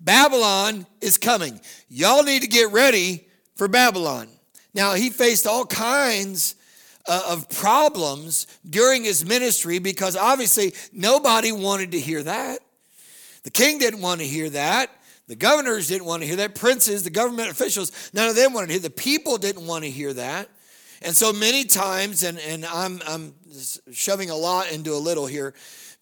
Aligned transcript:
Babylon 0.00 0.86
is 1.00 1.18
coming. 1.18 1.60
Y'all 1.88 2.22
need 2.22 2.42
to 2.42 2.48
get 2.48 2.72
ready 2.72 3.26
for 3.56 3.68
Babylon. 3.68 4.28
Now, 4.74 4.94
he 4.94 5.10
faced 5.10 5.46
all 5.46 5.64
kinds 5.64 6.56
uh, 7.06 7.22
of 7.28 7.48
problems 7.48 8.46
during 8.68 9.04
his 9.04 9.24
ministry 9.24 9.78
because 9.78 10.16
obviously 10.16 10.74
nobody 10.92 11.52
wanted 11.52 11.92
to 11.92 12.00
hear 12.00 12.22
that. 12.22 12.58
The 13.44 13.50
king 13.50 13.78
didn't 13.78 14.00
want 14.00 14.20
to 14.20 14.26
hear 14.26 14.50
that. 14.50 14.90
The 15.26 15.36
governors 15.36 15.88
didn't 15.88 16.06
want 16.06 16.22
to 16.22 16.26
hear 16.26 16.36
that. 16.36 16.54
Princes, 16.54 17.02
the 17.02 17.10
government 17.10 17.50
officials, 17.50 18.10
none 18.12 18.28
of 18.28 18.36
them 18.36 18.52
wanted 18.52 18.66
to 18.68 18.72
hear. 18.74 18.82
The 18.82 18.90
people 18.90 19.38
didn't 19.38 19.66
want 19.66 19.84
to 19.84 19.90
hear 19.90 20.12
that. 20.14 20.48
And 21.02 21.14
so 21.14 21.32
many 21.32 21.64
times, 21.64 22.22
and, 22.22 22.38
and 22.38 22.64
I'm, 22.64 23.00
I'm 23.06 23.34
shoving 23.92 24.30
a 24.30 24.34
lot 24.34 24.72
into 24.72 24.92
a 24.94 24.96
little 24.96 25.26
here, 25.26 25.54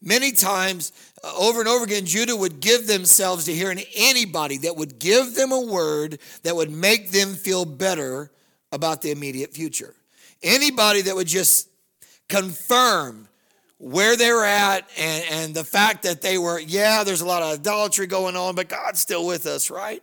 many 0.03 0.31
times 0.31 0.91
uh, 1.23 1.31
over 1.37 1.59
and 1.59 1.69
over 1.69 1.85
again, 1.85 2.05
Judah 2.05 2.35
would 2.35 2.59
give 2.59 2.85
themselves 2.85 3.45
to 3.45 3.53
hearing 3.53 3.81
anybody 3.95 4.57
that 4.59 4.75
would 4.75 4.99
give 4.99 5.35
them 5.35 5.51
a 5.51 5.61
word 5.61 6.19
that 6.43 6.55
would 6.55 6.69
make 6.69 7.11
them 7.11 7.33
feel 7.33 7.65
better 7.65 8.31
about 8.71 9.01
the 9.01 9.11
immediate 9.11 9.53
future. 9.53 9.95
Anybody 10.41 11.01
that 11.03 11.15
would 11.15 11.27
just 11.27 11.69
confirm 12.27 13.27
where 13.77 14.15
they 14.15 14.31
were 14.31 14.45
at 14.45 14.89
and, 14.97 15.25
and 15.29 15.53
the 15.53 15.63
fact 15.63 16.03
that 16.03 16.21
they 16.21 16.37
were, 16.37 16.59
yeah, 16.59 17.03
there's 17.03 17.21
a 17.21 17.25
lot 17.25 17.41
of 17.41 17.59
idolatry 17.59 18.07
going 18.07 18.35
on, 18.35 18.55
but 18.55 18.69
God's 18.69 18.99
still 18.99 19.25
with 19.25 19.45
us, 19.45 19.69
right? 19.69 20.01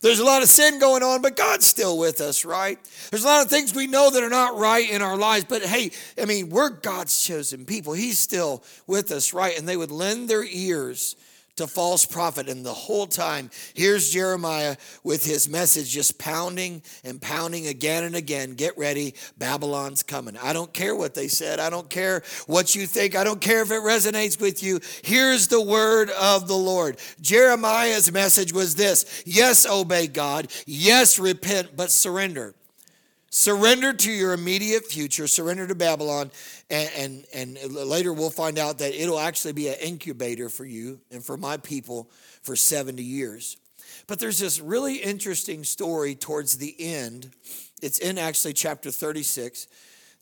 There's 0.00 0.18
a 0.18 0.24
lot 0.24 0.42
of 0.42 0.48
sin 0.48 0.78
going 0.78 1.02
on, 1.02 1.20
but 1.20 1.36
God's 1.36 1.66
still 1.66 1.98
with 1.98 2.22
us, 2.22 2.44
right? 2.44 2.78
There's 3.10 3.24
a 3.24 3.26
lot 3.26 3.44
of 3.44 3.50
things 3.50 3.74
we 3.74 3.86
know 3.86 4.10
that 4.10 4.22
are 4.22 4.30
not 4.30 4.56
right 4.56 4.88
in 4.88 5.02
our 5.02 5.16
lives, 5.16 5.44
but 5.46 5.62
hey, 5.62 5.90
I 6.20 6.24
mean, 6.24 6.48
we're 6.48 6.70
God's 6.70 7.22
chosen 7.22 7.66
people. 7.66 7.92
He's 7.92 8.18
still 8.18 8.62
with 8.86 9.12
us, 9.12 9.34
right? 9.34 9.58
And 9.58 9.68
they 9.68 9.76
would 9.76 9.90
lend 9.90 10.28
their 10.28 10.44
ears 10.44 11.16
to 11.60 11.66
false 11.66 12.06
prophet. 12.06 12.48
And 12.48 12.64
the 12.64 12.72
whole 12.72 13.06
time, 13.06 13.50
here's 13.74 14.10
Jeremiah 14.10 14.76
with 15.04 15.24
his 15.24 15.48
message 15.48 15.90
just 15.90 16.18
pounding 16.18 16.82
and 17.04 17.20
pounding 17.20 17.66
again 17.66 18.04
and 18.04 18.14
again. 18.14 18.54
Get 18.54 18.76
ready, 18.78 19.14
Babylon's 19.36 20.02
coming. 20.02 20.38
I 20.38 20.54
don't 20.54 20.72
care 20.72 20.96
what 20.96 21.14
they 21.14 21.28
said. 21.28 21.60
I 21.60 21.68
don't 21.68 21.90
care 21.90 22.22
what 22.46 22.74
you 22.74 22.86
think. 22.86 23.14
I 23.14 23.24
don't 23.24 23.40
care 23.40 23.60
if 23.60 23.70
it 23.70 23.82
resonates 23.82 24.40
with 24.40 24.62
you. 24.62 24.80
Here's 25.02 25.48
the 25.48 25.60
word 25.60 26.10
of 26.10 26.48
the 26.48 26.56
Lord. 26.56 26.98
Jeremiah's 27.20 28.10
message 28.10 28.52
was 28.52 28.74
this 28.74 29.22
Yes, 29.26 29.66
obey 29.66 30.06
God. 30.06 30.50
Yes, 30.66 31.18
repent, 31.18 31.76
but 31.76 31.90
surrender. 31.90 32.54
Surrender 33.32 33.92
to 33.92 34.10
your 34.10 34.32
immediate 34.32 34.84
future, 34.84 35.28
surrender 35.28 35.64
to 35.68 35.74
Babylon, 35.76 36.32
and, 36.68 37.24
and, 37.32 37.58
and 37.62 37.74
later 37.74 38.12
we'll 38.12 38.28
find 38.28 38.58
out 38.58 38.78
that 38.78 38.92
it'll 39.00 39.20
actually 39.20 39.52
be 39.52 39.68
an 39.68 39.76
incubator 39.80 40.48
for 40.48 40.64
you 40.64 41.00
and 41.12 41.24
for 41.24 41.36
my 41.36 41.56
people 41.56 42.10
for 42.42 42.56
70 42.56 43.00
years. 43.02 43.56
But 44.08 44.18
there's 44.18 44.40
this 44.40 44.60
really 44.60 44.96
interesting 44.96 45.62
story 45.62 46.16
towards 46.16 46.58
the 46.58 46.74
end. 46.80 47.30
It's 47.80 48.00
in 48.00 48.18
actually 48.18 48.54
chapter 48.54 48.90
36 48.90 49.68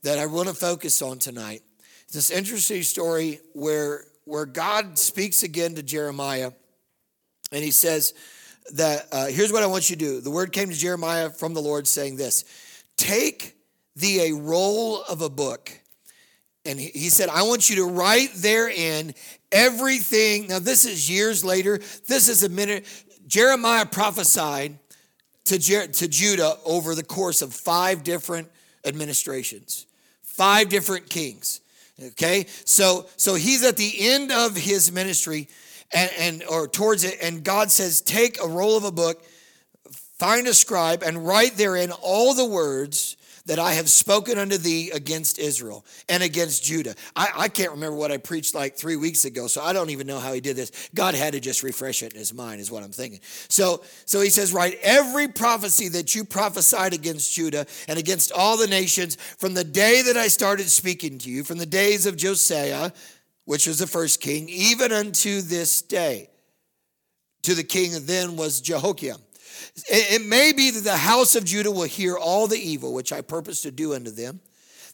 that 0.03 0.19
I 0.19 0.27
want 0.27 0.49
to 0.49 0.55
focus 0.55 1.01
on 1.01 1.19
tonight. 1.19 1.63
This 2.13 2.31
interesting 2.31 2.83
story 2.83 3.41
where, 3.55 4.05
where 4.25 4.45
God 4.45 4.99
speaks 4.99 5.43
again 5.43 5.75
to 5.77 5.83
Jeremiah, 5.83 6.53
and 7.53 7.65
he 7.65 7.71
says 7.71 8.13
that 8.75 9.07
uh, 9.13 9.27
here's 9.27 9.53
what 9.53 9.63
I 9.63 9.67
want 9.67 9.89
you 9.89 9.97
to 9.97 10.05
do. 10.05 10.21
The 10.21 10.31
word 10.31 10.53
came 10.53 10.69
to 10.69 10.77
Jeremiah 10.77 11.31
from 11.31 11.55
the 11.55 11.63
Lord 11.63 11.87
saying 11.87 12.17
this 12.17 12.45
Take 12.99 13.57
thee 13.97 14.29
a 14.29 14.35
roll 14.35 15.03
of 15.05 15.23
a 15.23 15.31
book. 15.31 15.73
And 16.67 16.79
he 16.79 17.09
said, 17.09 17.31
I 17.31 17.45
want 17.45 17.71
you 17.71 17.77
to 17.77 17.87
write 17.87 18.35
therein 18.35 19.15
everything. 19.51 20.49
Now, 20.49 20.59
this 20.59 20.85
is 20.85 21.09
years 21.09 21.43
later. 21.43 21.79
This 22.07 22.29
is 22.29 22.43
a 22.43 22.51
minute. 22.51 22.85
Jeremiah 23.27 23.87
prophesied 23.87 24.79
to, 25.45 25.59
Jer- 25.59 25.87
to 25.87 26.09
Judah 26.09 26.59
over 26.67 26.95
the 26.95 27.03
course 27.03 27.41
of 27.41 27.55
five 27.55 28.05
different 28.05 28.51
administrations, 28.85 29.87
five 30.23 30.69
different 30.69 31.09
kings. 31.09 31.63
Okay, 32.01 32.47
so 32.65 33.09
so 33.17 33.35
he's 33.35 33.65
at 33.65 33.77
the 33.77 33.93
end 33.99 34.31
of 34.31 34.57
his 34.57 34.93
ministry, 34.93 35.49
and, 35.93 36.11
and 36.17 36.45
or 36.45 36.69
towards 36.69 37.03
it, 37.03 37.19
and 37.21 37.43
God 37.43 37.73
says, 37.73 38.01
take 38.01 38.41
a 38.41 38.47
roll 38.47 38.77
of 38.77 38.85
a 38.85 38.93
book 38.93 39.25
Find 40.19 40.47
a 40.49 40.55
scribe 40.55 41.03
and 41.03 41.27
write 41.27 41.57
therein 41.57 41.93
all 41.93 42.35
the 42.35 42.45
words 42.45 43.17
that 43.49 43.59
I 43.59 43.73
have 43.73 43.89
spoken 43.89 44.37
unto 44.37 44.59
thee 44.59 44.91
against 44.91 45.39
Israel 45.39 45.85
and 46.09 46.23
against 46.23 46.63
Judah. 46.63 46.95
I, 47.17 47.31
I, 47.35 47.49
can't 47.49 47.71
remember 47.71 47.97
what 47.97 48.13
I 48.13 48.19
preached 48.19 48.55
like 48.55 48.77
three 48.77 48.97
weeks 48.97 49.25
ago, 49.25 49.47
so 49.47 49.63
I 49.63 49.73
don't 49.73 49.89
even 49.89 50.07
know 50.07 50.19
how 50.19 50.35
he 50.35 50.41
did 50.41 50.55
this. 50.55 50.91
God 50.95 51.15
had 51.15 51.33
to 51.33 51.41
just 51.41 51.63
refresh 51.63 52.03
it 52.03 52.13
in 52.13 52.19
his 52.19 52.35
mind, 52.35 52.61
is 52.61 52.71
what 52.71 52.85
I'm 52.85 52.93
thinking. 52.93 53.21
So, 53.49 53.83
so 54.05 54.21
he 54.21 54.29
says, 54.29 54.53
Write 54.53 54.79
every 54.83 55.29
prophecy 55.29 55.89
that 55.89 56.15
you 56.15 56.25
prophesied 56.25 56.93
against 56.93 57.33
Judah 57.33 57.67
and 57.89 57.99
against 57.99 58.33
all 58.33 58.59
the 58.59 58.67
nations 58.67 59.17
from 59.39 59.55
the 59.55 59.65
day 59.65 60.03
that 60.03 60.17
I 60.19 60.29
started 60.29 60.69
speaking 60.69 61.17
to 61.19 61.31
you, 61.31 61.43
from 61.43 61.57
the 61.57 61.67
days 61.67 62.05
of 62.05 62.19
Josiah, 62.19 62.91
which 63.47 63.67
was 63.67 63.79
the 63.79 63.87
first 63.87 64.21
king, 64.21 64.51
even 64.51 64.93
unto 64.93 65.41
this 65.41 65.81
day. 65.81 66.29
To 67.43 67.55
the 67.55 67.65
king 67.65 67.93
then 68.05 68.37
was 68.37 68.61
Jehoiakim. 68.61 69.17
It 69.89 70.25
may 70.25 70.53
be 70.53 70.71
that 70.71 70.85
the 70.85 70.97
house 70.97 71.35
of 71.35 71.45
Judah 71.45 71.71
will 71.71 71.85
hear 71.85 72.17
all 72.17 72.47
the 72.47 72.59
evil 72.59 72.93
which 72.93 73.13
I 73.13 73.21
purpose 73.21 73.63
to 73.63 73.71
do 73.71 73.95
unto 73.95 74.11
them, 74.11 74.41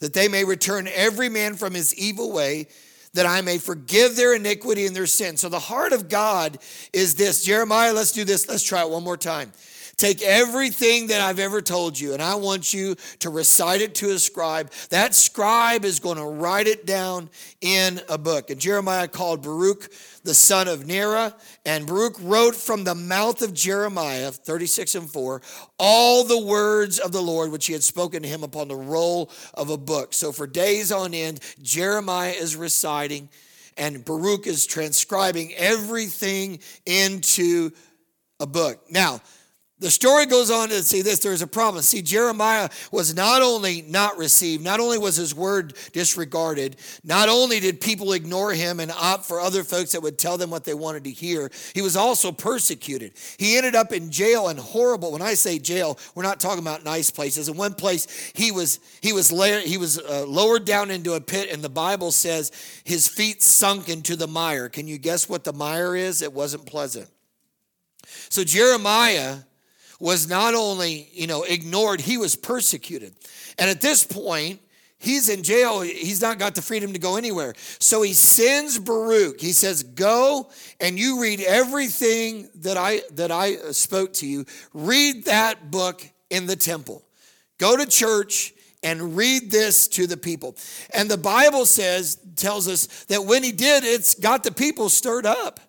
that 0.01 0.13
they 0.15 0.29
may 0.29 0.45
return 0.45 0.89
every 0.93 1.29
man 1.29 1.55
from 1.55 1.75
his 1.75 1.95
evil 1.95 2.33
way, 2.33 2.67
that 3.15 3.27
I 3.27 3.41
may 3.41 3.59
forgive 3.59 4.17
their 4.17 4.35
iniquity 4.35 4.87
and 4.87 4.95
their 4.95 5.07
sin. 5.07 5.37
So 5.37 5.49
the 5.49 5.59
heart 5.59 5.93
of 5.93 6.09
God 6.09 6.59
is 6.93 7.15
this 7.15 7.45
Jeremiah, 7.45 7.93
let's 7.93 8.13
do 8.13 8.25
this. 8.25 8.49
Let's 8.49 8.65
try 8.65 8.83
it 8.83 8.91
one 8.91 9.05
more 9.05 9.17
time. 9.17 9.53
Take 9.97 10.23
everything 10.23 11.09
that 11.09 11.21
I've 11.21 11.39
ever 11.39 11.63
told 11.63 11.99
you, 11.99 12.13
and 12.13 12.23
I 12.23 12.35
want 12.35 12.75
you 12.75 12.97
to 13.21 13.31
recite 13.31 13.81
it 13.81 13.95
to 13.97 14.11
a 14.11 14.19
scribe. 14.19 14.71
That 14.91 15.15
scribe 15.15 15.85
is 15.85 16.01
going 16.01 16.17
to 16.19 16.25
write 16.25 16.67
it 16.67 16.87
down 16.87 17.31
in 17.61 18.01
a 18.09 18.19
book. 18.19 18.51
And 18.51 18.61
Jeremiah 18.61 19.09
called 19.09 19.43
Baruch 19.43 19.91
the 20.25 20.35
son 20.35 20.69
of 20.69 20.85
Neriah, 20.85 21.35
and 21.67 21.87
Baruch 21.87 22.17
wrote 22.21 22.55
from 22.55 22.85
the 22.85 22.95
mouth 22.95 23.43
of 23.43 23.53
Jeremiah, 23.53 24.33
36 24.33 24.95
and 24.95 25.11
4, 25.11 25.43
all 25.79 26.25
the 26.25 26.43
words 26.43 26.99
of 26.99 27.13
the 27.13 27.21
Lord 27.21 27.53
which 27.53 27.67
he 27.67 27.75
had 27.75 27.83
spoken 27.83 28.23
to 28.23 28.29
him 28.29 28.43
upon 28.43 28.69
the 28.69 28.77
roll 28.77 29.31
of 29.53 29.71
a 29.71 29.77
book. 29.77 30.15
So 30.15 30.33
for 30.33 30.47
days 30.47 30.91
on 30.91 31.15
end, 31.15 31.41
Jeremiah 31.63 32.31
is 32.33 32.57
reciting, 32.57 33.29
and 33.77 34.05
Baruch 34.05 34.47
is 34.47 34.67
transcribing 34.67 35.53
everything 35.55 36.61
into 36.87 37.71
a 38.41 38.47
book. 38.47 38.91
Now, 38.91 39.21
the 39.81 39.91
story 39.91 40.25
goes 40.25 40.53
on 40.53 40.69
to 40.69 40.83
see 40.85 41.03
this 41.03 41.19
there's 41.19 41.43
a 41.43 41.49
problem. 41.49 41.83
See, 41.83 42.01
Jeremiah 42.01 42.69
was 42.93 43.15
not 43.15 43.43
only 43.43 43.83
not 43.83 44.17
received, 44.17 44.63
not 44.63 44.79
only 44.79 44.99
was 44.99 45.17
his 45.17 45.35
word 45.35 45.75
disregarded, 45.93 46.77
not 47.03 47.29
only 47.29 47.59
did 47.59 47.81
people 47.81 48.13
ignore 48.13 48.53
him 48.53 48.79
and 48.79 48.93
opt 48.93 49.25
for 49.27 49.41
other 49.41 49.65
folks 49.65 49.91
that 49.93 50.01
would 50.01 50.17
tell 50.17 50.39
them 50.39 50.49
what 50.49 50.65
they 50.65 50.75
wanted 50.75 51.05
to 51.05 51.11
hear, 51.11 51.51
he 51.75 51.83
was 51.83 51.97
also 51.97 52.31
persecuted. 52.31 53.15
He 53.37 53.57
ended 53.57 53.75
up 53.75 53.93
in 53.93 54.13
jail 54.13 54.47
and 54.47 54.61
horrible. 54.61 55.11
When 55.11 55.23
I 55.23 55.35
say 55.35 55.59
jail, 55.59 55.99
we're 56.15 56.23
not 56.23 56.39
talking 56.39 56.61
about 56.61 56.85
nice 56.85 57.11
places. 57.11 57.49
In 57.49 57.57
one 57.57 57.75
place, 57.75 58.33
he 58.35 58.53
was 58.53 58.79
he 59.03 59.13
was 59.13 59.31
he 59.65 59.77
was 59.77 59.99
uh, 59.99 60.25
lowered 60.25 60.65
down 60.65 60.93
into 60.93 61.15
a 61.15 61.21
pit, 61.21 61.51
and 61.51 61.63
the 61.63 61.69
Bible 61.69 62.13
says 62.13 62.53
his 62.85 63.09
feet 63.09 63.43
sunk 63.43 63.89
into 63.89 64.15
the 64.15 64.29
mire. 64.29 64.69
Can 64.69 64.87
you 64.87 64.99
guess 64.99 65.29
what 65.29 65.43
the 65.43 65.53
mire 65.53 65.97
is? 65.97 66.23
It 66.23 66.33
wasn't 66.33 66.65
pleasant. 66.65 67.11
So 68.29 68.45
Jeremiah 68.45 69.39
was 70.05 70.29
not 70.29 70.55
only, 70.55 71.09
you 71.15 71.27
know, 71.27 71.45
ignored, 71.45 71.99
he 71.99 72.19
was 72.19 72.37
persecuted. 72.37 73.15
And 73.59 73.71
at 73.71 73.81
this 73.81 74.05
point, 74.05 74.61
he's 74.99 75.31
in 75.31 75.43
jail. 75.43 75.81
He's 75.81 76.21
not 76.21 76.39
got 76.39 76.55
the 76.55 76.61
freedom 76.61 76.93
to 76.93 76.99
go 76.99 77.17
anywhere. 77.17 77.55
So 77.79 78.03
he 78.03 78.13
sends 78.13 78.79
Baruch. 78.79 79.41
He 79.41 79.53
says, 79.53 79.83
"Go 79.83 80.51
and 80.79 80.99
you 80.99 81.23
read 81.23 81.41
everything 81.41 82.51
that 82.57 82.77
I 82.77 83.01
that 83.13 83.31
I 83.33 83.55
uh, 83.55 83.73
spoke 83.73 84.13
to 84.15 84.27
you. 84.27 84.45
Read 84.75 85.25
that 85.25 85.71
book 85.71 86.07
in 86.29 86.45
the 86.45 86.57
temple. 86.57 87.03
Go 87.57 87.75
to 87.75 87.87
church 87.87 88.53
and 88.83 89.17
read 89.17 89.51
this 89.51 89.89
to 89.89 90.07
the 90.07 90.19
people." 90.19 90.55
And 90.93 91.11
the 91.11 91.17
Bible 91.17 91.65
says 91.65 92.19
tells 92.37 92.69
us 92.69 93.05
that 93.05 93.25
when 93.25 93.43
he 93.43 93.53
did, 93.53 93.85
it's 93.85 94.15
got 94.15 94.45
the 94.45 94.53
people 94.53 94.91
stirred 94.91 95.25
up. 95.25 95.61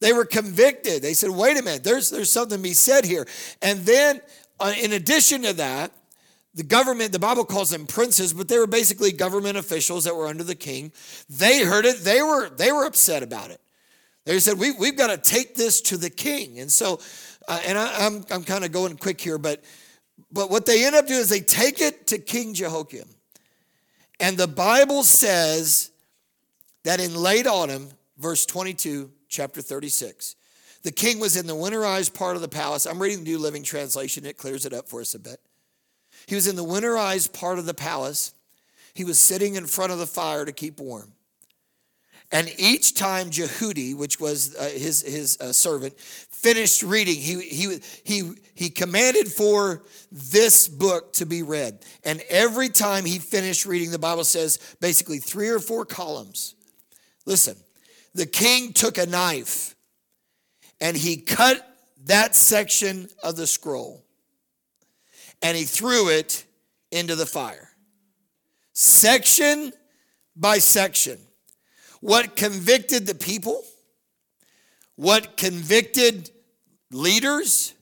They 0.00 0.12
were 0.12 0.24
convicted. 0.24 1.02
They 1.02 1.14
said, 1.14 1.30
wait 1.30 1.58
a 1.58 1.62
minute, 1.62 1.84
there's, 1.84 2.10
there's 2.10 2.32
something 2.32 2.58
to 2.58 2.62
be 2.62 2.72
said 2.72 3.04
here. 3.04 3.26
And 3.62 3.80
then, 3.80 4.20
uh, 4.58 4.72
in 4.80 4.92
addition 4.92 5.42
to 5.42 5.52
that, 5.54 5.92
the 6.54 6.62
government, 6.64 7.12
the 7.12 7.18
Bible 7.18 7.44
calls 7.44 7.70
them 7.70 7.86
princes, 7.86 8.32
but 8.32 8.48
they 8.48 8.58
were 8.58 8.66
basically 8.66 9.12
government 9.12 9.56
officials 9.56 10.04
that 10.04 10.16
were 10.16 10.26
under 10.26 10.42
the 10.42 10.54
king. 10.54 10.90
They 11.28 11.62
heard 11.62 11.84
it, 11.84 11.98
they 11.98 12.22
were, 12.22 12.48
they 12.48 12.72
were 12.72 12.84
upset 12.84 13.22
about 13.22 13.50
it. 13.50 13.60
They 14.24 14.38
said, 14.40 14.58
we, 14.58 14.72
We've 14.72 14.96
got 14.96 15.08
to 15.08 15.16
take 15.16 15.54
this 15.54 15.80
to 15.82 15.96
the 15.96 16.10
king. 16.10 16.58
And 16.58 16.70
so, 16.70 17.00
uh, 17.46 17.60
and 17.66 17.78
I, 17.78 18.06
I'm, 18.06 18.24
I'm 18.30 18.42
kind 18.42 18.64
of 18.64 18.72
going 18.72 18.96
quick 18.96 19.20
here, 19.20 19.38
but, 19.38 19.62
but 20.32 20.50
what 20.50 20.66
they 20.66 20.84
end 20.84 20.96
up 20.96 21.06
doing 21.06 21.20
is 21.20 21.28
they 21.28 21.40
take 21.40 21.80
it 21.80 22.06
to 22.08 22.18
King 22.18 22.54
Jehoiakim. 22.54 23.08
And 24.18 24.36
the 24.36 24.48
Bible 24.48 25.02
says 25.02 25.90
that 26.84 27.00
in 27.00 27.14
late 27.14 27.46
autumn, 27.46 27.88
verse 28.18 28.44
22, 28.44 29.10
chapter 29.30 29.62
36, 29.62 30.36
The 30.82 30.92
king 30.92 31.18
was 31.18 31.36
in 31.36 31.46
the 31.46 31.54
winterized 31.54 32.14
part 32.14 32.36
of 32.36 32.42
the 32.42 32.48
palace. 32.48 32.84
I'm 32.84 33.00
reading 33.00 33.24
the 33.24 33.30
New 33.30 33.38
Living 33.38 33.62
Translation, 33.62 34.26
it 34.26 34.36
clears 34.36 34.66
it 34.66 34.74
up 34.74 34.88
for 34.88 35.00
us 35.00 35.14
a 35.14 35.18
bit. 35.18 35.40
He 36.26 36.34
was 36.34 36.46
in 36.46 36.56
the 36.56 36.64
winterized 36.64 37.32
part 37.32 37.58
of 37.58 37.64
the 37.64 37.74
palace. 37.74 38.34
He 38.92 39.04
was 39.04 39.18
sitting 39.18 39.54
in 39.54 39.66
front 39.66 39.92
of 39.92 39.98
the 39.98 40.06
fire 40.06 40.44
to 40.44 40.52
keep 40.52 40.80
warm. 40.80 41.12
And 42.32 42.52
each 42.58 42.94
time 42.94 43.30
Jehudi, 43.30 43.96
which 43.96 44.20
was 44.20 44.54
uh, 44.54 44.64
his, 44.64 45.02
his 45.02 45.36
uh, 45.40 45.52
servant, 45.52 45.98
finished 45.98 46.82
reading, 46.82 47.16
he, 47.16 47.40
he, 47.40 47.78
he, 48.04 48.32
he 48.54 48.70
commanded 48.70 49.26
for 49.26 49.82
this 50.12 50.68
book 50.68 51.12
to 51.14 51.26
be 51.26 51.42
read. 51.42 51.84
And 52.04 52.22
every 52.28 52.68
time 52.68 53.04
he 53.04 53.18
finished 53.18 53.66
reading, 53.66 53.90
the 53.90 53.98
Bible 53.98 54.22
says 54.22 54.58
basically 54.80 55.18
three 55.18 55.48
or 55.48 55.58
four 55.58 55.84
columns. 55.84 56.54
Listen, 57.26 57.56
the 58.14 58.26
king 58.26 58.72
took 58.72 58.98
a 58.98 59.06
knife 59.06 59.74
and 60.80 60.96
he 60.96 61.16
cut 61.16 61.66
that 62.04 62.34
section 62.34 63.08
of 63.22 63.36
the 63.36 63.46
scroll 63.46 64.04
and 65.42 65.56
he 65.56 65.64
threw 65.64 66.08
it 66.08 66.44
into 66.90 67.14
the 67.14 67.26
fire. 67.26 67.70
Section 68.72 69.72
by 70.36 70.58
section. 70.58 71.18
What 72.00 72.34
convicted 72.36 73.06
the 73.06 73.14
people, 73.14 73.62
what 74.96 75.36
convicted 75.36 76.30
leaders, 76.90 77.74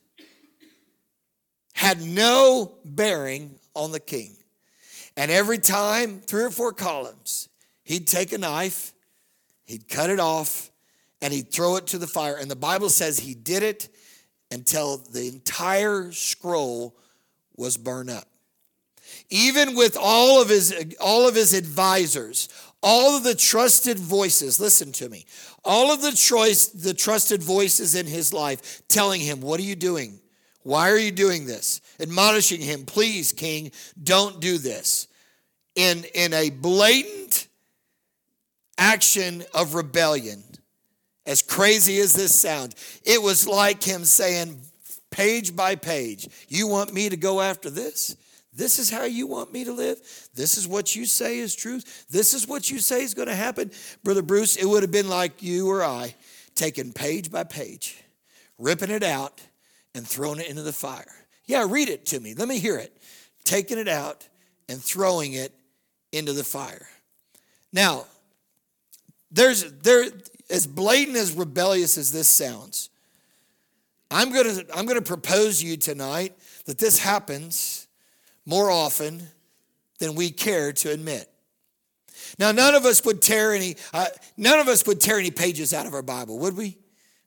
had 1.73 2.01
no 2.01 2.73
bearing 2.83 3.55
on 3.73 3.93
the 3.93 3.99
king. 3.99 4.35
And 5.15 5.31
every 5.31 5.57
time, 5.57 6.19
three 6.19 6.43
or 6.43 6.49
four 6.49 6.73
columns, 6.73 7.47
he'd 7.83 8.07
take 8.07 8.33
a 8.33 8.37
knife, 8.37 8.93
he'd 9.69 9.87
cut 9.87 10.09
it 10.09 10.19
off, 10.19 10.71
and 11.21 11.31
he'd 11.31 11.51
throw 11.51 11.75
it 11.75 11.85
to 11.87 11.99
the 11.99 12.07
fire. 12.07 12.35
And 12.35 12.49
the 12.49 12.55
Bible 12.55 12.89
says 12.89 13.19
he 13.19 13.35
did 13.35 13.61
it 13.61 13.87
until 14.49 14.97
the 14.97 15.27
entire 15.27 16.11
scroll 16.11 16.97
was 17.55 17.77
burned 17.77 18.09
up. 18.09 18.27
Even 19.29 19.75
with 19.75 19.95
all 19.99 20.41
of 20.41 20.49
his 20.49 20.73
all 20.99 21.27
of 21.27 21.35
his 21.35 21.53
advisors, 21.53 22.49
all 22.81 23.15
of 23.15 23.23
the 23.23 23.35
trusted 23.35 23.99
voices, 23.99 24.59
listen 24.59 24.91
to 24.93 25.07
me. 25.07 25.25
All 25.63 25.91
of 25.91 26.01
the 26.01 26.13
choice 26.13 26.65
the 26.67 26.95
trusted 26.95 27.43
voices 27.43 27.93
in 27.93 28.07
his 28.07 28.33
life 28.33 28.81
telling 28.87 29.21
him, 29.21 29.39
"What 29.41 29.59
are 29.59 29.63
you 29.63 29.75
doing? 29.75 30.19
Why 30.63 30.89
are 30.89 30.97
you 30.97 31.11
doing 31.11 31.45
this?" 31.45 31.79
Admonishing 31.99 32.61
him, 32.61 32.85
"Please, 32.85 33.33
king, 33.33 33.71
don't 34.01 34.39
do 34.39 34.57
this." 34.57 35.07
In 35.75 36.05
in 36.15 36.33
a 36.33 36.49
blatant 36.49 37.48
action 38.79 39.43
of 39.53 39.75
rebellion. 39.75 40.43
As 41.25 41.43
crazy 41.43 41.99
as 41.99 42.13
this 42.13 42.39
sounds, 42.39 42.75
it 43.05 43.21
was 43.21 43.47
like 43.47 43.83
him 43.83 44.03
saying, 44.03 44.59
page 45.11 45.55
by 45.55 45.75
page, 45.75 46.27
You 46.47 46.67
want 46.67 46.93
me 46.93 47.09
to 47.09 47.17
go 47.17 47.41
after 47.41 47.69
this? 47.69 48.15
This 48.51 48.79
is 48.79 48.89
how 48.89 49.03
you 49.03 49.27
want 49.27 49.53
me 49.53 49.63
to 49.63 49.71
live. 49.71 49.99
This 50.33 50.57
is 50.57 50.67
what 50.67 50.95
you 50.95 51.05
say 51.05 51.37
is 51.37 51.55
truth. 51.55 52.07
This 52.09 52.33
is 52.33 52.47
what 52.47 52.71
you 52.71 52.79
say 52.79 53.03
is 53.03 53.13
going 53.13 53.27
to 53.27 53.35
happen. 53.35 53.71
Brother 54.03 54.23
Bruce, 54.23 54.55
it 54.55 54.65
would 54.65 54.81
have 54.81 54.91
been 54.91 55.07
like 55.07 55.43
you 55.43 55.69
or 55.69 55.83
I 55.83 56.15
taking 56.55 56.91
page 56.91 57.31
by 57.31 57.43
page, 57.43 58.03
ripping 58.57 58.89
it 58.89 59.03
out, 59.03 59.39
and 59.95 60.05
throwing 60.05 60.39
it 60.39 60.49
into 60.49 60.63
the 60.63 60.73
fire. 60.73 61.05
Yeah, 61.45 61.65
read 61.69 61.89
it 61.89 62.05
to 62.07 62.19
me. 62.19 62.33
Let 62.33 62.47
me 62.47 62.59
hear 62.59 62.77
it. 62.77 62.95
Taking 63.43 63.77
it 63.77 63.87
out 63.87 64.27
and 64.67 64.83
throwing 64.83 65.33
it 65.33 65.53
into 66.11 66.33
the 66.33 66.43
fire. 66.43 66.87
Now, 67.71 68.05
there's 69.31 69.71
there 69.73 70.05
as 70.49 70.65
blatant 70.67 71.17
as 71.17 71.33
rebellious 71.33 71.97
as 71.97 72.11
this 72.11 72.27
sounds. 72.27 72.89
I'm 74.11 74.31
going 74.31 74.45
to 74.45 74.65
I'm 74.75 74.85
going 74.85 74.97
to 74.97 75.05
propose 75.05 75.61
you 75.61 75.77
tonight 75.77 76.35
that 76.65 76.79
this 76.79 76.99
happens 76.99 77.87
more 78.45 78.71
often 78.71 79.21
than 79.99 80.15
we 80.15 80.31
care 80.31 80.73
to 80.73 80.91
admit. 80.91 81.29
Now, 82.37 82.51
none 82.51 82.75
of 82.75 82.85
us 82.85 83.03
would 83.05 83.21
tear 83.21 83.53
any 83.53 83.75
uh, 83.93 84.07
none 84.37 84.59
of 84.59 84.67
us 84.67 84.85
would 84.87 84.99
tear 84.99 85.19
any 85.19 85.31
pages 85.31 85.73
out 85.73 85.85
of 85.85 85.93
our 85.93 86.01
Bible, 86.01 86.39
would 86.39 86.57
we? 86.57 86.77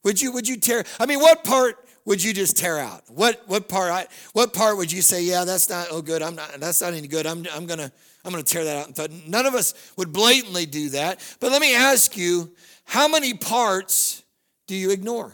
Would 0.04 0.20
you? 0.20 0.32
Would 0.32 0.48
you 0.48 0.56
tear? 0.56 0.84
I 0.98 1.06
mean, 1.06 1.20
what 1.20 1.44
part 1.44 1.76
would 2.04 2.22
you 2.22 2.32
just 2.32 2.56
tear 2.56 2.78
out? 2.78 3.02
What 3.08 3.42
what 3.46 3.68
part? 3.68 3.92
I, 3.92 4.06
what 4.32 4.52
part 4.52 4.76
would 4.76 4.90
you 4.90 5.02
say? 5.02 5.22
Yeah, 5.22 5.44
that's 5.44 5.68
not 5.68 5.88
oh 5.90 6.02
good. 6.02 6.22
I'm 6.22 6.34
not. 6.34 6.52
That's 6.58 6.80
not 6.80 6.94
any 6.94 7.08
good. 7.08 7.26
I'm 7.26 7.46
I'm 7.54 7.66
gonna 7.66 7.92
I'm 8.24 8.30
gonna 8.30 8.42
tear 8.42 8.64
that 8.64 9.00
out. 9.00 9.10
None 9.26 9.46
of 9.46 9.54
us 9.54 9.74
would 9.96 10.12
blatantly 10.12 10.66
do 10.66 10.90
that. 10.90 11.20
But 11.40 11.52
let 11.52 11.60
me 11.60 11.74
ask 11.74 12.16
you, 12.16 12.50
how 12.84 13.08
many 13.08 13.34
parts 13.34 14.22
do 14.66 14.74
you 14.74 14.90
ignore? 14.90 15.32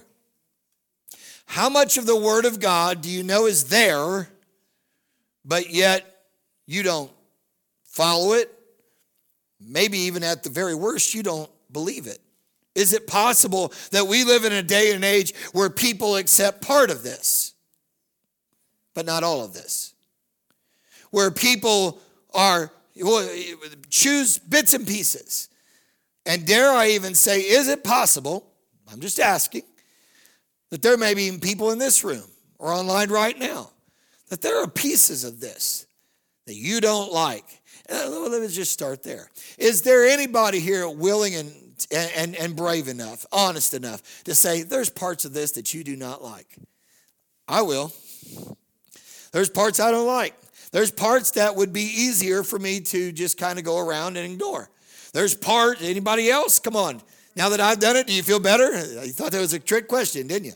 How 1.47 1.71
much 1.71 1.97
of 1.97 2.05
the 2.05 2.17
Word 2.17 2.45
of 2.45 2.61
God 2.61 3.01
do 3.01 3.09
you 3.09 3.23
know 3.23 3.47
is 3.47 3.65
there, 3.65 4.29
but 5.45 5.71
yet 5.71 6.05
you 6.67 6.83
don't 6.83 7.11
follow 7.85 8.35
it? 8.35 8.53
Maybe 9.59 9.99
even 10.01 10.23
at 10.23 10.43
the 10.43 10.51
very 10.51 10.75
worst, 10.75 11.15
you 11.15 11.23
don't 11.23 11.51
believe 11.73 12.07
it. 12.07 12.21
Is 12.79 12.93
it 12.93 13.09
possible 13.09 13.73
that 13.91 14.07
we 14.07 14.23
live 14.23 14.45
in 14.45 14.53
a 14.53 14.63
day 14.63 14.93
and 14.93 15.05
age 15.05 15.35
where 15.53 15.69
people 15.69 16.15
accept 16.15 16.63
part 16.63 16.91
of 16.91 17.03
this, 17.03 17.55
but 18.95 19.05
not 19.05 19.25
all 19.25 19.45
of 19.45 19.53
this? 19.53 19.95
Where 21.11 21.33
people 21.33 22.01
are 22.33 22.71
choose 23.91 24.39
bits 24.39 24.75
and 24.75 24.87
pieces. 24.87 25.49
And 26.25 26.47
dare 26.47 26.71
I 26.71 26.91
even 26.91 27.15
say, 27.15 27.41
is 27.41 27.69
it 27.69 27.83
possible? 27.83 28.53
I'm 28.91 29.01
just 29.01 29.19
asking 29.19 29.63
that 30.71 30.81
there 30.81 30.97
may 30.97 31.15
be 31.15 31.37
people 31.39 31.73
in 31.73 31.79
this 31.79 32.05
room 32.05 32.29
or 32.59 32.73
online 32.73 33.11
right 33.11 33.39
now 33.39 33.71
that 34.29 34.41
there 34.41 34.63
are 34.63 34.69
pieces 34.69 35.25
of 35.25 35.41
this 35.41 35.87
that 36.47 36.55
you 36.55 36.81
don't 36.81 37.13
like. 37.13 37.45
Uh, 37.91 38.09
let 38.09 38.41
me 38.41 38.49
just 38.49 38.73
start 38.73 39.03
there. 39.03 39.31
Is 39.59 39.83
there 39.83 40.05
anybody 40.05 40.61
here 40.61 40.89
willing 40.89 41.35
and, 41.35 41.68
and, 41.91 42.35
and 42.37 42.57
brave 42.57 42.89
enough, 42.89 43.27
honest 43.33 43.75
enough 43.75 44.25
to 44.25 44.35
say, 44.35 44.63
there's 44.63 44.91
parts 44.91 45.25
of 45.25 45.33
this 45.33 45.53
that 45.53 45.73
you 45.75 45.85
do 45.85 45.97
not 45.97 46.23
like? 46.23 46.57
I 47.47 47.63
will. 47.63 47.93
There's 49.33 49.49
parts 49.49 49.81
I 49.81 49.91
don't 49.91 50.07
like. 50.07 50.35
There's 50.71 50.91
parts 50.91 51.33
that 51.33 51.57
would 51.57 51.73
be 51.73 51.83
easier 51.83 52.43
for 52.43 52.59
me 52.59 52.81
to 52.81 53.13
just 53.13 53.39
kind 53.39 53.59
of 53.59 53.65
go 53.65 53.79
around 53.79 54.17
and 54.17 54.33
ignore. 54.33 54.69
There's 55.13 55.35
part, 55.35 55.81
anybody 55.81 56.31
else? 56.31 56.59
Come 56.59 56.77
on. 56.77 57.01
Now 57.37 57.49
that 57.51 57.61
I've 57.61 57.79
done 57.79 57.97
it, 57.97 58.07
do 58.07 58.13
you 58.13 58.23
feel 58.23 58.41
better? 58.41 58.71
You 59.05 59.13
thought 59.13 59.33
that 59.33 59.41
was 59.41 59.53
a 59.53 59.59
trick 59.59 59.89
question, 59.89 60.27
didn't 60.27 60.47
you? 60.47 60.53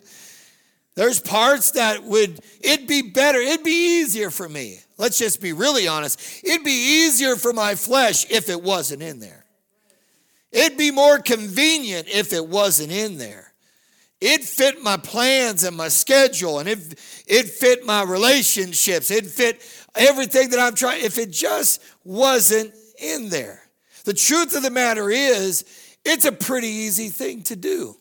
There's 0.95 1.21
parts 1.21 1.71
that 1.73 2.03
would, 2.03 2.41
it'd 2.61 2.87
be 2.87 3.03
better, 3.03 3.39
it'd 3.39 3.65
be 3.65 4.01
easier 4.01 4.31
for 4.31 4.49
me. 4.49 4.81
Let's 4.99 5.17
just 5.17 5.41
be 5.41 5.53
really 5.55 5.89
honest. 5.89 6.45
It'd 6.45 6.65
be 6.65 7.05
easier 7.05 7.37
for 7.37 7.53
my 7.53 7.75
flesh 7.75 8.31
if 8.31 8.51
it 8.51 8.63
wasn't 8.63 9.03
in 9.03 9.19
there. 9.19 9.42
It'd 10.53 10.79
be 10.79 10.91
more 10.91 11.19
convenient 11.19 12.09
if 12.09 12.33
it 12.33 12.47
wasn't 12.47 12.93
in 12.93 13.19
there. 13.19 13.53
It 14.21 14.45
fit 14.45 14.83
my 14.83 14.99
plans 14.99 15.65
and 15.65 15.77
my 15.77 15.89
schedule, 15.89 16.61
and 16.61 16.69
it, 16.69 16.79
it 17.27 17.49
fit 17.49 17.85
my 17.85 18.05
relationships. 18.05 19.11
It 19.11 19.27
fit 19.27 19.61
everything 19.97 20.51
that 20.51 20.61
I'm 20.61 20.77
trying, 20.77 21.03
if 21.03 21.19
it 21.19 21.33
just 21.33 21.83
wasn't 22.05 22.73
in 23.01 23.31
there. 23.31 23.63
The 24.05 24.15
truth 24.15 24.55
of 24.55 24.63
the 24.63 24.71
matter 24.71 25.11
is, 25.11 25.65
it's 26.05 26.25
a 26.25 26.33
pretty 26.33 26.69
easy 26.69 27.09
thing 27.09 27.43
to 27.45 27.57
do. 27.57 27.97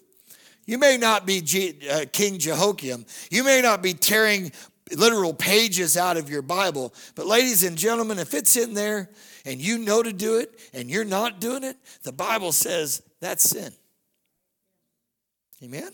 You 0.66 0.78
may 0.78 0.98
not 0.98 1.26
be 1.26 1.42
uh, 1.90 2.06
King 2.12 2.38
Jehoiakim. 2.38 3.06
You 3.32 3.44
may 3.44 3.62
not 3.62 3.82
be 3.82 3.94
tearing 3.94 4.52
literal 4.96 5.34
pages 5.34 5.98
out 5.98 6.18
of 6.18 6.30
your 6.30 6.42
Bible. 6.42 6.94
But, 7.16 7.26
ladies 7.26 7.64
and 7.64 7.78
gentlemen, 7.78 8.20
if 8.20 8.34
it's 8.34 8.58
in 8.58 8.74
there 8.74 9.10
and 9.46 9.62
you 9.62 9.78
know 9.78 10.04
to 10.04 10.14
do 10.14 10.38
it 10.38 10.60
and 10.74 10.90
you're 10.90 11.06
not 11.06 11.40
doing 11.40 11.64
it, 11.64 11.78
the 12.04 12.12
Bible 12.12 12.52
says 12.52 13.02
that's 13.20 13.44
sin. 13.44 13.72
Amen? 15.64 15.92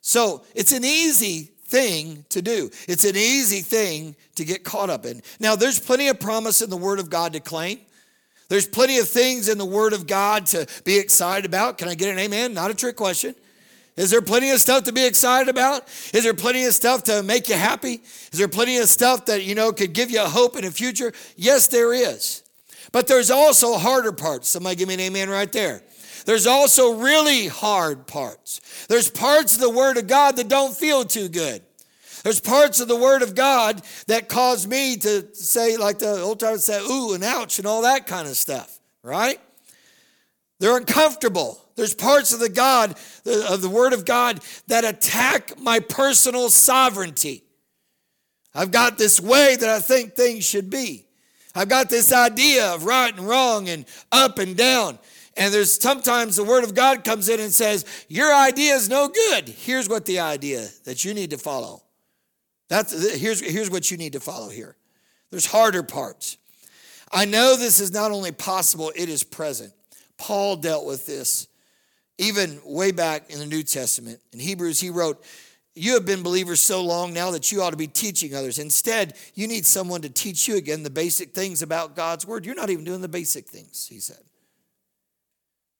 So, 0.00 0.44
it's 0.54 0.72
an 0.72 0.84
easy 0.84 1.50
thing 1.64 2.24
to 2.30 2.42
do. 2.42 2.70
It's 2.88 3.04
an 3.04 3.16
easy 3.16 3.60
thing 3.60 4.16
to 4.34 4.44
get 4.44 4.64
caught 4.64 4.90
up 4.90 5.06
in. 5.06 5.22
Now, 5.38 5.56
there's 5.56 5.78
plenty 5.78 6.08
of 6.08 6.18
promise 6.18 6.62
in 6.62 6.70
the 6.70 6.76
Word 6.76 6.98
of 6.98 7.10
God 7.10 7.32
to 7.34 7.40
claim. 7.40 7.78
There's 8.48 8.66
plenty 8.66 8.98
of 8.98 9.08
things 9.08 9.48
in 9.48 9.58
the 9.58 9.64
Word 9.64 9.92
of 9.92 10.06
God 10.08 10.46
to 10.46 10.66
be 10.84 10.98
excited 10.98 11.44
about. 11.44 11.78
Can 11.78 11.88
I 11.88 11.94
get 11.94 12.12
an 12.12 12.18
amen? 12.18 12.52
Not 12.52 12.70
a 12.70 12.74
trick 12.74 12.96
question. 12.96 13.34
Is 14.00 14.10
there 14.10 14.22
plenty 14.22 14.48
of 14.48 14.62
stuff 14.62 14.84
to 14.84 14.92
be 14.92 15.04
excited 15.04 15.50
about? 15.50 15.86
Is 16.14 16.24
there 16.24 16.32
plenty 16.32 16.64
of 16.64 16.72
stuff 16.72 17.04
to 17.04 17.22
make 17.22 17.50
you 17.50 17.54
happy? 17.54 18.00
Is 18.32 18.38
there 18.38 18.48
plenty 18.48 18.78
of 18.78 18.88
stuff 18.88 19.26
that, 19.26 19.44
you 19.44 19.54
know, 19.54 19.72
could 19.72 19.92
give 19.92 20.10
you 20.10 20.22
a 20.22 20.26
hope 20.26 20.56
in 20.56 20.64
the 20.64 20.70
future? 20.70 21.12
Yes, 21.36 21.66
there 21.66 21.92
is. 21.92 22.42
But 22.92 23.08
there's 23.08 23.30
also 23.30 23.74
harder 23.74 24.12
parts. 24.12 24.48
Somebody 24.48 24.76
give 24.76 24.88
me 24.88 24.94
an 24.94 25.00
amen 25.00 25.28
right 25.28 25.52
there. 25.52 25.82
There's 26.24 26.46
also 26.46 26.94
really 26.94 27.48
hard 27.48 28.06
parts. 28.06 28.86
There's 28.88 29.10
parts 29.10 29.56
of 29.56 29.60
the 29.60 29.68
Word 29.68 29.98
of 29.98 30.06
God 30.06 30.36
that 30.36 30.48
don't 30.48 30.74
feel 30.74 31.04
too 31.04 31.28
good. 31.28 31.60
There's 32.24 32.40
parts 32.40 32.80
of 32.80 32.88
the 32.88 32.96
Word 32.96 33.20
of 33.20 33.34
God 33.34 33.82
that 34.06 34.30
cause 34.30 34.66
me 34.66 34.96
to 34.96 35.34
say, 35.34 35.76
like 35.76 35.98
the 35.98 36.22
old 36.22 36.40
timers 36.40 36.64
say, 36.64 36.80
ooh 36.82 37.12
and 37.12 37.22
ouch 37.22 37.58
and 37.58 37.66
all 37.66 37.82
that 37.82 38.06
kind 38.06 38.26
of 38.26 38.38
stuff, 38.38 38.78
right? 39.02 39.38
They're 40.60 40.76
uncomfortable. 40.76 41.58
There's 41.74 41.94
parts 41.94 42.32
of 42.32 42.38
the 42.38 42.50
God, 42.50 42.90
of 43.26 43.62
the 43.62 43.70
Word 43.70 43.94
of 43.94 44.04
God, 44.04 44.40
that 44.68 44.84
attack 44.84 45.58
my 45.58 45.80
personal 45.80 46.50
sovereignty. 46.50 47.42
I've 48.54 48.70
got 48.70 48.98
this 48.98 49.20
way 49.20 49.56
that 49.56 49.68
I 49.68 49.80
think 49.80 50.14
things 50.14 50.44
should 50.44 50.68
be. 50.70 51.06
I've 51.54 51.70
got 51.70 51.88
this 51.88 52.12
idea 52.12 52.74
of 52.74 52.84
right 52.84 53.16
and 53.16 53.26
wrong 53.26 53.68
and 53.68 53.86
up 54.12 54.38
and 54.38 54.56
down. 54.56 54.98
And 55.36 55.54
there's 55.54 55.80
sometimes 55.80 56.36
the 56.36 56.44
Word 56.44 56.64
of 56.64 56.74
God 56.74 57.04
comes 57.04 57.30
in 57.30 57.40
and 57.40 57.52
says, 57.52 57.86
Your 58.08 58.32
idea 58.32 58.74
is 58.74 58.90
no 58.90 59.08
good. 59.08 59.48
Here's 59.48 59.88
what 59.88 60.04
the 60.04 60.20
idea 60.20 60.68
that 60.84 61.04
you 61.04 61.14
need 61.14 61.30
to 61.30 61.38
follow. 61.38 61.82
That's, 62.68 63.18
here's, 63.18 63.40
here's 63.40 63.70
what 63.70 63.90
you 63.90 63.96
need 63.96 64.12
to 64.12 64.20
follow 64.20 64.50
here. 64.50 64.76
There's 65.30 65.46
harder 65.46 65.82
parts. 65.82 66.36
I 67.10 67.24
know 67.24 67.56
this 67.56 67.80
is 67.80 67.92
not 67.92 68.12
only 68.12 68.32
possible, 68.32 68.92
it 68.94 69.08
is 69.08 69.24
present. 69.24 69.72
Paul 70.20 70.56
dealt 70.56 70.84
with 70.84 71.06
this 71.06 71.48
even 72.18 72.60
way 72.62 72.92
back 72.92 73.30
in 73.30 73.38
the 73.38 73.46
New 73.46 73.62
Testament. 73.62 74.20
In 74.34 74.38
Hebrews, 74.38 74.78
he 74.78 74.90
wrote, 74.90 75.24
You 75.74 75.94
have 75.94 76.04
been 76.04 76.22
believers 76.22 76.60
so 76.60 76.82
long 76.82 77.14
now 77.14 77.30
that 77.30 77.50
you 77.50 77.62
ought 77.62 77.70
to 77.70 77.78
be 77.78 77.86
teaching 77.86 78.34
others. 78.34 78.58
Instead, 78.58 79.16
you 79.34 79.48
need 79.48 79.64
someone 79.64 80.02
to 80.02 80.10
teach 80.10 80.46
you 80.46 80.56
again 80.56 80.82
the 80.82 80.90
basic 80.90 81.32
things 81.32 81.62
about 81.62 81.96
God's 81.96 82.26
word. 82.26 82.44
You're 82.44 82.54
not 82.54 82.68
even 82.68 82.84
doing 82.84 83.00
the 83.00 83.08
basic 83.08 83.46
things, 83.48 83.86
he 83.90 83.98
said. 83.98 84.22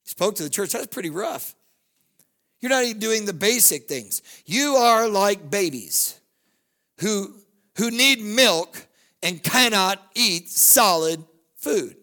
He 0.05 0.09
spoke 0.09 0.37
to 0.37 0.43
the 0.43 0.49
church. 0.49 0.73
That's 0.73 0.87
pretty 0.87 1.11
rough. 1.11 1.55
You're 2.61 2.71
not 2.71 2.85
even 2.85 2.99
doing 2.99 3.27
the 3.27 3.35
basic 3.35 3.89
things. 3.89 4.23
You 4.47 4.77
are 4.77 5.07
like 5.07 5.51
babies 5.51 6.19
who, 7.01 7.35
who 7.77 7.91
need 7.91 8.23
milk 8.23 8.87
and 9.23 9.43
cannot 9.43 10.03
eat 10.15 10.49
solid 10.49 11.23
food. 11.57 11.97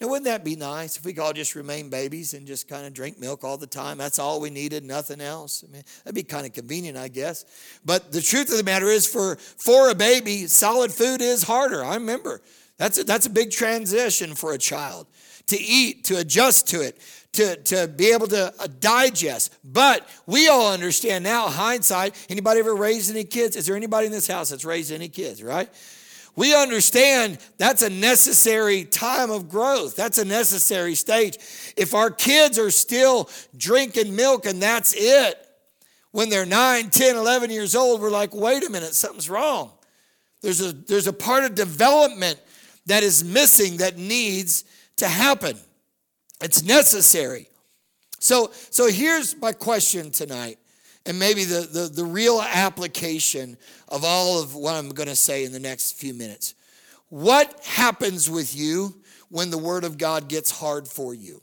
Now, 0.00 0.08
wouldn't 0.08 0.24
that 0.24 0.44
be 0.44 0.56
nice 0.56 0.96
if 0.96 1.04
we 1.04 1.12
could 1.12 1.22
all 1.22 1.32
just 1.32 1.54
remain 1.54 1.90
babies 1.90 2.32
and 2.32 2.46
just 2.46 2.68
kind 2.68 2.86
of 2.86 2.94
drink 2.94 3.20
milk 3.20 3.44
all 3.44 3.58
the 3.58 3.66
time? 3.66 3.98
That's 3.98 4.18
all 4.18 4.40
we 4.40 4.48
needed, 4.48 4.82
nothing 4.82 5.20
else. 5.20 5.62
I 5.66 5.70
mean, 5.70 5.82
that'd 6.04 6.14
be 6.14 6.22
kind 6.22 6.46
of 6.46 6.54
convenient, 6.54 6.96
I 6.96 7.08
guess. 7.08 7.44
But 7.84 8.10
the 8.10 8.22
truth 8.22 8.50
of 8.50 8.56
the 8.56 8.64
matter 8.64 8.86
is, 8.86 9.06
for 9.06 9.36
for 9.36 9.90
a 9.90 9.94
baby, 9.94 10.46
solid 10.46 10.90
food 10.92 11.20
is 11.20 11.42
harder. 11.42 11.84
I 11.84 11.94
remember 11.94 12.40
that's 12.78 12.98
a, 12.98 13.04
that's 13.04 13.26
a 13.26 13.30
big 13.30 13.50
transition 13.50 14.34
for 14.34 14.54
a 14.54 14.58
child 14.58 15.06
to 15.48 15.60
eat, 15.60 16.04
to 16.04 16.16
adjust 16.16 16.68
to 16.68 16.80
it, 16.80 16.98
to, 17.32 17.56
to 17.56 17.88
be 17.88 18.12
able 18.12 18.26
to 18.28 18.54
uh, 18.58 18.66
digest. 18.80 19.56
But 19.64 20.08
we 20.26 20.48
all 20.48 20.72
understand 20.72 21.24
now, 21.24 21.48
hindsight. 21.48 22.26
Anybody 22.30 22.60
ever 22.60 22.74
raised 22.74 23.10
any 23.10 23.24
kids? 23.24 23.56
Is 23.56 23.66
there 23.66 23.76
anybody 23.76 24.06
in 24.06 24.12
this 24.12 24.26
house 24.26 24.48
that's 24.48 24.64
raised 24.64 24.92
any 24.92 25.08
kids? 25.08 25.42
Right? 25.42 25.68
We 26.36 26.54
understand 26.54 27.38
that's 27.58 27.82
a 27.82 27.90
necessary 27.90 28.84
time 28.84 29.30
of 29.30 29.48
growth. 29.48 29.96
That's 29.96 30.18
a 30.18 30.24
necessary 30.24 30.94
stage. 30.94 31.36
If 31.76 31.94
our 31.94 32.10
kids 32.10 32.58
are 32.58 32.70
still 32.70 33.28
drinking 33.56 34.14
milk 34.14 34.46
and 34.46 34.62
that's 34.62 34.94
it, 34.96 35.46
when 36.12 36.28
they're 36.28 36.46
9, 36.46 36.90
10, 36.90 37.16
11 37.16 37.50
years 37.50 37.74
old, 37.74 38.00
we're 38.00 38.10
like, 38.10 38.34
wait 38.34 38.66
a 38.66 38.70
minute, 38.70 38.94
something's 38.94 39.30
wrong. 39.30 39.72
There's 40.40 40.60
a, 40.60 40.72
there's 40.72 41.06
a 41.06 41.12
part 41.12 41.44
of 41.44 41.54
development 41.54 42.40
that 42.86 43.02
is 43.02 43.22
missing 43.22 43.78
that 43.78 43.98
needs 43.98 44.64
to 44.96 45.06
happen. 45.06 45.56
It's 46.40 46.62
necessary. 46.62 47.48
So, 48.18 48.50
so 48.70 48.88
here's 48.88 49.36
my 49.36 49.52
question 49.52 50.10
tonight 50.10 50.58
and 51.06 51.18
maybe 51.18 51.44
the, 51.44 51.60
the, 51.60 51.86
the 51.86 52.04
real 52.04 52.42
application 52.42 53.56
of 53.88 54.04
all 54.04 54.42
of 54.42 54.54
what 54.54 54.74
I'm 54.74 54.90
going 54.90 55.08
to 55.08 55.16
say 55.16 55.44
in 55.44 55.52
the 55.52 55.60
next 55.60 55.92
few 55.92 56.14
minutes. 56.14 56.54
What 57.08 57.64
happens 57.64 58.30
with 58.30 58.54
you 58.54 58.94
when 59.28 59.50
the 59.50 59.58
Word 59.58 59.84
of 59.84 59.98
God 59.98 60.28
gets 60.28 60.50
hard 60.50 60.86
for 60.86 61.14
you? 61.14 61.42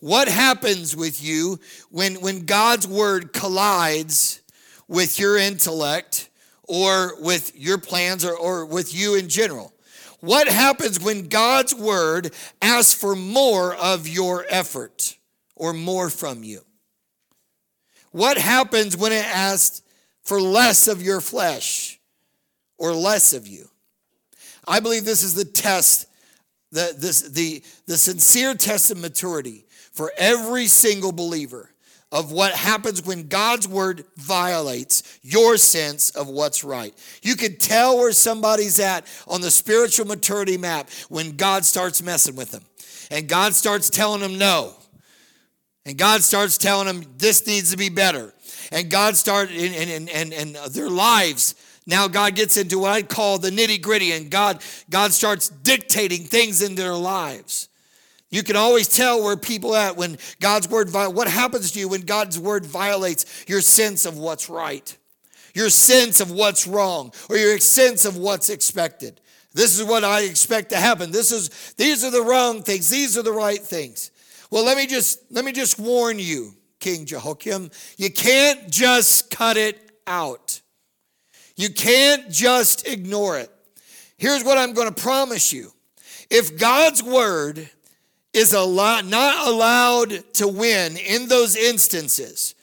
What 0.00 0.28
happens 0.28 0.94
with 0.94 1.22
you 1.22 1.58
when, 1.90 2.16
when 2.16 2.44
God's 2.44 2.86
Word 2.86 3.32
collides 3.32 4.42
with 4.86 5.18
your 5.18 5.36
intellect 5.36 6.28
or 6.64 7.20
with 7.20 7.56
your 7.56 7.78
plans 7.78 8.24
or, 8.24 8.36
or 8.36 8.66
with 8.66 8.94
you 8.94 9.14
in 9.14 9.28
general? 9.28 9.72
What 10.20 10.48
happens 10.48 11.00
when 11.00 11.28
God's 11.28 11.74
Word 11.74 12.32
asks 12.60 12.92
for 12.92 13.14
more 13.16 13.74
of 13.74 14.08
your 14.08 14.44
effort 14.48 15.16
or 15.56 15.72
more 15.72 16.10
from 16.10 16.42
you? 16.42 16.64
What 18.10 18.38
happens 18.38 18.96
when 18.96 19.12
it 19.12 19.24
asks 19.26 19.82
for 20.22 20.40
less 20.40 20.88
of 20.88 21.02
your 21.02 21.20
flesh 21.20 21.98
or 22.78 22.92
less 22.92 23.32
of 23.32 23.46
you? 23.46 23.68
I 24.66 24.80
believe 24.80 25.04
this 25.04 25.22
is 25.22 25.34
the 25.34 25.44
test, 25.44 26.06
the, 26.70 26.94
this, 26.96 27.22
the, 27.22 27.62
the 27.86 27.96
sincere 27.96 28.54
test 28.54 28.90
of 28.90 28.98
maturity 28.98 29.66
for 29.92 30.12
every 30.16 30.66
single 30.66 31.12
believer 31.12 31.70
of 32.10 32.32
what 32.32 32.52
happens 32.54 33.04
when 33.04 33.28
God's 33.28 33.68
word 33.68 34.04
violates 34.16 35.18
your 35.22 35.56
sense 35.58 36.10
of 36.10 36.28
what's 36.28 36.64
right. 36.64 36.94
You 37.22 37.36
can 37.36 37.56
tell 37.56 37.98
where 37.98 38.12
somebody's 38.12 38.80
at 38.80 39.06
on 39.26 39.40
the 39.40 39.50
spiritual 39.50 40.06
maturity 40.06 40.56
map 40.56 40.88
when 41.08 41.36
God 41.36 41.64
starts 41.64 42.02
messing 42.02 42.34
with 42.34 42.50
them 42.50 42.62
and 43.10 43.28
God 43.28 43.54
starts 43.54 43.90
telling 43.90 44.20
them 44.20 44.38
no 44.38 44.74
and 45.88 45.96
God 45.96 46.22
starts 46.22 46.58
telling 46.58 46.86
them 46.86 47.04
this 47.16 47.46
needs 47.46 47.70
to 47.70 47.76
be 47.76 47.88
better. 47.88 48.32
And 48.70 48.90
God 48.90 49.16
started, 49.16 49.56
and, 49.56 49.90
and, 49.90 50.10
and, 50.10 50.32
and 50.34 50.72
their 50.72 50.90
lives, 50.90 51.54
now 51.86 52.06
God 52.06 52.34
gets 52.34 52.58
into 52.58 52.78
what 52.78 52.92
I 52.92 53.02
call 53.02 53.38
the 53.38 53.50
nitty 53.50 53.80
gritty, 53.80 54.12
and 54.12 54.30
God, 54.30 54.62
God 54.90 55.12
starts 55.12 55.48
dictating 55.48 56.24
things 56.24 56.60
in 56.60 56.74
their 56.74 56.94
lives. 56.94 57.68
You 58.30 58.42
can 58.42 58.56
always 58.56 58.88
tell 58.88 59.22
where 59.24 59.38
people 59.38 59.74
at 59.74 59.96
when 59.96 60.18
God's 60.38 60.68
word, 60.68 60.92
what 60.92 61.28
happens 61.28 61.72
to 61.72 61.80
you 61.80 61.88
when 61.88 62.02
God's 62.02 62.38
word 62.38 62.66
violates 62.66 63.46
your 63.48 63.62
sense 63.62 64.04
of 64.04 64.18
what's 64.18 64.50
right, 64.50 64.94
your 65.54 65.70
sense 65.70 66.20
of 66.20 66.30
what's 66.30 66.66
wrong, 66.66 67.12
or 67.30 67.38
your 67.38 67.58
sense 67.58 68.04
of 68.04 68.18
what's 68.18 68.50
expected. 68.50 69.22
This 69.54 69.80
is 69.80 69.86
what 69.86 70.04
I 70.04 70.20
expect 70.20 70.68
to 70.70 70.76
happen. 70.76 71.10
This 71.10 71.32
is, 71.32 71.72
these 71.78 72.04
are 72.04 72.10
the 72.10 72.22
wrong 72.22 72.62
things. 72.62 72.90
These 72.90 73.16
are 73.16 73.22
the 73.22 73.32
right 73.32 73.58
things. 73.62 74.10
Well, 74.50 74.64
let 74.64 74.76
me 74.76 74.86
just 74.86 75.20
let 75.30 75.44
me 75.44 75.52
just 75.52 75.78
warn 75.78 76.18
you, 76.18 76.54
King 76.80 77.06
Jehoiakim, 77.06 77.70
you 77.96 78.10
can't 78.10 78.70
just 78.70 79.30
cut 79.30 79.56
it 79.56 79.90
out. 80.06 80.60
You 81.56 81.70
can't 81.70 82.30
just 82.30 82.86
ignore 82.86 83.38
it. 83.38 83.50
Here's 84.16 84.44
what 84.44 84.58
I'm 84.58 84.72
going 84.72 84.92
to 84.92 85.02
promise 85.02 85.52
you. 85.52 85.72
If 86.30 86.58
God's 86.58 87.02
word 87.02 87.68
is 88.32 88.52
not 88.52 89.48
allowed 89.48 90.34
to 90.34 90.48
win 90.48 90.96
in 90.96 91.28
those 91.28 91.56
instances, 91.56 92.54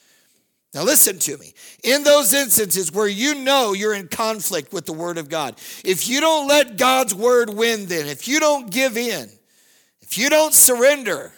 now 0.74 0.82
listen 0.82 1.18
to 1.20 1.38
me. 1.38 1.54
In 1.84 2.04
those 2.04 2.34
instances 2.34 2.92
where 2.92 3.08
you 3.08 3.34
know 3.34 3.72
you're 3.72 3.94
in 3.94 4.08
conflict 4.08 4.72
with 4.72 4.86
the 4.86 4.92
word 4.92 5.18
of 5.18 5.28
God, 5.28 5.56
if 5.84 6.08
you 6.08 6.20
don't 6.20 6.48
let 6.48 6.76
God's 6.76 7.14
word 7.14 7.50
win 7.50 7.86
then, 7.86 8.06
if 8.06 8.28
you 8.28 8.40
don't 8.40 8.70
give 8.70 8.96
in, 8.96 9.30
if 10.02 10.18
you 10.18 10.28
don't 10.28 10.52
surrender, 10.52 11.32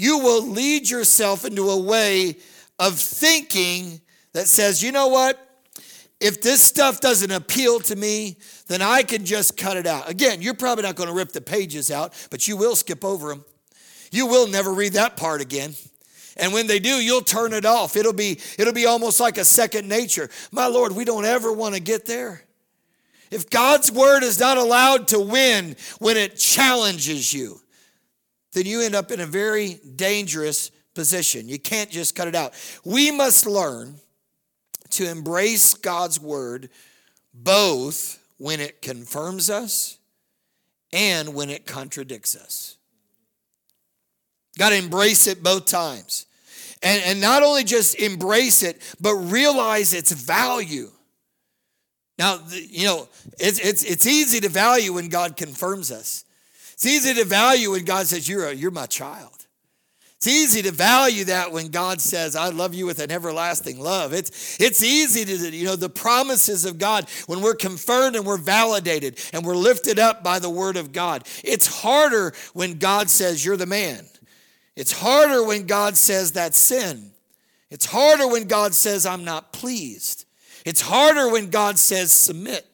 you 0.00 0.18
will 0.20 0.46
lead 0.46 0.88
yourself 0.88 1.44
into 1.44 1.68
a 1.68 1.78
way 1.78 2.38
of 2.78 2.98
thinking 2.98 4.00
that 4.32 4.48
says, 4.48 4.82
you 4.82 4.92
know 4.92 5.08
what? 5.08 5.38
If 6.20 6.40
this 6.40 6.62
stuff 6.62 7.00
doesn't 7.00 7.30
appeal 7.30 7.80
to 7.80 7.94
me, 7.94 8.38
then 8.66 8.80
I 8.80 9.02
can 9.02 9.26
just 9.26 9.58
cut 9.58 9.76
it 9.76 9.86
out. 9.86 10.08
Again, 10.08 10.40
you're 10.40 10.54
probably 10.54 10.84
not 10.84 10.96
going 10.96 11.10
to 11.10 11.14
rip 11.14 11.32
the 11.32 11.42
pages 11.42 11.90
out, 11.90 12.14
but 12.30 12.48
you 12.48 12.56
will 12.56 12.76
skip 12.76 13.04
over 13.04 13.28
them. 13.28 13.44
You 14.10 14.26
will 14.26 14.48
never 14.48 14.72
read 14.72 14.94
that 14.94 15.18
part 15.18 15.42
again. 15.42 15.74
And 16.38 16.54
when 16.54 16.66
they 16.66 16.78
do, 16.78 16.94
you'll 17.02 17.20
turn 17.20 17.52
it 17.52 17.66
off. 17.66 17.94
It'll 17.94 18.14
be, 18.14 18.40
it'll 18.58 18.72
be 18.72 18.86
almost 18.86 19.20
like 19.20 19.36
a 19.36 19.44
second 19.44 19.86
nature. 19.86 20.30
My 20.50 20.66
Lord, 20.66 20.92
we 20.92 21.04
don't 21.04 21.26
ever 21.26 21.52
want 21.52 21.74
to 21.74 21.80
get 21.80 22.06
there. 22.06 22.42
If 23.30 23.50
God's 23.50 23.92
word 23.92 24.22
is 24.22 24.40
not 24.40 24.56
allowed 24.56 25.08
to 25.08 25.20
win 25.20 25.76
when 25.98 26.16
it 26.16 26.38
challenges 26.38 27.34
you, 27.34 27.60
then 28.52 28.66
you 28.66 28.80
end 28.80 28.94
up 28.94 29.10
in 29.10 29.20
a 29.20 29.26
very 29.26 29.80
dangerous 29.96 30.70
position. 30.94 31.48
You 31.48 31.58
can't 31.58 31.90
just 31.90 32.14
cut 32.14 32.28
it 32.28 32.34
out. 32.34 32.52
We 32.84 33.10
must 33.10 33.46
learn 33.46 33.96
to 34.90 35.08
embrace 35.08 35.74
God's 35.74 36.20
word 36.20 36.68
both 37.32 38.18
when 38.38 38.60
it 38.60 38.82
confirms 38.82 39.50
us 39.50 39.98
and 40.92 41.34
when 41.34 41.50
it 41.50 41.66
contradicts 41.66 42.36
us. 42.36 42.76
Got 44.58 44.70
to 44.70 44.76
embrace 44.76 45.26
it 45.26 45.42
both 45.42 45.66
times. 45.66 46.26
And, 46.82 47.02
and 47.04 47.20
not 47.20 47.42
only 47.42 47.62
just 47.62 47.94
embrace 48.00 48.62
it, 48.62 48.80
but 49.00 49.14
realize 49.14 49.94
its 49.94 50.12
value. 50.12 50.90
Now, 52.18 52.40
you 52.50 52.86
know, 52.86 53.08
it's, 53.38 53.58
it's, 53.60 53.84
it's 53.84 54.06
easy 54.06 54.40
to 54.40 54.48
value 54.48 54.94
when 54.94 55.08
God 55.08 55.36
confirms 55.36 55.90
us. 55.90 56.24
It's 56.80 56.86
easy 56.86 57.12
to 57.12 57.26
value 57.26 57.72
when 57.72 57.84
God 57.84 58.06
says, 58.06 58.26
You're, 58.26 58.48
a, 58.48 58.54
you're 58.54 58.70
my 58.70 58.86
child. 58.86 59.46
It's 60.16 60.26
easy 60.26 60.62
to 60.62 60.70
value 60.70 61.26
that 61.26 61.52
when 61.52 61.68
God 61.68 62.00
says, 62.00 62.34
I 62.34 62.48
love 62.48 62.72
you 62.74 62.86
with 62.86 63.00
an 63.00 63.10
everlasting 63.10 63.78
love. 63.78 64.14
It's, 64.14 64.58
it's 64.58 64.82
easy 64.82 65.26
to, 65.26 65.54
you 65.54 65.66
know, 65.66 65.76
the 65.76 65.90
promises 65.90 66.64
of 66.64 66.78
God 66.78 67.06
when 67.26 67.42
we're 67.42 67.54
confirmed 67.54 68.16
and 68.16 68.24
we're 68.24 68.38
validated 68.38 69.18
and 69.34 69.44
we're 69.44 69.56
lifted 69.56 69.98
up 69.98 70.24
by 70.24 70.38
the 70.38 70.48
word 70.48 70.78
of 70.78 70.90
God. 70.90 71.26
It's 71.44 71.82
harder 71.82 72.32
when 72.54 72.78
God 72.78 73.10
says, 73.10 73.44
You're 73.44 73.58
the 73.58 73.66
man. 73.66 74.06
It's 74.74 74.92
harder 74.92 75.44
when 75.44 75.66
God 75.66 75.98
says 75.98 76.32
that's 76.32 76.56
sin. 76.56 77.10
It's 77.68 77.84
harder 77.84 78.26
when 78.26 78.44
God 78.44 78.72
says, 78.72 79.04
I'm 79.04 79.26
not 79.26 79.52
pleased. 79.52 80.24
It's 80.64 80.80
harder 80.80 81.30
when 81.30 81.50
God 81.50 81.78
says, 81.78 82.10
Submit. 82.10 82.69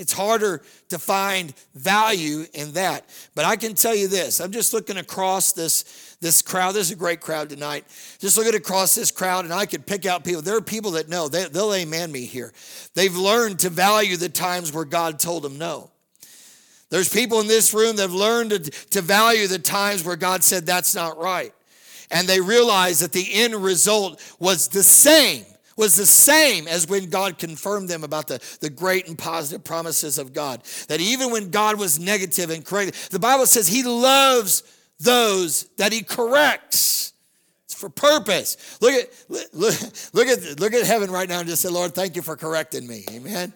It's 0.00 0.14
harder 0.14 0.62
to 0.88 0.98
find 0.98 1.52
value 1.74 2.46
in 2.54 2.72
that. 2.72 3.04
But 3.34 3.44
I 3.44 3.56
can 3.56 3.74
tell 3.74 3.94
you 3.94 4.08
this 4.08 4.40
I'm 4.40 4.50
just 4.50 4.72
looking 4.72 4.96
across 4.96 5.52
this, 5.52 6.16
this 6.22 6.40
crowd. 6.40 6.74
This 6.74 6.86
is 6.86 6.92
a 6.92 6.96
great 6.96 7.20
crowd 7.20 7.50
tonight. 7.50 7.84
Just 8.18 8.38
looking 8.38 8.54
across 8.54 8.94
this 8.94 9.10
crowd, 9.10 9.44
and 9.44 9.52
I 9.52 9.66
could 9.66 9.86
pick 9.86 10.06
out 10.06 10.24
people. 10.24 10.40
There 10.40 10.56
are 10.56 10.62
people 10.62 10.92
that 10.92 11.10
know, 11.10 11.28
they, 11.28 11.44
they'll 11.44 11.74
amen 11.74 12.10
me 12.10 12.24
here. 12.24 12.50
They've 12.94 13.14
learned 13.14 13.58
to 13.58 13.68
value 13.68 14.16
the 14.16 14.30
times 14.30 14.72
where 14.72 14.86
God 14.86 15.18
told 15.18 15.42
them 15.42 15.58
no. 15.58 15.90
There's 16.88 17.12
people 17.12 17.40
in 17.40 17.46
this 17.46 17.74
room 17.74 17.96
that 17.96 18.02
have 18.02 18.14
learned 18.14 18.50
to, 18.50 18.58
to 18.60 19.02
value 19.02 19.48
the 19.48 19.58
times 19.58 20.02
where 20.02 20.16
God 20.16 20.42
said 20.42 20.64
that's 20.64 20.94
not 20.94 21.18
right. 21.18 21.52
And 22.10 22.26
they 22.26 22.40
realize 22.40 23.00
that 23.00 23.12
the 23.12 23.28
end 23.34 23.54
result 23.54 24.18
was 24.38 24.68
the 24.68 24.82
same 24.82 25.44
was 25.76 25.94
the 25.94 26.06
same 26.06 26.68
as 26.68 26.86
when 26.86 27.08
God 27.10 27.38
confirmed 27.38 27.88
them 27.88 28.04
about 28.04 28.26
the, 28.28 28.40
the 28.60 28.70
great 28.70 29.08
and 29.08 29.16
positive 29.18 29.64
promises 29.64 30.18
of 30.18 30.32
God. 30.32 30.62
That 30.88 31.00
even 31.00 31.30
when 31.30 31.50
God 31.50 31.78
was 31.78 31.98
negative 31.98 32.50
and 32.50 32.64
correct, 32.64 33.10
the 33.10 33.18
Bible 33.18 33.46
says 33.46 33.68
he 33.68 33.82
loves 33.82 34.62
those 34.98 35.64
that 35.76 35.92
he 35.92 36.02
corrects. 36.02 37.12
It's 37.64 37.74
for 37.74 37.88
purpose. 37.88 38.78
Look 38.80 38.92
at 38.92 39.10
look, 39.28 39.74
look 40.12 40.28
at 40.28 40.60
look 40.60 40.74
at 40.74 40.86
heaven 40.86 41.10
right 41.10 41.28
now 41.28 41.40
and 41.40 41.48
just 41.48 41.62
say, 41.62 41.68
Lord, 41.68 41.94
thank 41.94 42.16
you 42.16 42.22
for 42.22 42.36
correcting 42.36 42.86
me. 42.86 43.04
Amen. 43.10 43.52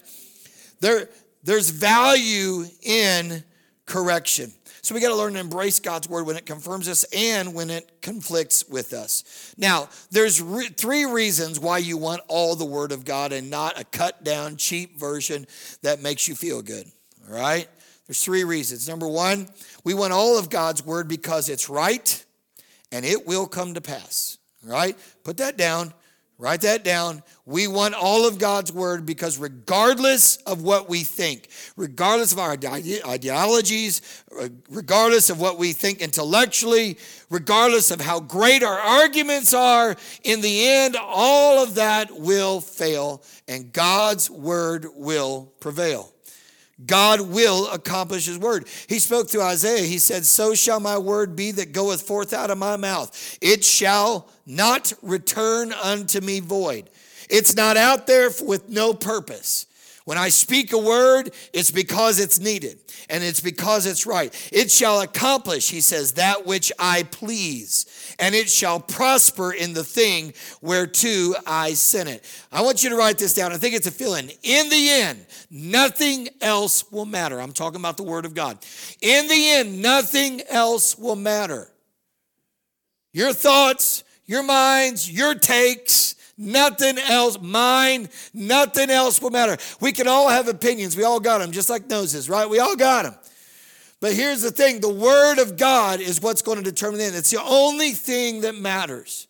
There, 0.81 1.09
there's 1.43 1.71
value 1.71 2.65
in 2.83 3.45
correction. 3.87 4.53
So 4.85 4.95
we 4.95 5.01
got 5.01 5.09
to 5.09 5.17
learn 5.17 5.33
to 5.33 5.41
embrace 5.41 5.81
God's 5.81 6.11
word 6.11 6.27
when 6.27 6.37
it 6.37 6.45
confirms 6.45 6.91
us 6.91 7.05
and 7.05 7.55
when 7.55 7.71
it 7.71 8.03
conflicts 8.03 8.69
with 8.69 8.93
us. 8.93 9.55
Now, 9.57 9.89
there's 10.11 10.43
re- 10.43 10.69
three 10.69 11.07
reasons 11.07 11.59
why 11.59 11.79
you 11.79 11.97
want 11.97 12.21
all 12.29 12.55
the 12.55 12.67
word 12.67 12.93
of 12.93 13.07
God 13.07 13.33
and 13.33 13.49
not 13.49 13.81
a 13.81 13.85
cut 13.85 14.25
down, 14.25 14.59
cheap 14.59 15.01
version 15.01 15.47
that 15.81 16.03
makes 16.03 16.29
you 16.29 16.35
feel 16.35 16.61
good. 16.61 16.87
All 17.27 17.35
right? 17.35 17.67
There's 18.07 18.23
three 18.23 18.45
reasons. 18.45 18.87
Number 18.87 19.09
one, 19.09 19.49
we 19.85 19.95
want 19.95 20.13
all 20.13 20.39
of 20.39 20.51
God's 20.51 20.85
word 20.85 21.09
because 21.09 21.49
it's 21.49 21.71
right 21.71 22.23
and 22.93 23.07
it 23.07 23.27
will 23.27 23.47
come 23.47 23.73
to 23.73 23.81
pass. 23.81 24.37
All 24.67 24.71
right? 24.71 24.99
Put 25.25 25.39
that 25.39 25.57
down. 25.57 25.95
Write 26.37 26.63
that 26.63 26.83
down. 26.83 27.23
We 27.47 27.69
want 27.69 27.95
all 27.95 28.27
of 28.27 28.39
God's 28.39 28.73
word 28.73 29.07
because, 29.07 29.39
regardless 29.39 30.37
of 30.39 30.63
what 30.63 30.89
we 30.89 31.05
think, 31.05 31.49
regardless 31.77 32.33
of 32.33 32.41
our 32.41 32.53
ideologies, 32.53 34.03
regardless 34.69 35.31
of 35.31 35.41
what 35.41 35.59
we 35.59 35.73
think 35.73 36.01
intellectually, 36.01 36.99
regardless 37.31 37.93
of 37.93 38.01
how 38.01 38.19
great 38.19 38.65
our 38.65 38.79
arguments 38.79 39.55
are, 39.55 39.95
in 40.25 40.41
the 40.41 40.67
end, 40.67 40.97
all 41.01 41.63
of 41.63 41.77
that 41.77 42.11
will 42.11 42.61
fail 42.61 43.23
and 43.47 43.73
God's 43.73 44.29
word 44.29 44.87
will 44.97 45.53
prevail. 45.61 46.14
God 46.87 47.21
will 47.21 47.69
accomplish 47.71 48.27
his 48.27 48.39
word. 48.39 48.69
He 48.89 48.99
spoke 48.99 49.31
through 49.31 49.43
Isaiah. 49.43 49.87
He 49.87 49.99
said, 49.99 50.25
So 50.25 50.55
shall 50.55 50.81
my 50.81 50.99
word 50.99 51.37
be 51.37 51.51
that 51.53 51.73
goeth 51.73 52.03
forth 52.03 52.33
out 52.33 52.51
of 52.51 52.59
my 52.59 52.77
mouth. 52.77 53.39
It 53.41 53.65
shall 53.65 54.29
not 54.47 54.93
return 55.03 55.73
unto 55.73 56.21
me 56.21 56.41
void. 56.41 56.91
It's 57.31 57.57
not 57.57 57.77
out 57.77 58.07
there 58.07 58.31
with 58.43 58.69
no 58.69 58.93
purpose. 58.93 59.67
When 60.05 60.19
I 60.19 60.29
speak 60.29 60.75
a 60.75 60.79
word, 60.79 61.33
it's 61.55 61.71
because 61.71 62.21
it's 62.21 62.39
needed 62.39 62.79
and 63.09 63.25
it's 63.25 63.41
because 63.41 63.87
it's 63.87 64.05
right. 64.05 64.51
It 64.53 64.71
shall 64.71 65.01
accomplish, 65.01 65.71
he 65.71 65.81
says, 65.81 66.13
that 66.13 66.45
which 66.45 66.71
I 66.79 67.05
please, 67.05 68.15
and 68.19 68.35
it 68.35 68.51
shall 68.51 68.81
prosper 68.81 69.53
in 69.53 69.73
the 69.73 69.83
thing 69.83 70.35
whereto 70.61 71.33
I 71.47 71.73
sent 71.73 72.11
it. 72.11 72.23
I 72.53 72.61
want 72.61 72.85
you 72.85 72.91
to 72.91 72.97
write 72.97 73.17
this 73.17 73.33
down. 73.33 73.53
I 73.53 73.57
think 73.57 73.75
it's 73.75 73.87
a 73.87 73.91
fill 73.91 74.17
in. 74.17 74.31
In 74.43 74.69
the 74.69 74.91
end, 74.91 75.25
nothing 75.51 76.29
else 76.43 76.91
will 76.93 77.07
matter. 77.07 77.41
I'm 77.41 77.53
talking 77.53 77.81
about 77.81 77.97
the 77.97 78.03
word 78.03 78.27
of 78.27 78.35
God. 78.35 78.59
In 79.01 79.27
the 79.27 79.51
end, 79.53 79.81
nothing 79.81 80.43
else 80.51 80.99
will 80.99 81.17
matter. 81.17 81.71
Your 83.15 83.33
thoughts, 83.33 84.05
your 84.27 84.43
minds, 84.43 85.11
your 85.11 85.35
takes, 85.35 86.15
Nothing 86.37 86.99
else, 86.99 87.39
mine, 87.41 88.09
nothing 88.33 88.91
else 88.91 89.23
will 89.23 89.31
matter. 89.31 89.57
We 89.81 89.93
can 89.93 90.09
all 90.09 90.29
have 90.29 90.49
opinions. 90.49 90.97
We 90.97 91.05
all 91.05 91.21
got 91.21 91.39
them, 91.39 91.53
just 91.53 91.71
like 91.71 91.89
noses, 91.89 92.29
right? 92.29 92.49
We 92.49 92.59
all 92.59 92.75
got 92.75 93.05
them. 93.05 93.15
But 94.01 94.15
here's 94.15 94.43
the 94.43 94.51
thing 94.51 94.81
the 94.81 94.93
Word 94.93 95.39
of 95.39 95.57
God 95.57 96.01
is 96.01 96.21
what's 96.21 96.43
going 96.43 96.59
to 96.59 96.65
determine 96.65 96.99
the 96.99 97.05
end. 97.07 97.17
It's 97.17 97.31
the 97.31 97.43
only 97.43 97.93
thing 97.93 98.43
that 98.43 98.55
matters. 98.55 99.29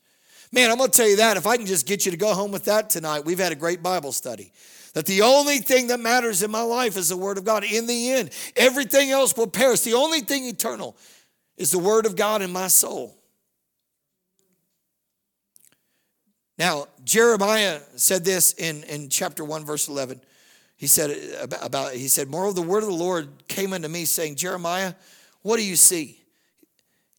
Man, 0.51 0.71
I'm 0.71 0.79
going 0.79 0.91
to 0.91 0.97
tell 0.97 1.09
you 1.09 1.17
that. 1.17 1.37
If 1.37 1.47
I 1.47 1.57
can 1.57 1.67
just 1.67 1.87
get 1.87 2.07
you 2.07 2.13
to 2.13 2.17
go 2.17 2.33
home 2.33 2.53
with 2.53 2.65
that 2.65 2.89
tonight, 2.89 3.25
we've 3.25 3.39
had 3.39 3.53
a 3.53 3.57
great 3.57 3.83
Bible 3.83 4.13
study. 4.13 4.53
That 4.95 5.07
the 5.07 5.23
only 5.23 5.59
thing 5.59 5.89
that 5.89 6.01
matters 6.01 6.43
in 6.43 6.51
my 6.51 6.63
life 6.63 6.97
is 6.97 7.09
the 7.09 7.17
Word 7.17 7.37
of 7.37 7.45
God. 7.45 7.65
In 7.65 7.87
the 7.87 8.13
end, 8.13 8.31
everything 8.57 9.11
else 9.11 9.37
will 9.37 9.49
perish. 9.49 9.81
The 9.81 9.95
only 9.95 10.21
thing 10.21 10.47
eternal 10.47 10.97
is 11.57 11.71
the 11.71 11.79
Word 11.79 12.07
of 12.07 12.17
God 12.17 12.41
in 12.41 12.53
my 12.53 12.69
soul. 12.69 13.17
Now, 16.59 16.87
Jeremiah 17.05 17.81
said 17.97 18.25
this 18.25 18.53
in, 18.55 18.85
in 18.85 19.09
chapter 19.09 19.45
1, 19.45 19.65
verse 19.65 19.89
11. 19.89 20.21
He 20.77 20.87
said 20.87 21.17
about, 21.61 21.95
he 21.95 22.09
said, 22.09 22.29
Moreover, 22.29 22.55
the 22.55 22.63
word 22.63 22.83
of 22.83 22.89
the 22.89 22.95
Lord 22.95 23.29
came 23.49 23.73
unto 23.73 23.89
me, 23.89 24.05
saying, 24.05 24.37
Jeremiah, 24.37 24.95
what 25.43 25.57
do 25.57 25.65
you 25.65 25.77
see? 25.77 26.21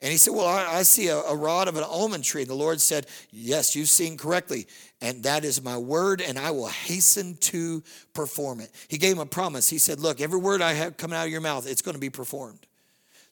And 0.02 0.12
he 0.12 0.18
said, 0.18 0.34
Well, 0.34 0.46
I, 0.46 0.78
I 0.78 0.84
see 0.84 1.08
a, 1.08 1.18
a, 1.18 1.36
rod 1.36 1.68
of 1.68 1.78
an 1.78 1.84
almond 1.84 2.24
tree. 2.24 2.44
The 2.44 2.54
Lord 2.54 2.82
said, 2.82 3.08
Yes, 3.32 3.76
you've 3.76 3.90
seen 3.90 4.18
correctly. 4.18 4.68
And 5.02 5.24
that 5.24 5.44
is 5.46 5.64
my 5.64 5.78
word, 5.78 6.22
and 6.22 6.38
I 6.38 6.52
will 6.52 6.68
hasten 6.68 7.38
to 7.38 7.82
perform 8.14 8.60
it. 8.60 8.72
He 8.88 8.98
gave 8.98 9.14
him 9.14 9.20
a 9.20 9.26
promise. 9.26 9.70
He 9.70 9.78
said, 9.78 10.00
Look, 10.00 10.22
every 10.22 10.40
word 10.40 10.62
I 10.62 10.74
have 10.74 10.98
coming 10.98 11.18
out 11.18 11.26
of 11.26 11.32
your 11.32 11.42
mouth, 11.42 11.68
it's 11.68 11.82
going 11.82 11.96
to 11.96 12.02
be 12.02 12.10
performed. 12.10 12.68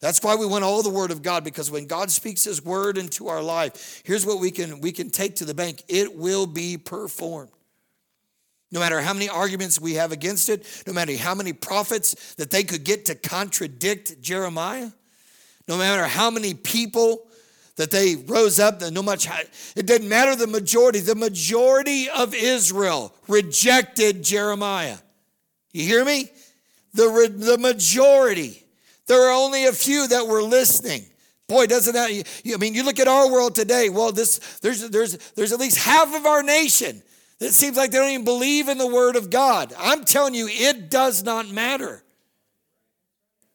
That's 0.04 0.22
why 0.22 0.36
we 0.36 0.46
want 0.46 0.66
all 0.66 0.84
the 0.84 0.90
word 0.90 1.12
of 1.12 1.22
God 1.22 1.46
because 1.46 1.72
when 1.72 1.88
God 1.88 2.12
speaks 2.12 2.44
his 2.44 2.62
word 2.62 2.98
into 2.98 3.30
our 3.30 3.42
life, 3.42 4.02
here's 4.04 4.26
what 4.26 4.42
we 4.42 4.52
can 4.52 4.82
we 4.82 4.92
can 4.92 5.10
take 5.10 5.38
to 5.38 5.46
the 5.46 5.54
bank. 5.54 5.82
It 5.88 6.18
will 6.18 6.46
be 6.46 6.76
performed. 6.76 7.52
No 8.70 8.82
matter 8.82 9.00
how 9.00 9.14
many 9.14 9.30
arguments 9.30 9.80
we 9.80 9.94
have 9.94 10.12
against 10.12 10.50
it, 10.50 10.66
no 10.86 10.92
matter 10.92 11.16
how 11.16 11.34
many 11.34 11.54
prophets 11.54 12.36
that 12.36 12.52
they 12.52 12.66
could 12.66 12.84
get 12.84 13.06
to 13.06 13.16
contradict 13.16 14.22
Jeremiah, 14.22 14.90
no 15.70 15.78
matter 15.78 16.04
how 16.04 16.30
many 16.30 16.54
people 16.54 17.26
that 17.78 17.90
they 17.90 18.18
rose 18.18 18.60
up, 18.60 18.82
no 18.82 19.02
much 19.02 19.30
it 19.78 19.86
didn't 19.86 20.10
matter 20.10 20.36
the 20.36 20.48
majority. 20.48 21.00
The 21.00 21.16
majority 21.16 22.10
of 22.10 22.36
Israel 22.36 23.16
rejected 23.30 24.22
Jeremiah. 24.22 24.98
You 25.72 25.86
hear 25.86 26.04
me? 26.04 26.30
The, 26.94 27.34
the 27.34 27.58
majority. 27.58 28.63
There 29.08 29.28
are 29.28 29.34
only 29.34 29.66
a 29.66 29.74
few 29.74 30.08
that 30.08 30.28
were 30.28 30.42
listening. 30.42 31.06
Boy, 31.48 31.68
doesn't 31.68 31.94
that, 31.94 32.10
I 32.10 32.58
mean, 32.58 32.74
you 32.74 32.84
look 32.84 33.00
at 33.00 33.08
our 33.08 33.30
world 33.30 33.54
today, 33.54 33.90
well, 33.90 34.12
this, 34.12 34.40
there's, 34.60 34.90
there's, 34.90 35.18
there's 35.36 35.52
at 35.52 35.60
least 35.60 35.78
half 35.78 36.16
of 36.16 36.26
our 36.26 36.42
nation 36.42 37.04
that 37.40 37.52
seems 37.52 37.76
like 37.76 37.92
they 37.92 37.98
don't 37.98 38.12
even 38.12 38.26
believe 38.26 38.70
in 38.70 38.78
the 38.78 38.88
word 38.88 39.16
of 39.16 39.30
God. 39.30 39.74
I'm 39.78 40.06
telling 40.06 40.34
you, 40.34 40.48
it 40.50 40.90
does 40.90 41.24
not 41.24 41.50
matter. 41.50 42.04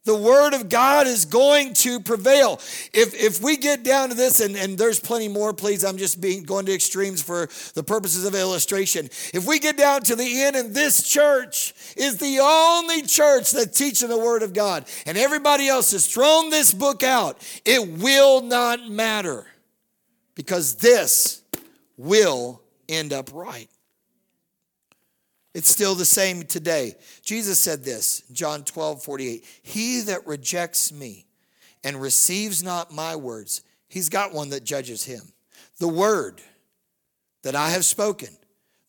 The 0.08 0.14
word 0.14 0.54
of 0.54 0.70
God 0.70 1.06
is 1.06 1.26
going 1.26 1.74
to 1.74 2.00
prevail. 2.00 2.54
If, 2.94 3.12
if 3.14 3.42
we 3.42 3.58
get 3.58 3.82
down 3.82 4.08
to 4.08 4.14
this, 4.14 4.40
and, 4.40 4.56
and 4.56 4.78
there's 4.78 4.98
plenty 4.98 5.28
more, 5.28 5.52
please, 5.52 5.84
I'm 5.84 5.98
just 5.98 6.18
being 6.18 6.44
going 6.44 6.64
to 6.64 6.72
extremes 6.72 7.20
for 7.20 7.50
the 7.74 7.82
purposes 7.82 8.24
of 8.24 8.34
illustration. 8.34 9.10
If 9.34 9.44
we 9.44 9.58
get 9.58 9.76
down 9.76 10.00
to 10.04 10.16
the 10.16 10.44
end, 10.44 10.56
and 10.56 10.74
this 10.74 11.06
church 11.06 11.74
is 11.94 12.16
the 12.16 12.38
only 12.40 13.02
church 13.02 13.50
that's 13.50 13.76
teaching 13.76 14.08
the 14.08 14.16
word 14.16 14.42
of 14.42 14.54
God, 14.54 14.86
and 15.04 15.18
everybody 15.18 15.68
else 15.68 15.90
has 15.90 16.06
thrown 16.06 16.48
this 16.48 16.72
book 16.72 17.02
out, 17.02 17.36
it 17.66 17.98
will 17.98 18.40
not 18.40 18.88
matter 18.88 19.44
because 20.34 20.76
this 20.76 21.42
will 21.98 22.62
end 22.88 23.12
up 23.12 23.28
right. 23.34 23.68
It's 25.58 25.68
still 25.68 25.96
the 25.96 26.04
same 26.04 26.44
today. 26.44 26.94
Jesus 27.20 27.58
said 27.58 27.82
this, 27.82 28.22
John 28.30 28.62
12, 28.62 29.02
48. 29.02 29.44
He 29.64 30.02
that 30.02 30.24
rejects 30.24 30.92
me 30.92 31.26
and 31.82 32.00
receives 32.00 32.62
not 32.62 32.94
my 32.94 33.16
words, 33.16 33.62
he's 33.88 34.08
got 34.08 34.32
one 34.32 34.50
that 34.50 34.62
judges 34.62 35.02
him. 35.02 35.32
The 35.80 35.88
word 35.88 36.40
that 37.42 37.56
I 37.56 37.70
have 37.70 37.84
spoken, 37.84 38.28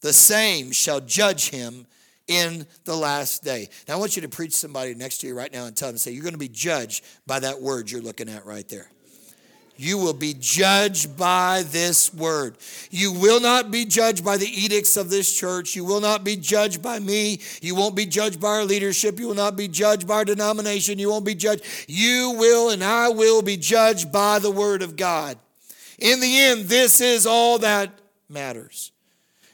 the 0.02 0.14
same 0.14 0.72
shall 0.72 1.00
judge 1.00 1.50
him 1.50 1.88
in 2.28 2.68
the 2.86 2.96
last 2.96 3.44
day. 3.44 3.68
Now, 3.88 3.96
I 3.96 3.98
want 3.98 4.16
you 4.16 4.22
to 4.22 4.30
preach 4.30 4.54
somebody 4.54 4.94
next 4.94 5.22
to 5.22 5.28
you 5.28 5.34
right 5.34 5.52
now 5.52 5.66
and 5.66 5.76
tell 5.76 5.90
them, 5.90 5.98
say, 5.98 6.12
You're 6.12 6.22
going 6.22 6.34
to 6.34 6.38
be 6.38 6.50
judged 6.50 7.04
by 7.26 7.40
that 7.40 7.60
word 7.60 7.90
you're 7.90 8.00
looking 8.00 8.30
at 8.30 8.46
right 8.46 8.70
there. 8.70 8.92
You 9.82 9.98
will 9.98 10.12
be 10.12 10.36
judged 10.38 11.16
by 11.16 11.64
this 11.66 12.14
word. 12.14 12.58
You 12.92 13.14
will 13.14 13.40
not 13.40 13.72
be 13.72 13.86
judged 13.86 14.26
by 14.26 14.36
the 14.36 14.46
edicts 14.46 14.98
of 14.98 15.10
this 15.10 15.34
church. 15.34 15.74
You 15.74 15.86
will 15.86 16.02
not 16.02 16.26
be 16.26 16.36
judged 16.36 16.82
by 16.82 17.00
me. 17.00 17.40
You 17.62 17.76
won't 17.76 17.96
be 17.96 18.06
judged 18.06 18.42
by 18.42 18.50
our 18.50 18.66
leadership. 18.66 19.18
You 19.22 19.30
will 19.30 19.36
not 19.36 19.56
be 19.56 19.70
judged 19.70 20.06
by 20.06 20.16
our 20.16 20.26
denomination. 20.26 21.00
You 21.00 21.10
won't 21.10 21.24
be 21.24 21.34
judged. 21.34 21.64
You 21.88 22.36
will 22.38 22.72
and 22.72 22.84
I 22.84 23.08
will 23.08 23.42
be 23.42 23.56
judged 23.56 24.12
by 24.12 24.40
the 24.40 24.52
word 24.52 24.82
of 24.82 24.98
God. 24.98 25.38
In 25.98 26.20
the 26.20 26.42
end, 26.42 26.66
this 26.66 27.00
is 27.00 27.26
all 27.26 27.60
that 27.60 27.90
matters. 28.28 28.92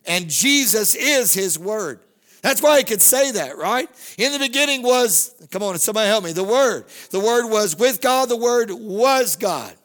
And 0.08 0.28
Jesus 0.28 0.96
is 0.96 1.36
his 1.36 1.60
word. 1.60 2.00
That's 2.42 2.64
why 2.64 2.80
he 2.80 2.84
could 2.84 3.04
say 3.04 3.30
that, 3.34 3.60
right? 3.60 3.88
In 4.18 4.32
the 4.32 4.40
beginning 4.40 4.82
was, 4.82 5.36
come 5.52 5.62
on, 5.62 5.78
somebody 5.78 6.08
help 6.08 6.24
me, 6.24 6.32
the 6.32 6.44
Word. 6.44 6.86
The 7.12 7.20
Word 7.20 7.48
was 7.48 7.76
with 7.76 8.02
God, 8.02 8.30
the 8.30 8.38
Word 8.38 8.72
was 8.72 9.36
God. 9.36 9.76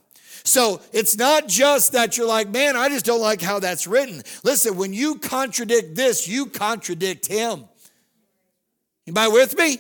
So 0.51 0.81
it's 0.93 1.17
not 1.17 1.47
just 1.47 1.93
that 1.93 2.17
you're 2.17 2.27
like, 2.27 2.49
man, 2.49 2.77
I 2.77 2.89
just 2.89 3.05
don't 3.05 3.21
like 3.21 3.41
how 3.41 3.61
that's 3.61 3.87
written. 3.87 4.21
Listen, 4.43 4.77
when 4.77 4.93
you 4.93 5.15
contradict 5.15 5.95
this, 5.95 6.27
you 6.27 6.47
contradict 6.47 7.29
him. 7.29 7.67
Anybody 9.07 9.31
with 9.31 9.57
me? 9.57 9.79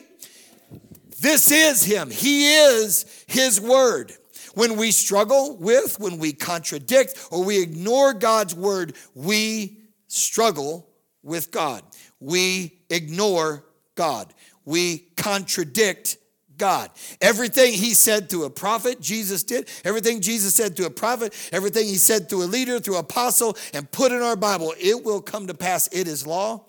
This 1.20 1.50
is 1.50 1.82
him. 1.82 2.08
He 2.08 2.54
is 2.54 3.24
his 3.26 3.60
word. 3.60 4.12
When 4.54 4.76
we 4.76 4.92
struggle 4.92 5.56
with, 5.56 5.98
when 5.98 6.18
we 6.18 6.32
contradict, 6.32 7.18
or 7.32 7.42
we 7.44 7.60
ignore 7.60 8.14
God's 8.14 8.54
word, 8.54 8.94
we 9.16 9.76
struggle 10.06 10.88
with 11.24 11.50
God. 11.50 11.82
We 12.20 12.78
ignore 12.90 13.64
God. 13.96 14.32
We 14.64 14.98
contradict 15.16 16.16
God. 16.60 16.90
Everything 17.20 17.72
he 17.72 17.94
said 17.94 18.30
to 18.30 18.44
a 18.44 18.50
prophet, 18.50 19.00
Jesus 19.00 19.42
did. 19.42 19.68
Everything 19.84 20.20
Jesus 20.20 20.54
said 20.54 20.76
to 20.76 20.84
a 20.84 20.90
prophet, 20.90 21.34
everything 21.50 21.86
he 21.86 21.96
said 21.96 22.28
to 22.28 22.36
a 22.36 22.44
leader, 22.44 22.78
through 22.78 22.98
apostle, 22.98 23.56
and 23.72 23.90
put 23.90 24.12
in 24.12 24.20
our 24.20 24.36
Bible, 24.36 24.74
it 24.78 25.02
will 25.02 25.22
come 25.22 25.46
to 25.46 25.54
pass. 25.54 25.88
It 25.90 26.06
is 26.06 26.26
law 26.26 26.66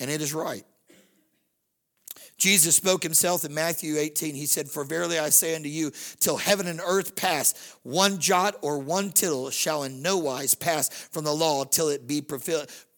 and 0.00 0.10
it 0.10 0.22
is 0.22 0.32
right. 0.32 0.64
Jesus 2.38 2.76
spoke 2.76 3.02
himself 3.02 3.44
in 3.44 3.52
Matthew 3.52 3.98
18. 3.98 4.34
He 4.34 4.46
said, 4.46 4.68
For 4.68 4.84
verily 4.84 5.18
I 5.18 5.28
say 5.28 5.56
unto 5.56 5.68
you, 5.68 5.92
till 6.20 6.36
heaven 6.36 6.68
and 6.68 6.80
earth 6.80 7.16
pass, 7.16 7.76
one 7.82 8.20
jot 8.20 8.54
or 8.62 8.78
one 8.78 9.10
tittle 9.10 9.50
shall 9.50 9.82
in 9.82 10.02
no 10.02 10.18
wise 10.18 10.54
pass 10.54 10.88
from 10.88 11.24
the 11.24 11.34
law 11.34 11.64
till 11.64 11.88
it 11.88 12.06
be 12.06 12.22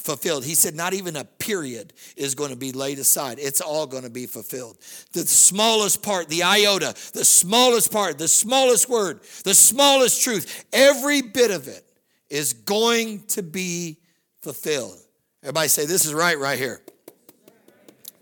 fulfilled. 0.00 0.44
He 0.44 0.54
said, 0.54 0.74
not 0.74 0.94
even 0.94 1.16
a 1.16 1.24
period 1.24 1.92
is 2.16 2.34
going 2.34 2.50
to 2.50 2.56
be 2.56 2.72
laid 2.72 2.98
aside. 2.98 3.38
It's 3.38 3.60
all 3.60 3.86
going 3.86 4.02
to 4.02 4.10
be 4.10 4.26
fulfilled. 4.26 4.78
The 5.12 5.26
smallest 5.26 6.02
part, 6.02 6.28
the 6.28 6.42
iota, 6.42 6.94
the 7.12 7.24
smallest 7.24 7.92
part, 7.92 8.18
the 8.18 8.28
smallest 8.28 8.88
word, 8.88 9.20
the 9.44 9.54
smallest 9.54 10.22
truth, 10.22 10.64
every 10.72 11.22
bit 11.22 11.50
of 11.50 11.68
it 11.68 11.84
is 12.28 12.52
going 12.52 13.20
to 13.28 13.42
be 13.42 13.98
fulfilled. 14.42 14.98
Everybody 15.42 15.68
say, 15.68 15.86
This 15.86 16.04
is 16.04 16.14
right, 16.14 16.38
right 16.38 16.58
here. 16.58 16.80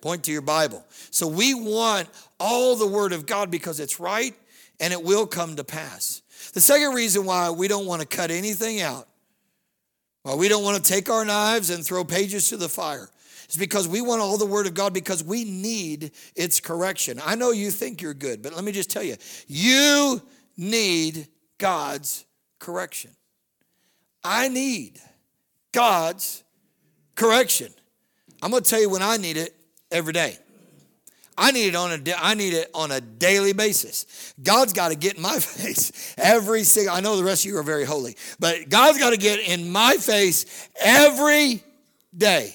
Point 0.01 0.25
to 0.25 0.33
your 0.33 0.43
Bible. 0.43 0.85
So 1.11 1.27
we 1.27 1.55
want 1.55 2.09
all 2.39 2.77
the 2.77 2.87
Word 2.87 3.13
of 3.13 3.27
God 3.27 3.51
because 3.51 3.81
it's 3.81 3.99
right 3.99 4.35
and 4.79 4.93
it 4.93 5.03
will 5.03 5.27
come 5.27 5.57
to 5.57 5.65
pass. 5.65 6.23
The 6.55 6.61
second 6.61 6.95
reason 6.95 7.25
why 7.25 7.51
we 7.51 7.67
don't 7.67 7.87
want 7.87 8.01
to 8.01 8.07
cut 8.07 8.31
anything 8.31 8.81
out 8.81 9.08
well, 10.29 10.37
we 10.37 10.49
don't 10.51 10.63
want 10.63 10.77
to 10.77 10.83
take 10.83 11.09
our 11.09 11.25
knives 11.25 11.71
and 11.71 11.83
throw 11.83 12.05
pages 12.05 12.51
to 12.51 12.59
the 12.59 12.69
fire. 12.69 13.09
It's 13.45 13.57
because 13.57 13.89
we 13.89 14.03
want 14.03 14.21
all 14.21 14.37
the 14.37 14.45
Word 14.45 14.67
of 14.67 14.75
God 14.75 14.93
because 14.93 15.25
we 15.25 15.43
need 15.45 16.11
its 16.37 16.61
correction. 16.61 17.19
I 17.25 17.35
know 17.35 17.51
you 17.51 17.71
think 17.71 18.03
you're 18.03 18.13
good, 18.13 18.43
but 18.43 18.55
let 18.55 18.63
me 18.63 18.71
just 18.71 18.91
tell 18.91 19.03
you 19.03 19.17
you 19.47 20.21
need 20.55 21.29
God's 21.57 22.27
correction. 22.59 23.11
I 24.23 24.51
need 24.51 25.01
God's 25.73 26.45
correction. 27.15 27.73
I'm 28.43 28.51
going 28.51 28.63
to 28.63 28.69
tell 28.69 28.83
you 28.83 28.91
when 28.91 29.01
I 29.01 29.17
need 29.17 29.39
it 29.39 29.57
every 29.91 30.13
day. 30.13 30.37
I 31.41 31.53
need 31.53 31.69
it 31.69 31.77
on 31.77 31.93
a 31.93 32.15
I 32.19 32.35
need 32.35 32.53
it 32.53 32.69
on 32.75 32.91
a 32.91 33.01
daily 33.01 33.53
basis. 33.53 34.35
God's 34.43 34.73
got 34.73 34.89
to 34.89 34.97
get 34.97 35.15
in 35.15 35.23
my 35.23 35.39
face 35.39 36.15
every 36.19 36.65
single. 36.65 36.95
I 36.95 37.01
know 37.01 37.17
the 37.17 37.25
rest 37.25 37.45
of 37.45 37.51
you 37.53 37.57
are 37.59 37.63
very 37.63 37.85
holy, 37.85 38.17
but 38.41 38.69
God's 38.69 38.99
got 38.99 39.11
to 39.11 39.17
get 39.17 39.39
in 39.39 39.71
my 39.71 39.95
face 39.95 40.69
every 40.81 41.63
day. 42.15 42.55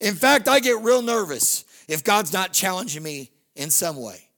In 0.00 0.14
fact, 0.14 0.48
I 0.48 0.60
get 0.60 0.82
real 0.82 1.00
nervous 1.00 1.64
if 1.88 2.04
God's 2.04 2.32
not 2.32 2.52
challenging 2.52 3.02
me 3.02 3.30
in 3.56 3.70
some 3.70 3.96
way. 3.96 4.28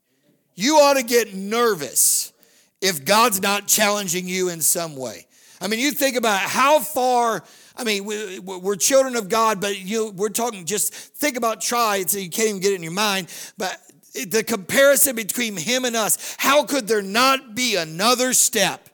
You 0.55 0.77
ought 0.77 0.95
to 0.95 1.03
get 1.03 1.35
nervous 1.35 2.33
if 2.81 3.05
God's 3.05 3.43
not 3.43 3.67
challenging 3.67 4.29
you 4.29 4.49
in 4.49 4.61
some 4.61 4.97
way. 4.97 5.27
I 5.61 5.67
mean, 5.67 5.81
you 5.81 5.91
think 5.91 6.17
about 6.17 6.41
how 6.41 6.81
far 6.81 7.43
I 7.77 7.85
mean, 7.85 8.05
we're 8.05 8.77
children 8.77 9.17
of 9.17 9.29
God, 9.29 9.61
but 9.61 9.79
you, 9.79 10.11
we're 10.11 10.31
talking 10.31 10.65
just 10.65 10.95
think 10.95 11.37
about 11.37 11.61
try 11.61 12.03
so 12.03 12.19
you 12.19 12.31
can't 12.31 12.49
even 12.49 12.61
get 12.61 12.73
it 12.73 12.77
in 12.77 12.83
your 12.83 12.93
mind. 12.93 13.29
But 13.59 13.79
the 14.15 14.43
comparison 14.43 15.15
between 15.15 15.57
him 15.57 15.85
and 15.85 15.95
us, 15.95 16.37
how 16.39 16.65
could 16.65 16.89
there 16.89 17.03
not 17.03 17.55
be 17.55 17.77
another 17.77 18.33
step? 18.33 18.89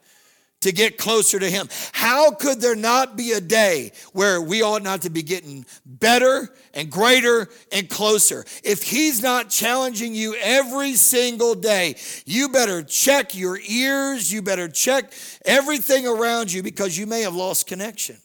to 0.63 0.73
get 0.73 0.97
closer 0.97 1.39
to 1.39 1.51
Him. 1.51 1.69
How 1.93 2.31
could 2.31 2.61
there 2.61 2.75
not 2.75 3.17
be 3.17 3.33
a 3.33 3.41
day 3.41 3.93
where 4.13 4.41
we 4.41 4.63
ought 4.63 4.83
not 4.83 5.03
to 5.03 5.11
be 5.11 5.23
getting 5.23 5.67
better 5.85 6.49
and 6.73 6.91
greater 6.91 7.49
and 7.71 7.89
closer? 7.89 8.45
If 8.65 8.83
He's 8.83 9.23
not 9.23 9.51
challenging 9.51 10.15
you 10.15 10.35
every 10.41 10.95
single 10.95 11.55
day, 11.55 11.97
you 12.25 12.49
better 12.49 12.83
check 12.83 13.35
your 13.35 13.59
ears, 13.59 14.33
you 14.33 14.41
better 14.41 14.69
check 14.69 15.13
everything 15.45 16.07
around 16.07 16.53
you 16.53 16.63
because 16.63 16.97
you 16.97 17.07
may 17.07 17.23
have 17.23 17.35
lost 17.35 17.67
connection. 17.67 18.17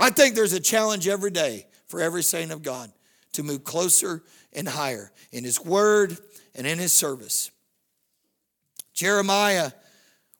I 0.00 0.10
think 0.10 0.34
there's 0.34 0.54
a 0.54 0.60
challenge 0.60 1.06
every 1.06 1.30
day 1.30 1.66
for 1.86 2.00
every 2.00 2.22
saint 2.22 2.50
of 2.50 2.62
God 2.62 2.90
to 3.34 3.42
move 3.42 3.64
closer 3.64 4.22
and 4.52 4.66
higher 4.66 5.12
in 5.30 5.44
his 5.44 5.60
word 5.60 6.16
and 6.54 6.66
in 6.66 6.78
his 6.78 6.92
service. 6.92 7.50
Jeremiah 8.94 9.72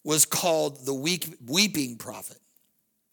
was 0.02 0.24
called 0.24 0.86
the 0.86 0.94
weeping 0.94 1.96
prophet. 1.96 2.38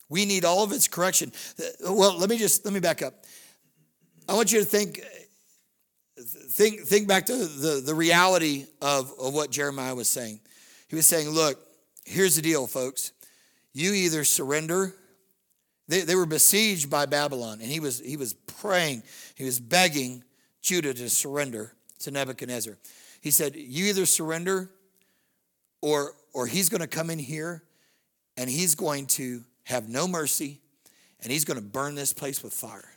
We 0.10 0.26
need 0.26 0.46
all 0.46 0.64
of 0.64 0.72
its 0.72 0.88
correction. 0.88 1.34
Uh, 1.60 1.94
well, 1.94 2.18
let 2.18 2.30
me 2.30 2.38
just 2.38 2.64
let 2.64 2.74
me 2.74 2.80
back 2.80 3.02
up. 3.02 3.26
I 4.28 4.34
want 4.34 4.52
you 4.52 4.60
to 4.60 4.66
think 4.66 5.02
think 6.18 6.82
think 6.82 7.08
back 7.08 7.26
to 7.26 7.36
the, 7.36 7.82
the 7.86 7.94
reality 7.94 8.66
of, 8.82 9.14
of 9.20 9.34
what 9.34 9.52
Jeremiah 9.52 9.96
was 9.96 10.10
saying. 10.10 10.40
He 10.88 10.96
was 10.96 11.06
saying, 11.06 11.30
look, 11.30 11.60
here's 12.06 12.38
the 12.38 12.42
deal, 12.42 12.68
folks. 12.68 13.12
You 13.74 13.92
either 13.92 14.24
surrender 14.24 14.96
they, 15.88 16.02
they 16.02 16.16
were 16.16 16.26
besieged 16.26 16.90
by 16.90 17.06
Babylon, 17.06 17.60
and 17.62 17.72
he 17.72 17.80
was, 17.80 18.00
he 18.00 18.18
was 18.18 18.34
praying, 18.34 19.04
he 19.36 19.46
was 19.46 19.60
begging 19.60 20.24
Judah 20.62 20.94
to 20.94 21.10
surrender 21.10 21.74
to 22.00 22.12
Nebuchadnezzar. 22.12 22.78
He 23.22 23.32
said, 23.32 23.56
You 23.56 23.86
either 23.86 24.06
surrender 24.06 24.70
or, 25.82 26.14
or 26.34 26.48
he's 26.48 26.70
going 26.70 26.82
to 26.82 26.88
come 26.88 27.10
in 27.10 27.20
here 27.20 27.64
and 28.36 28.50
he's 28.50 28.76
going 28.76 29.08
to 29.08 29.44
have 29.64 29.90
no 29.90 30.08
mercy 30.08 30.60
and 31.22 31.32
he's 31.32 31.46
going 31.46 31.60
to 31.60 31.66
burn 31.66 31.96
this 31.96 32.14
place 32.14 32.44
with 32.44 32.54
fire. 32.54 32.92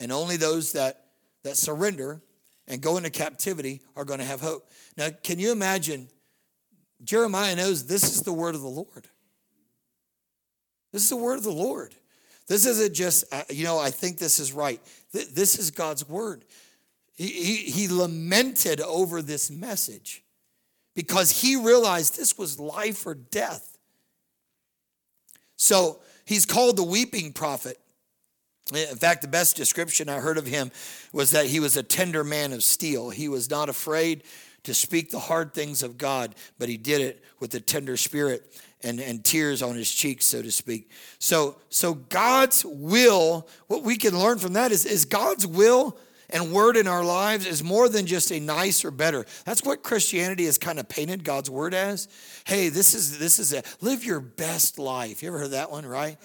And 0.00 0.10
only 0.12 0.36
those 0.36 0.72
that, 0.72 1.06
that 1.42 1.56
surrender 1.56 2.22
and 2.66 2.80
go 2.80 2.96
into 2.96 3.10
captivity 3.10 3.82
are 3.96 4.04
going 4.04 4.20
to 4.20 4.24
have 4.24 4.40
hope. 4.40 4.70
Now, 4.96 5.10
can 5.22 5.38
you 5.38 5.52
imagine? 5.52 6.08
Jeremiah 7.02 7.56
knows 7.56 7.86
this 7.86 8.04
is 8.04 8.22
the 8.22 8.32
word 8.32 8.54
of 8.54 8.62
the 8.62 8.68
Lord. 8.68 9.08
This 10.92 11.02
is 11.02 11.10
the 11.10 11.16
word 11.16 11.38
of 11.38 11.44
the 11.44 11.52
Lord. 11.52 11.94
This 12.46 12.66
isn't 12.66 12.94
just, 12.94 13.24
uh, 13.32 13.44
you 13.48 13.64
know, 13.64 13.78
I 13.78 13.90
think 13.90 14.18
this 14.18 14.40
is 14.40 14.52
right. 14.52 14.80
This 15.12 15.58
is 15.58 15.70
God's 15.70 16.08
word. 16.08 16.44
He, 17.14 17.28
he, 17.28 17.56
he 17.70 17.88
lamented 17.88 18.80
over 18.80 19.22
this 19.22 19.50
message 19.50 20.24
because 20.94 21.42
he 21.42 21.54
realized 21.54 22.16
this 22.16 22.36
was 22.36 22.58
life 22.58 23.06
or 23.06 23.14
death. 23.14 23.78
So 25.56 26.00
he's 26.24 26.46
called 26.46 26.76
the 26.76 26.82
weeping 26.82 27.32
prophet. 27.32 27.78
In 28.74 28.96
fact, 28.96 29.22
the 29.22 29.28
best 29.28 29.56
description 29.56 30.08
I 30.08 30.20
heard 30.20 30.38
of 30.38 30.46
him 30.46 30.70
was 31.12 31.32
that 31.32 31.46
he 31.46 31.60
was 31.60 31.76
a 31.76 31.82
tender 31.82 32.24
man 32.24 32.52
of 32.52 32.62
steel. 32.62 33.10
He 33.10 33.28
was 33.28 33.50
not 33.50 33.68
afraid 33.68 34.24
to 34.64 34.74
speak 34.74 35.10
the 35.10 35.18
hard 35.18 35.52
things 35.52 35.82
of 35.82 35.98
God, 35.98 36.34
but 36.58 36.68
he 36.68 36.76
did 36.76 37.00
it 37.00 37.22
with 37.38 37.54
a 37.54 37.60
tender 37.60 37.96
spirit 37.96 38.52
and, 38.82 39.00
and 39.00 39.24
tears 39.24 39.62
on 39.62 39.74
his 39.74 39.90
cheeks, 39.90 40.26
so 40.26 40.42
to 40.42 40.50
speak. 40.50 40.90
So, 41.18 41.56
so 41.68 41.94
God's 41.94 42.64
will, 42.64 43.48
what 43.66 43.82
we 43.82 43.96
can 43.96 44.18
learn 44.18 44.38
from 44.38 44.54
that 44.54 44.72
is, 44.72 44.86
is 44.86 45.04
God's 45.04 45.46
will 45.46 45.98
and 46.32 46.52
word 46.52 46.76
in 46.76 46.86
our 46.86 47.04
lives 47.04 47.46
is 47.46 47.62
more 47.62 47.88
than 47.88 48.06
just 48.06 48.30
a 48.30 48.40
nice 48.40 48.84
or 48.84 48.90
better. 48.90 49.26
That's 49.44 49.64
what 49.64 49.82
Christianity 49.82 50.44
has 50.46 50.58
kind 50.58 50.78
of 50.78 50.88
painted 50.88 51.24
God's 51.24 51.50
word 51.50 51.74
as. 51.74 52.08
Hey, 52.44 52.68
this 52.68 52.94
is 52.94 53.18
this 53.18 53.38
is 53.38 53.52
a 53.52 53.62
live 53.80 54.04
your 54.04 54.20
best 54.20 54.78
life. 54.78 55.22
You 55.22 55.28
ever 55.28 55.40
heard 55.40 55.50
that 55.50 55.70
one, 55.70 55.84
right? 55.84 56.16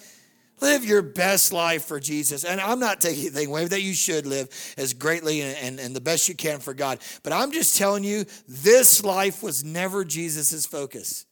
Live 0.62 0.86
your 0.86 1.02
best 1.02 1.52
life 1.52 1.86
for 1.86 2.00
Jesus. 2.00 2.46
And 2.46 2.62
I'm 2.62 2.80
not 2.80 3.02
taking 3.02 3.22
anything 3.22 3.50
away 3.50 3.66
that 3.66 3.82
you 3.82 3.94
should 3.94 4.26
live 4.26 4.48
as 4.78 4.94
greatly 4.94 5.42
and, 5.42 5.58
and, 5.58 5.80
and 5.80 5.96
the 5.96 6.02
best 6.02 6.30
you 6.30 6.36
can 6.36 6.60
for 6.60 6.74
God. 6.74 7.00
But 7.24 7.34
I'm 7.34 7.52
just 7.52 7.78
telling 7.78 8.04
you, 8.04 8.26
this 8.48 9.04
life 9.04 9.44
was 9.44 9.64
never 9.64 10.06
Jesus' 10.06 10.66
focus. 10.66 11.26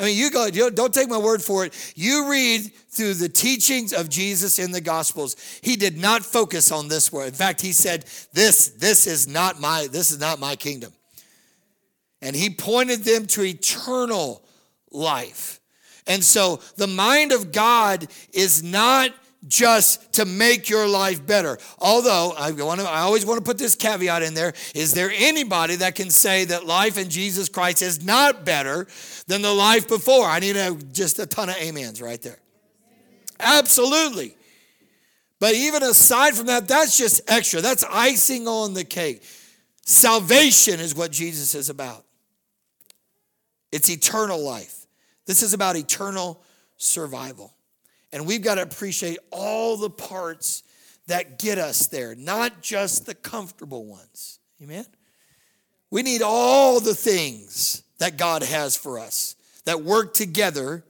I 0.00 0.04
mean, 0.04 0.16
you 0.16 0.30
go, 0.30 0.48
don't 0.70 0.94
take 0.94 1.08
my 1.08 1.18
word 1.18 1.42
for 1.42 1.64
it. 1.64 1.92
You 1.96 2.30
read 2.30 2.72
through 2.90 3.14
the 3.14 3.28
teachings 3.28 3.92
of 3.92 4.08
Jesus 4.08 4.60
in 4.60 4.70
the 4.70 4.80
Gospels. 4.80 5.34
He 5.60 5.74
did 5.74 5.98
not 5.98 6.24
focus 6.24 6.70
on 6.70 6.86
this 6.86 7.12
word. 7.12 7.28
In 7.28 7.34
fact, 7.34 7.60
he 7.60 7.72
said, 7.72 8.04
This, 8.32 8.68
this 8.68 9.08
is 9.08 9.26
not 9.26 9.60
my, 9.60 9.88
this 9.90 10.12
is 10.12 10.20
not 10.20 10.38
my 10.38 10.54
kingdom. 10.54 10.92
And 12.22 12.36
he 12.36 12.50
pointed 12.50 13.02
them 13.02 13.26
to 13.28 13.42
eternal 13.42 14.44
life. 14.92 15.57
And 16.08 16.24
so 16.24 16.60
the 16.76 16.86
mind 16.86 17.32
of 17.32 17.52
God 17.52 18.08
is 18.32 18.62
not 18.62 19.12
just 19.46 20.14
to 20.14 20.24
make 20.24 20.68
your 20.68 20.88
life 20.88 21.24
better. 21.24 21.58
Although 21.78 22.32
I 22.36 22.50
want 22.50 22.80
to, 22.80 22.88
I 22.88 23.00
always 23.00 23.24
want 23.24 23.38
to 23.38 23.44
put 23.44 23.58
this 23.58 23.76
caveat 23.76 24.22
in 24.22 24.34
there: 24.34 24.54
is 24.74 24.94
there 24.94 25.12
anybody 25.14 25.76
that 25.76 25.94
can 25.94 26.10
say 26.10 26.46
that 26.46 26.66
life 26.66 26.98
in 26.98 27.08
Jesus 27.08 27.48
Christ 27.48 27.82
is 27.82 28.04
not 28.04 28.44
better 28.44 28.88
than 29.28 29.42
the 29.42 29.52
life 29.52 29.86
before? 29.86 30.26
I 30.26 30.40
need 30.40 30.56
a, 30.56 30.74
just 30.92 31.18
a 31.20 31.26
ton 31.26 31.50
of 31.50 31.56
amens 31.56 32.02
right 32.02 32.20
there. 32.20 32.40
Absolutely. 33.38 34.34
But 35.40 35.54
even 35.54 35.84
aside 35.84 36.34
from 36.34 36.46
that, 36.46 36.66
that's 36.66 36.98
just 36.98 37.20
extra. 37.28 37.60
That's 37.60 37.84
icing 37.84 38.48
on 38.48 38.74
the 38.74 38.82
cake. 38.82 39.22
Salvation 39.82 40.80
is 40.80 40.96
what 40.96 41.12
Jesus 41.12 41.54
is 41.54 41.70
about. 41.70 42.04
It's 43.70 43.88
eternal 43.88 44.42
life. 44.42 44.77
This 45.28 45.42
is 45.42 45.52
about 45.52 45.76
eternal 45.76 46.42
survival. 46.78 47.52
And 48.12 48.26
we've 48.26 48.40
got 48.40 48.54
to 48.54 48.62
appreciate 48.62 49.18
all 49.30 49.76
the 49.76 49.90
parts 49.90 50.62
that 51.06 51.38
get 51.38 51.58
us 51.58 51.86
there, 51.86 52.14
not 52.14 52.62
just 52.62 53.04
the 53.04 53.14
comfortable 53.14 53.84
ones. 53.84 54.38
Amen? 54.62 54.86
We 55.90 56.02
need 56.02 56.22
all 56.22 56.80
the 56.80 56.94
things 56.94 57.82
that 57.98 58.16
God 58.16 58.42
has 58.42 58.74
for 58.74 58.98
us 58.98 59.36
that 59.66 59.82
work 59.82 60.14
together 60.14 60.82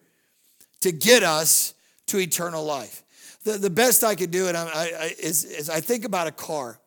to 0.83 0.92
get 0.92 1.24
us 1.24 1.74
to 2.07 2.18
eternal 2.18 2.64
life. 2.64 3.03
The, 3.42 3.59
the 3.59 3.70
best 3.70 4.05
I 4.05 4.14
could 4.14 4.31
do 4.31 4.46
it 4.46 4.55
I, 4.55 4.68
I, 4.68 5.14
is, 5.18 5.44
is 5.44 5.68
I 5.68 5.81
think 5.81 6.05
about 6.05 6.29
a 6.29 6.33
car. 6.33 6.79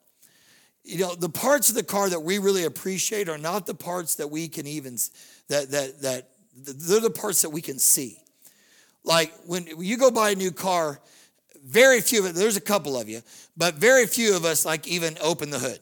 You 0.85 0.99
know, 0.99 1.15
the 1.15 1.29
parts 1.29 1.67
of 1.67 1.75
the 1.75 1.83
car 1.83 2.09
that 2.09 2.21
we 2.21 2.37
really 2.37 2.63
appreciate 2.63 3.27
are 3.27 3.37
not 3.37 3.65
the 3.65 3.75
parts 3.75 4.15
that 4.15 4.29
we 4.29 4.47
can 4.47 4.65
even, 4.65 4.95
that, 5.49 5.69
that, 5.71 6.01
that, 6.01 6.30
they're 6.55 6.99
the 6.99 7.09
parts 7.09 7.41
that 7.41 7.49
we 7.49 7.61
can 7.61 7.79
see. 7.79 8.17
Like 9.03 9.33
when 9.45 9.67
you 9.79 9.97
go 9.97 10.11
buy 10.11 10.31
a 10.31 10.35
new 10.35 10.51
car, 10.51 10.99
very 11.65 12.01
few 12.01 12.19
of 12.19 12.25
it, 12.25 12.35
there's 12.35 12.57
a 12.57 12.61
couple 12.61 12.97
of 12.97 13.09
you, 13.09 13.21
but 13.57 13.75
very 13.75 14.05
few 14.05 14.35
of 14.35 14.45
us 14.45 14.65
like 14.65 14.87
even 14.87 15.17
open 15.21 15.49
the 15.49 15.59
hood. 15.59 15.79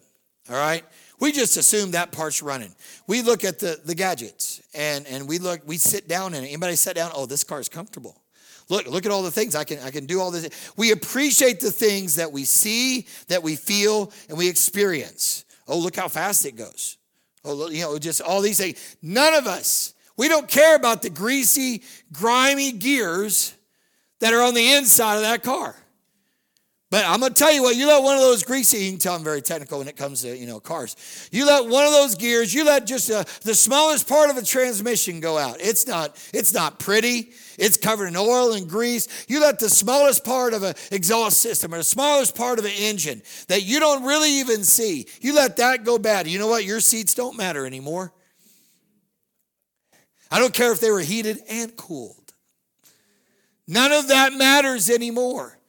All 0.50 0.56
right? 0.56 0.84
We 1.20 1.32
just 1.32 1.58
assume 1.58 1.92
that 1.92 2.12
part's 2.12 2.42
running. 2.42 2.74
We 3.08 3.22
look 3.22 3.44
at 3.44 3.60
the, 3.60 3.80
the 3.84 3.96
gadgets 3.96 4.62
and, 4.74 5.06
and 5.08 5.28
we 5.28 5.38
look, 5.38 5.62
we 5.66 5.78
sit 5.78 6.08
down 6.08 6.34
in 6.34 6.44
it. 6.44 6.48
Anybody 6.48 6.76
sat 6.76 6.96
down? 6.96 7.12
Oh, 7.14 7.26
this 7.26 7.44
car 7.44 7.60
is 7.60 7.68
comfortable. 7.68 8.22
Look, 8.70 8.88
look 8.88 9.06
at 9.06 9.12
all 9.12 9.24
the 9.24 9.32
things 9.32 9.56
I 9.56 9.64
can 9.64 9.80
I 9.80 9.90
can 9.90 10.06
do 10.06 10.22
all 10.22 10.30
this. 10.30 10.72
We 10.78 10.92
appreciate 10.92 11.60
the 11.60 11.72
things 11.72 12.16
that 12.16 12.32
we 12.32 12.46
see, 12.46 13.08
that 13.28 13.42
we 13.42 13.56
feel, 13.56 14.12
and 14.30 14.38
we 14.38 14.48
experience. 14.48 15.44
Oh, 15.68 15.80
look 15.80 15.96
how 15.96 16.08
fast 16.08 16.46
it 16.46 16.56
goes. 16.56 16.98
Oh, 17.44 17.70
you 17.70 17.82
know, 17.82 17.98
just 17.98 18.22
all 18.22 18.42
these 18.42 18.60
things. 18.60 18.98
None 19.02 19.34
of 19.34 19.48
us 19.48 19.96
we 20.20 20.28
don't 20.28 20.50
care 20.50 20.76
about 20.76 21.02
the 21.02 21.10
greasy, 21.10 21.82
grimy 22.12 22.74
gears 22.74 23.56
that 24.20 24.34
are 24.34 24.42
on 24.42 24.54
the 24.54 24.74
inside 24.74 25.16
of 25.16 25.22
that 25.22 25.44
car. 25.44 25.74
But 26.92 27.06
I'm 27.06 27.22
to 27.22 27.30
tell 27.30 27.54
you 27.54 27.64
what, 27.64 27.78
you 27.78 27.88
let 27.88 28.04
one 28.04 28.18
of 28.18 28.22
those 28.22 28.44
greasy, 28.44 28.80
you 28.80 28.92
can 28.92 29.00
tell 29.00 29.16
I'm 29.16 29.24
very 29.24 29.42
technical 29.42 29.80
when 29.80 29.88
it 29.88 29.96
comes 29.96 30.24
to, 30.24 30.36
you 30.36 30.46
know, 30.46 30.60
cars. 30.60 30.98
You 31.32 31.46
let 31.46 31.68
one 31.68 31.86
of 31.86 31.94
those 31.94 32.16
gears, 32.16 32.54
you 32.54 32.66
let 32.66 32.86
just 32.86 33.10
uh, 33.10 33.24
the 33.44 33.56
smallest 33.56 34.10
part 34.10 34.30
of 34.30 34.36
a 34.36 34.42
transmission 34.42 35.22
go 35.22 35.38
out. 35.38 35.62
It's 35.62 35.88
not, 35.88 36.22
it's 36.34 36.54
not 36.54 36.80
pretty. 36.80 37.32
It's 37.58 37.78
covered 37.78 38.08
in 38.08 38.18
oil 38.18 38.52
and 38.52 38.68
grease. 38.68 39.08
You 39.30 39.40
let 39.40 39.60
the 39.60 39.70
smallest 39.70 40.26
part 40.26 40.54
of 40.54 40.64
an 40.64 40.76
exhaust 40.92 41.38
system 41.38 41.74
or 41.74 41.78
the 41.78 41.84
smallest 41.86 42.36
part 42.36 42.60
of 42.60 42.66
an 42.66 42.72
engine 42.78 43.22
that 43.48 43.64
you 43.64 43.80
don't 43.80 44.04
really 44.04 44.32
even 44.32 44.66
see, 44.66 45.08
you 45.22 45.34
let 45.34 45.56
that 45.58 45.86
go 45.86 45.98
bad. 45.98 46.28
You 46.28 46.40
know 46.40 46.48
what? 46.48 46.66
Your 46.66 46.82
seats 46.82 47.14
don't 47.14 47.38
matter 47.38 47.66
anymore. 47.66 48.12
I 50.32 50.40
don't 50.40 50.54
care 50.54 50.72
if 50.72 50.80
they 50.80 50.92
were 50.92 51.00
heated 51.00 51.40
and 51.50 51.76
cooled. 51.76 52.16
None 53.68 53.92
of 53.92 54.08
that 54.08 54.34
matters 54.34 54.90
anymore. 54.90 55.60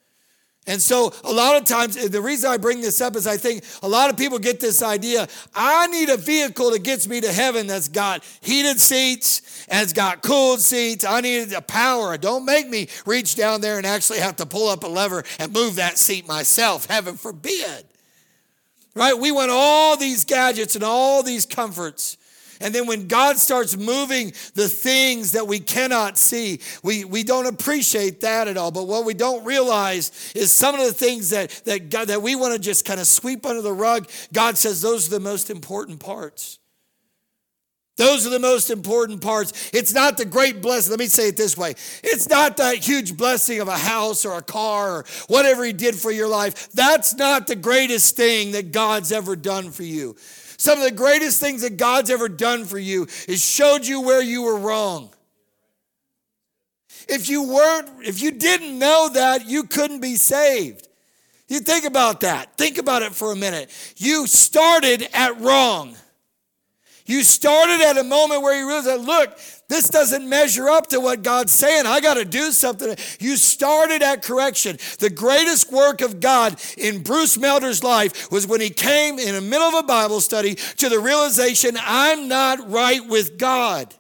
And 0.67 0.81
so, 0.81 1.13
a 1.25 1.33
lot 1.33 1.57
of 1.57 1.65
times, 1.65 1.97
eh, 1.97 2.09
the 2.09 2.21
reason 2.21 2.51
I 2.51 2.57
bring 2.57 2.81
this 2.81 3.01
up 3.01 3.17
is 3.17 3.27
I 3.27 3.37
think 3.37 3.65
a 3.83 3.89
lot 3.89 4.11
of 4.11 4.17
people 4.17 4.39
get 4.39 4.61
this 4.61 4.83
idea 4.83 5.27
I 5.55 5.87
need 5.89 6.11
a 6.11 6.17
vehicle 6.17 6.71
that 6.71 6.85
gets 6.85 7.09
me 7.09 7.21
to 7.23 7.33
heaven 7.33 7.67
that's 7.67 7.89
got 7.89 8.23
heated 8.41 8.79
seats 8.79 9.67
and 9.69 9.83
it's 9.83 9.93
got 9.93 10.23
cooled 10.23 10.61
seats. 10.61 11.05
I 11.05 11.23
need 11.23 11.53
a 11.55 11.63
power. 11.63 12.17
Don't 12.19 12.45
make 12.45 12.69
me 12.69 12.89
reach 13.05 13.37
down 13.37 13.63
there 13.63 13.79
and 13.79 13.87
actually 13.87 14.19
have 14.19 14.37
to 14.37 14.47
pull 14.47 14.69
up 14.69 14.85
a 14.85 14.87
lever 14.87 15.25
and 15.39 15.53
move 15.53 15.77
that 15.77 15.99
seat 15.99 16.29
myself. 16.29 16.87
Heaven 16.87 17.17
forbid. 17.17 17.85
Right? 18.95 19.19
We 19.19 19.33
want 19.33 19.51
all 19.51 19.97
these 19.97 20.25
gadgets 20.25 20.75
and 20.75 20.85
all 20.85 21.23
these 21.23 21.47
comforts. 21.47 22.17
And 22.61 22.75
then 22.75 22.87
when 22.87 23.09
God 23.09 23.39
starts 23.39 23.77
moving 23.77 24.33
the 24.55 24.69
things 24.69 25.33
that 25.33 25.47
we 25.47 25.61
cannot 25.61 26.19
see, 26.19 26.61
we, 26.83 27.05
we 27.05 27.23
don't 27.23 27.47
appreciate 27.47 28.21
that 28.21 28.49
at 28.49 28.57
all. 28.59 28.71
But 28.71 28.87
what 28.87 29.07
we 29.07 29.15
don't 29.15 29.45
realize 29.45 30.33
is 30.35 30.53
some 30.53 30.75
of 30.75 30.85
the 30.87 30.93
things 30.93 31.31
that, 31.31 31.51
that, 31.65 31.89
God, 31.89 32.09
that 32.09 32.21
we 32.21 32.37
want 32.37 32.53
to 32.53 32.59
just 32.59 32.85
kind 32.85 33.01
of 33.01 33.07
sweep 33.07 33.47
under 33.47 33.63
the 33.63 33.73
rug, 33.73 34.11
God 34.33 34.59
says 34.59 34.83
those 34.83 35.09
are 35.09 35.13
the 35.13 35.21
most 35.21 35.49
important 35.49 36.01
parts. 36.01 36.59
Those 38.01 38.27
are 38.27 38.31
the 38.31 38.39
most 38.39 38.71
important 38.71 39.21
parts. 39.21 39.71
It's 39.75 39.93
not 39.93 40.17
the 40.17 40.25
great 40.25 40.63
blessing. 40.63 40.91
Let 40.91 41.01
me 41.01 41.07
say 41.07 41.29
it 41.29 41.37
this 41.37 41.55
way 41.57 41.73
it's 42.03 42.31
not 42.31 42.57
that 42.57 42.77
huge 42.77 43.15
blessing 43.15 43.61
of 43.61 43.69
a 43.69 43.77
house 43.77 44.25
or 44.25 44.39
a 44.39 44.43
car 44.43 44.97
or 44.97 45.05
whatever 45.29 45.65
He 45.65 45.75
did 45.75 45.95
for 45.95 46.11
your 46.11 46.27
life. 46.27 46.73
That's 46.73 47.15
not 47.15 47.47
the 47.47 47.57
greatest 47.57 48.17
thing 48.17 48.53
that 48.53 48.73
God's 48.73 49.13
ever 49.13 49.37
done 49.37 49.71
for 49.71 49.83
you. 49.83 50.17
Some 50.61 50.77
of 50.77 50.85
the 50.85 50.91
greatest 50.91 51.41
things 51.41 51.63
that 51.63 51.79
God's 51.79 52.11
ever 52.11 52.29
done 52.29 52.67
for 52.67 52.79
you 52.79 53.07
is 53.27 53.43
showed 53.43 53.87
you 53.87 54.03
where 54.03 54.21
you 54.21 54.43
were 54.43 54.59
wrong. 54.59 55.09
If 57.09 57.31
you 57.31 57.45
weren't, 57.45 58.07
if 58.07 58.21
you 58.21 58.31
didn't 58.31 58.79
know 58.79 59.09
that, 59.15 59.47
you 59.47 59.65
couldn't 59.65 60.01
be 60.01 60.17
saved. 60.17 60.87
You 61.49 61.61
think 61.61 61.87
about 61.87 62.21
that. 62.21 62.59
Think 62.59 62.77
about 62.77 63.01
it 63.01 63.15
for 63.15 63.33
a 63.33 63.37
minute. 63.37 63.71
You 63.97 64.27
started 64.27 65.09
at 65.15 65.41
wrong. 65.41 65.97
You 67.07 67.23
started 67.23 67.81
at 67.81 67.97
a 67.97 68.05
moment 68.05 68.43
where 68.43 68.55
you 68.55 68.69
realized, 68.69 69.07
look, 69.07 69.39
this 69.71 69.89
doesn't 69.89 70.29
measure 70.29 70.69
up 70.69 70.89
to 70.89 70.99
what 70.99 71.23
God's 71.23 71.53
saying. 71.53 71.87
I 71.87 72.01
got 72.01 72.15
to 72.15 72.25
do 72.25 72.51
something. 72.51 72.97
You 73.21 73.37
started 73.37 74.03
at 74.03 74.21
correction. 74.21 74.79
The 74.99 75.11
greatest 75.11 75.73
work 75.73 76.01
of 76.01 76.19
God 76.19 76.61
in 76.77 77.05
Bruce 77.05 77.39
Melder's 77.39 77.85
life 77.85 78.33
was 78.33 78.49
when 78.49 78.61
he 78.61 78.71
came 78.71 79.21
in 79.21 79.33
the 79.33 79.41
middle 79.41 79.69
of 79.69 79.75
a 79.75 79.87
Bible 79.87 80.21
study 80.21 80.57
to 80.57 80.89
the 80.89 80.99
realization, 80.99 81.79
I'm 81.81 82.27
not 82.27 82.69
right 82.69 83.07
with 83.07 83.39
God. 83.39 83.95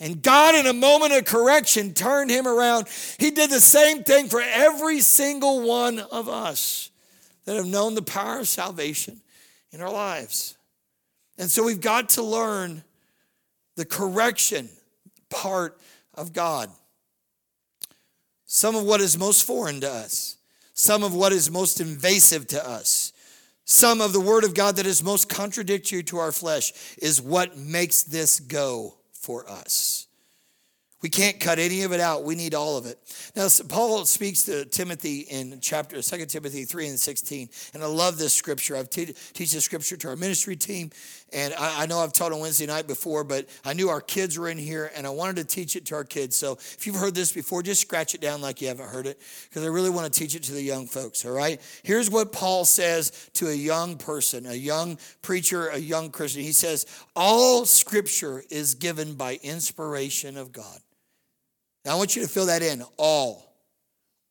And 0.00 0.20
God, 0.20 0.56
in 0.56 0.66
a 0.66 0.72
moment 0.72 1.12
of 1.12 1.24
correction, 1.24 1.94
turned 1.94 2.32
him 2.32 2.48
around. 2.48 2.88
He 3.16 3.30
did 3.30 3.48
the 3.48 3.60
same 3.60 4.02
thing 4.02 4.26
for 4.28 4.40
every 4.40 5.02
single 5.02 5.62
one 5.62 6.00
of 6.00 6.28
us 6.28 6.90
that 7.44 7.54
have 7.54 7.66
known 7.66 7.94
the 7.94 8.02
power 8.02 8.40
of 8.40 8.48
salvation 8.48 9.20
in 9.70 9.80
our 9.80 9.92
lives. 9.92 10.56
And 11.38 11.48
so 11.48 11.62
we've 11.62 11.80
got 11.80 12.08
to 12.10 12.22
learn 12.24 12.82
the 13.80 13.86
correction 13.86 14.68
part 15.30 15.80
of 16.12 16.34
God. 16.34 16.68
Some 18.44 18.76
of 18.76 18.84
what 18.84 19.00
is 19.00 19.16
most 19.16 19.46
foreign 19.46 19.80
to 19.80 19.90
us, 19.90 20.36
some 20.74 21.02
of 21.02 21.14
what 21.14 21.32
is 21.32 21.50
most 21.50 21.80
invasive 21.80 22.46
to 22.48 22.68
us, 22.68 23.14
some 23.64 24.02
of 24.02 24.12
the 24.12 24.20
Word 24.20 24.44
of 24.44 24.52
God 24.52 24.76
that 24.76 24.84
is 24.84 25.02
most 25.02 25.30
contradictory 25.30 26.02
to 26.02 26.18
our 26.18 26.30
flesh 26.30 26.74
is 26.98 27.22
what 27.22 27.56
makes 27.56 28.02
this 28.02 28.38
go 28.38 28.96
for 29.14 29.48
us. 29.48 30.08
We 31.02 31.08
can't 31.08 31.40
cut 31.40 31.58
any 31.58 31.82
of 31.82 31.92
it 31.92 32.00
out. 32.00 32.24
We 32.24 32.34
need 32.34 32.54
all 32.54 32.76
of 32.76 32.84
it. 32.84 32.98
Now, 33.34 33.48
Paul 33.68 34.04
speaks 34.04 34.42
to 34.42 34.66
Timothy 34.66 35.20
in 35.20 35.58
chapter 35.62 36.02
2 36.02 36.26
Timothy 36.26 36.64
3 36.64 36.88
and 36.88 37.00
16. 37.00 37.48
And 37.72 37.82
I 37.82 37.86
love 37.86 38.18
this 38.18 38.34
scripture. 38.34 38.76
I've 38.76 38.90
te- 38.90 39.14
teach 39.32 39.52
this 39.52 39.64
scripture 39.64 39.96
to 39.96 40.08
our 40.08 40.16
ministry 40.16 40.56
team. 40.56 40.90
And 41.32 41.54
I, 41.54 41.82
I, 41.82 41.86
know 41.86 42.00
I've 42.00 42.12
taught 42.12 42.32
on 42.32 42.40
Wednesday 42.40 42.66
night 42.66 42.86
before, 42.86 43.22
but 43.22 43.48
I 43.64 43.72
knew 43.72 43.88
our 43.88 44.00
kids 44.00 44.38
were 44.38 44.48
in 44.48 44.58
here 44.58 44.90
and 44.96 45.06
I 45.06 45.10
wanted 45.10 45.36
to 45.36 45.44
teach 45.44 45.76
it 45.76 45.86
to 45.86 45.94
our 45.94 46.04
kids. 46.04 46.36
So 46.36 46.52
if 46.54 46.86
you've 46.86 46.96
heard 46.96 47.14
this 47.14 47.30
before, 47.32 47.62
just 47.62 47.80
scratch 47.80 48.14
it 48.14 48.20
down 48.20 48.40
like 48.40 48.60
you 48.60 48.68
haven't 48.68 48.88
heard 48.88 49.06
it 49.06 49.20
because 49.48 49.64
I 49.64 49.68
really 49.68 49.90
want 49.90 50.12
to 50.12 50.18
teach 50.18 50.34
it 50.34 50.42
to 50.44 50.52
the 50.52 50.62
young 50.62 50.86
folks. 50.86 51.24
All 51.24 51.32
right. 51.32 51.60
Here's 51.84 52.10
what 52.10 52.32
Paul 52.32 52.64
says 52.64 53.30
to 53.34 53.48
a 53.48 53.54
young 53.54 53.96
person, 53.96 54.46
a 54.46 54.54
young 54.54 54.98
preacher, 55.22 55.68
a 55.68 55.78
young 55.78 56.10
Christian. 56.10 56.42
He 56.42 56.52
says, 56.52 56.86
All 57.14 57.64
scripture 57.64 58.42
is 58.50 58.74
given 58.74 59.14
by 59.14 59.38
inspiration 59.42 60.36
of 60.36 60.52
God. 60.52 60.80
Now 61.84 61.92
I 61.92 61.94
want 61.96 62.16
you 62.16 62.22
to 62.22 62.28
fill 62.28 62.46
that 62.46 62.62
in. 62.62 62.82
All. 62.96 63.54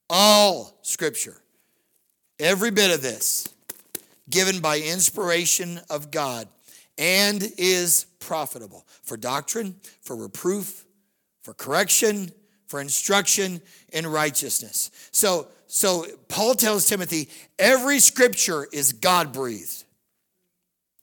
All 0.10 0.78
scripture. 0.82 1.38
Every 2.40 2.72
bit 2.72 2.92
of 2.92 3.02
this 3.02 3.48
given 4.30 4.60
by 4.60 4.80
inspiration 4.80 5.80
of 5.90 6.12
God 6.12 6.48
and 7.00 7.52
is 7.58 8.06
profitable 8.20 8.86
for 9.02 9.18
doctrine, 9.18 9.76
for 10.02 10.16
reproof, 10.16 10.86
for 11.42 11.54
correction, 11.54 12.30
for 12.68 12.82
instruction 12.82 13.62
in 13.94 14.06
righteousness. 14.06 14.92
So, 15.12 15.48
so 15.66 16.06
Paul 16.28 16.54
tells 16.54 16.86
Timothy, 16.86 17.30
every 17.58 18.00
scripture 18.00 18.68
is 18.72 18.92
God 18.92 19.32
breathed. 19.32 19.86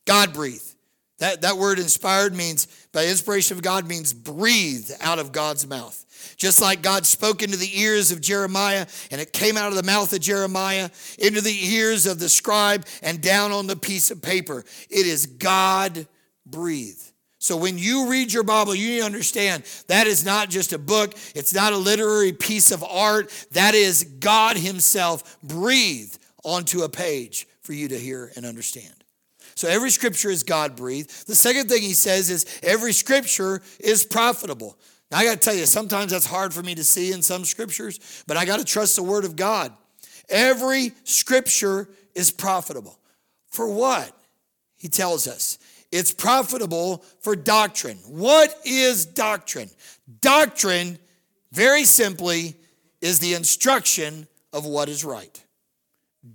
God 0.06 0.32
breathed. 0.32 0.74
That, 1.18 1.40
that 1.40 1.56
word 1.56 1.78
inspired 1.78 2.35
means, 2.35 2.66
by 2.92 3.06
inspiration 3.06 3.56
of 3.56 3.62
God, 3.62 3.88
means 3.88 4.12
breathed 4.12 4.92
out 5.00 5.18
of 5.18 5.32
God's 5.32 5.66
mouth. 5.66 6.04
Just 6.37 6.61
like 6.61 6.83
God 6.83 7.07
spoke 7.07 7.43
into 7.43 7.57
the 7.57 7.81
ears 7.81 8.11
of 8.11 8.21
Jeremiah 8.21 8.87
and 9.11 9.21
it 9.21 9.33
came 9.33 9.57
out 9.57 9.69
of 9.69 9.77
the 9.77 9.83
mouth 9.83 10.12
of 10.12 10.21
Jeremiah 10.21 10.91
into 11.19 11.41
the 11.41 11.67
ears 11.67 12.07
of 12.07 12.19
the 12.19 12.29
scribe 12.29 12.87
and 13.03 13.21
down 13.21 13.53
on 13.53 13.67
the 13.67 13.77
piece 13.77 14.11
of 14.11 14.23
paper. 14.23 14.65
It 14.91 15.07
is 15.07 15.27
God 15.27 16.07
breathed. 16.45 17.12
So 17.39 17.57
when 17.57 17.79
you 17.79 18.09
read 18.09 18.33
your 18.33 18.43
Bible, 18.43 18.75
you 18.75 18.89
need 18.89 18.99
to 19.01 19.05
understand 19.05 19.62
that 19.87 20.07
is 20.07 20.25
not 20.25 20.51
just 20.51 20.73
a 20.73 20.79
book, 20.79 21.15
it's 21.35 21.55
not 21.55 21.73
a 21.73 21.77
literary 21.77 22.33
piece 22.33 22.73
of 22.73 22.83
art. 22.83 23.31
That 23.53 23.75
is 23.75 24.03
God 24.19 24.57
Himself 24.57 25.39
breathed 25.43 26.19
onto 26.43 26.83
a 26.83 26.89
page 26.89 27.47
for 27.61 27.73
you 27.73 27.89
to 27.89 27.99
hear 27.99 28.33
and 28.37 28.47
understand. 28.47 28.95
So 29.55 29.69
every 29.69 29.91
scripture 29.91 30.31
is 30.31 30.43
God 30.43 30.77
breathed. 30.77 31.27
The 31.27 31.35
second 31.35 31.69
thing 31.69 31.83
he 31.83 31.95
says 31.95 32.31
is 32.31 32.45
every 32.62 32.93
scripture 32.93 33.62
is 33.81 34.05
profitable. 34.05 34.79
Now 35.11 35.19
I 35.19 35.25
got 35.25 35.35
to 35.35 35.38
tell 35.40 35.55
you, 35.55 35.66
sometimes 35.66 36.12
that's 36.12 36.27
hard 36.27 36.53
for 36.53 36.62
me 36.62 36.75
to 36.75 36.85
see 36.85 37.12
in 37.12 37.23
some 37.23 37.45
scriptures, 37.45 38.25
but 38.27 38.37
I 38.37 38.45
got 38.45 38.59
to 38.59 38.64
trust 38.64 38.97
the 38.97 39.03
word 39.03 39.25
of 39.25 39.37
God. 39.37 39.73
Every 40.29 40.92
scripture 41.05 41.88
is 42.14 42.31
profitable. 42.31 42.99
For 43.51 43.69
what? 43.69 44.12
He 44.77 44.88
tells 44.88 45.27
us 45.27 45.59
it's 45.92 46.12
profitable 46.12 47.05
for 47.21 47.37
doctrine. 47.37 47.99
What 48.07 48.55
is 48.64 49.07
doctrine? 49.07 49.71
Doctrine, 50.21 50.99
very 51.53 51.85
simply, 51.85 52.57
is 53.01 53.19
the 53.19 53.35
instruction 53.35 54.27
of 54.53 54.66
what 54.66 54.88
is 54.88 55.05
right. 55.05 55.42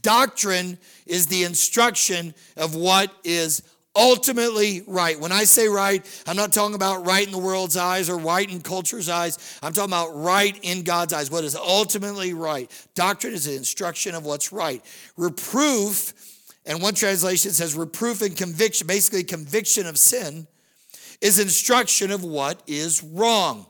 Doctrine 0.02 0.78
is 1.06 1.28
the 1.28 1.44
instruction 1.44 2.34
of 2.56 2.76
what 2.76 3.12
is 3.24 3.62
ultimately 3.96 4.84
right. 4.88 5.20
When 5.20 5.32
I 5.32 5.44
say 5.44 5.68
right, 5.68 6.06
I'm 6.28 6.36
not 6.36 6.54
talking 6.54 6.76
about 6.76 7.06
right 7.06 7.26
in 7.26 7.32
the 7.32 7.38
world's 7.38 7.78
eyes 7.78 8.10
or 8.10 8.18
right 8.18 8.50
in 8.50 8.62
culture's 8.62 9.10
eyes. 9.10 9.60
I'm 9.62 9.74
talking 9.74 9.92
about 9.92 10.16
right 10.16 10.58
in 10.62 10.84
God's 10.84 11.14
eyes, 11.14 11.30
what 11.30 11.44
is 11.44 11.56
ultimately 11.56 12.34
right. 12.34 12.72
Doctrine 12.96 13.34
is 13.34 13.46
the 13.46 13.56
instruction 13.56 14.16
of 14.16 14.26
what's 14.26 14.52
right. 14.52 14.84
Reproof, 15.18 16.14
and 16.66 16.82
one 16.82 16.94
translation 16.94 17.52
says 17.52 17.76
reproof 17.76 18.22
and 18.22 18.36
conviction, 18.36 18.88
basically 18.88 19.24
conviction 19.24 19.88
of 19.88 19.98
sin, 19.98 20.48
is 21.20 21.40
instruction 21.40 22.12
of 22.12 22.24
what 22.24 22.62
is 22.68 23.04
wrong. 23.04 23.66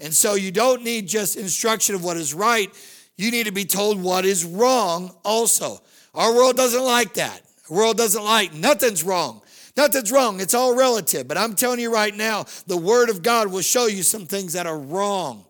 And 0.00 0.12
so 0.12 0.34
you 0.34 0.50
don't 0.50 0.82
need 0.82 1.06
just 1.06 1.36
instruction 1.36 1.94
of 1.94 2.04
what 2.04 2.16
is 2.16 2.34
right, 2.34 2.70
you 3.16 3.30
need 3.30 3.46
to 3.46 3.52
be 3.52 3.64
told 3.64 4.02
what 4.02 4.24
is 4.24 4.44
wrong 4.44 5.14
also. 5.24 5.80
Our 6.14 6.34
world 6.34 6.56
doesn't 6.56 6.82
like 6.82 7.14
that. 7.14 7.40
The 7.68 7.74
world 7.74 7.96
doesn't 7.96 8.22
like 8.22 8.52
nothing's 8.52 9.02
wrong. 9.02 9.42
Nothing's 9.76 10.12
wrong. 10.12 10.40
It's 10.40 10.54
all 10.54 10.76
relative. 10.76 11.26
But 11.26 11.36
I'm 11.36 11.54
telling 11.54 11.80
you 11.80 11.92
right 11.92 12.14
now, 12.14 12.44
the 12.66 12.76
Word 12.76 13.10
of 13.10 13.22
God 13.22 13.50
will 13.50 13.62
show 13.62 13.86
you 13.86 14.02
some 14.02 14.26
things 14.26 14.52
that 14.52 14.66
are 14.66 14.78
wrong. 14.78 15.44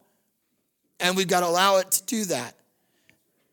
And 1.00 1.16
we've 1.16 1.28
got 1.28 1.40
to 1.40 1.46
allow 1.46 1.78
it 1.78 1.90
to 1.90 2.04
do 2.06 2.24
that. 2.26 2.54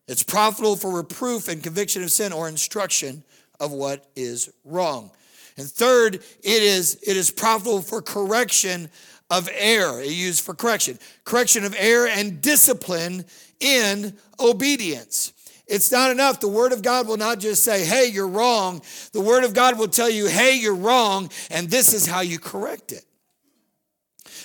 It's 0.08 0.24
profitable 0.24 0.76
for 0.76 0.96
reproof 0.96 1.48
and 1.48 1.62
conviction 1.62 2.04
of 2.04 2.12
sin 2.12 2.32
or 2.32 2.48
instruction 2.48 3.24
of 3.60 3.72
what 3.72 4.06
is 4.16 4.52
wrong. 4.64 5.12
And 5.58 5.70
third, 5.70 6.16
it 6.16 6.24
is, 6.44 7.00
it 7.06 7.18
is 7.18 7.32
profitable 7.32 7.82
for 7.82 8.02
correction 8.02 8.90
of 9.30 9.50
error. 9.54 10.02
It 10.02 10.12
used 10.12 10.44
for 10.44 10.54
correction. 10.54 11.00
Correction 11.24 11.64
of 11.64 11.76
error 11.78 12.08
and 12.08 12.42
discipline 12.42 13.26
in 13.60 14.18
obedience. 14.40 15.34
It's 15.72 15.90
not 15.90 16.12
enough. 16.12 16.42
The 16.42 16.50
Word 16.50 16.74
of 16.74 16.82
God 16.82 17.08
will 17.08 17.16
not 17.16 17.40
just 17.40 17.64
say, 17.64 17.86
hey, 17.86 18.08
you're 18.08 18.28
wrong. 18.28 18.82
The 19.14 19.22
Word 19.22 19.46
of 19.46 19.54
God 19.54 19.80
will 19.80 19.88
tell 19.88 20.10
you, 20.10 20.28
hey, 20.28 20.58
you're 20.58 20.76
wrong, 20.76 21.30
and 21.50 21.70
this 21.70 21.94
is 21.94 22.06
how 22.06 22.20
you 22.20 22.40
correct 22.40 22.92
it. 22.92 23.06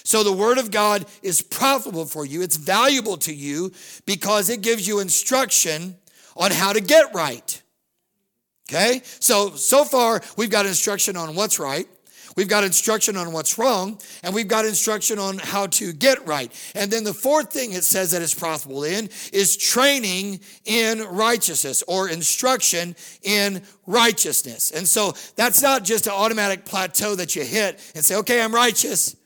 So 0.05 0.23
the 0.23 0.33
Word 0.33 0.59
of 0.59 0.71
God 0.71 1.05
is 1.25 1.43
profitable 1.43 2.07
for 2.07 2.25
you, 2.25 2.43
it's 2.43 2.57
valuable 2.57 3.17
to 3.19 3.35
you 3.35 3.73
because 4.07 4.51
it 4.51 4.61
gives 4.61 4.87
you 4.87 5.01
instruction 5.01 5.97
on 6.37 6.53
how 6.53 6.73
to 6.73 6.81
get 6.81 7.13
right. 7.13 7.61
Okay? 8.71 9.03
So, 9.19 9.51
so 9.51 9.85
far, 9.85 10.23
we've 10.37 10.51
got 10.51 10.65
instruction 10.65 11.17
on 11.17 11.35
what's 11.35 11.59
right. 11.59 11.89
We've 12.37 12.49
got 12.49 12.65
instruction 12.65 13.17
on 13.17 13.33
what's 13.33 13.57
wrong, 13.57 13.99
and 14.23 14.35
we've 14.35 14.47
got 14.47 14.67
instruction 14.67 15.19
on 15.19 15.39
how 15.39 15.69
to 15.69 15.95
get 15.95 16.27
right. 16.27 16.53
And 16.75 16.91
then 16.91 17.03
the 17.03 17.15
fourth 17.15 17.51
thing 17.51 17.73
it 17.73 17.83
says 17.83 18.11
that 18.11 18.21
it's 18.21 18.35
profitable 18.35 18.85
in 18.85 19.09
is 19.33 19.57
training 19.57 20.41
in 20.67 21.01
righteousness 21.01 21.83
or 21.89 22.11
instruction 22.11 22.95
in 23.23 23.63
righteousness. 23.87 24.71
And 24.71 24.87
so 24.87 25.15
that's 25.35 25.63
not 25.63 25.83
just 25.83 26.07
an 26.07 26.13
automatic 26.13 26.67
plateau 26.67 27.15
that 27.15 27.35
you 27.35 27.43
hit 27.43 27.81
and 27.95 28.05
say, 28.05 28.17
okay, 28.17 28.43
I'm 28.43 28.55
righteous. 28.55 29.17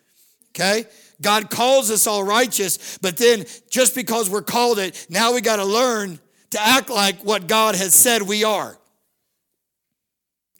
Okay? 0.54 0.84
God 1.20 1.50
calls 1.50 1.90
us 1.90 2.06
all 2.06 2.22
righteous, 2.22 2.96
but 2.98 3.16
then 3.16 3.44
just 3.68 3.94
because 3.94 4.30
we're 4.30 4.40
called 4.40 4.78
it, 4.78 5.06
now 5.10 5.34
we 5.34 5.40
got 5.40 5.56
to 5.56 5.64
learn 5.64 6.20
to 6.50 6.60
act 6.60 6.88
like 6.88 7.24
what 7.24 7.48
God 7.48 7.74
has 7.74 7.92
said 7.92 8.22
we 8.22 8.44
are. 8.44 8.78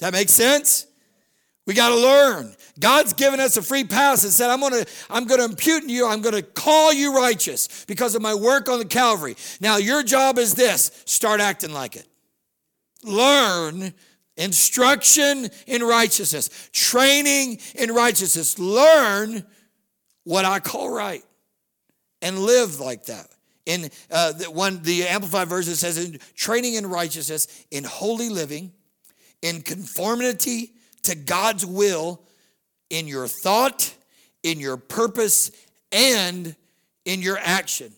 That 0.01 0.13
makes 0.13 0.33
sense? 0.33 0.87
We 1.71 1.77
got 1.77 1.91
to 1.91 2.01
learn. 2.01 2.53
God's 2.81 3.13
given 3.13 3.39
us 3.39 3.57
a 3.57 3.63
free 3.63 3.85
pass 3.85 4.25
and 4.25 4.33
said, 4.33 4.51
I'm 4.51 4.59
going 4.59 4.73
to 4.73 4.91
I'm 5.09 5.25
going 5.25 5.39
to 5.39 5.45
impute 5.45 5.85
you, 5.85 6.05
I'm 6.05 6.21
going 6.21 6.35
to 6.35 6.43
call 6.43 6.93
you 6.93 7.15
righteous 7.15 7.85
because 7.85 8.17
of 8.17 8.23
my 8.23 8.35
work 8.35 8.69
on 8.69 8.81
the 8.81 8.85
Calvary. 8.85 9.37
Now, 9.61 9.77
your 9.77 10.03
job 10.03 10.37
is 10.37 10.57
this 10.57 10.91
start 11.05 11.41
acting 11.41 11.73
like 11.73 11.95
it. 11.95 12.09
Learn 13.05 13.95
instruction 14.37 15.49
in 15.69 15.85
righteousness, 15.85 16.71
training 16.73 17.61
in 17.77 17.95
righteousness. 17.95 18.59
Learn 18.59 19.47
what 20.25 20.45
I 20.45 20.59
call 20.59 20.91
right 20.91 21.23
and 22.21 22.37
live 22.37 22.81
like 22.81 23.05
that. 23.05 23.29
In 23.65 23.91
uh, 24.11 24.33
the 24.33 24.51
one, 24.51 24.83
the 24.83 25.07
Amplified 25.07 25.47
Version 25.47 25.77
says, 25.77 26.05
in 26.05 26.19
training 26.35 26.75
in 26.75 26.85
righteousness, 26.85 27.47
in 27.71 27.85
holy 27.85 28.29
living, 28.29 28.73
in 29.41 29.63
conformity 29.63 30.73
to 31.03 31.15
God's 31.15 31.65
will 31.65 32.21
in 32.89 33.07
your 33.07 33.29
thought, 33.29 33.95
in 34.43 34.61
your 34.61 34.77
purpose, 34.77 35.51
and 35.93 36.55
in 37.05 37.23
your 37.23 37.39
action. 37.39 37.93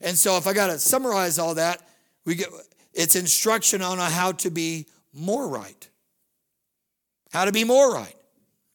And 0.00 0.16
so, 0.16 0.36
if 0.36 0.46
I 0.46 0.52
got 0.52 0.68
to 0.68 0.78
summarize 0.78 1.38
all 1.38 1.54
that, 1.54 1.86
we 2.24 2.34
get 2.34 2.48
it's 2.94 3.16
instruction 3.16 3.82
on 3.82 3.98
how 3.98 4.32
to 4.32 4.50
be 4.50 4.86
more 5.12 5.48
right. 5.48 5.88
How 7.32 7.44
to 7.44 7.52
be 7.52 7.64
more 7.64 7.92
right. 7.92 8.14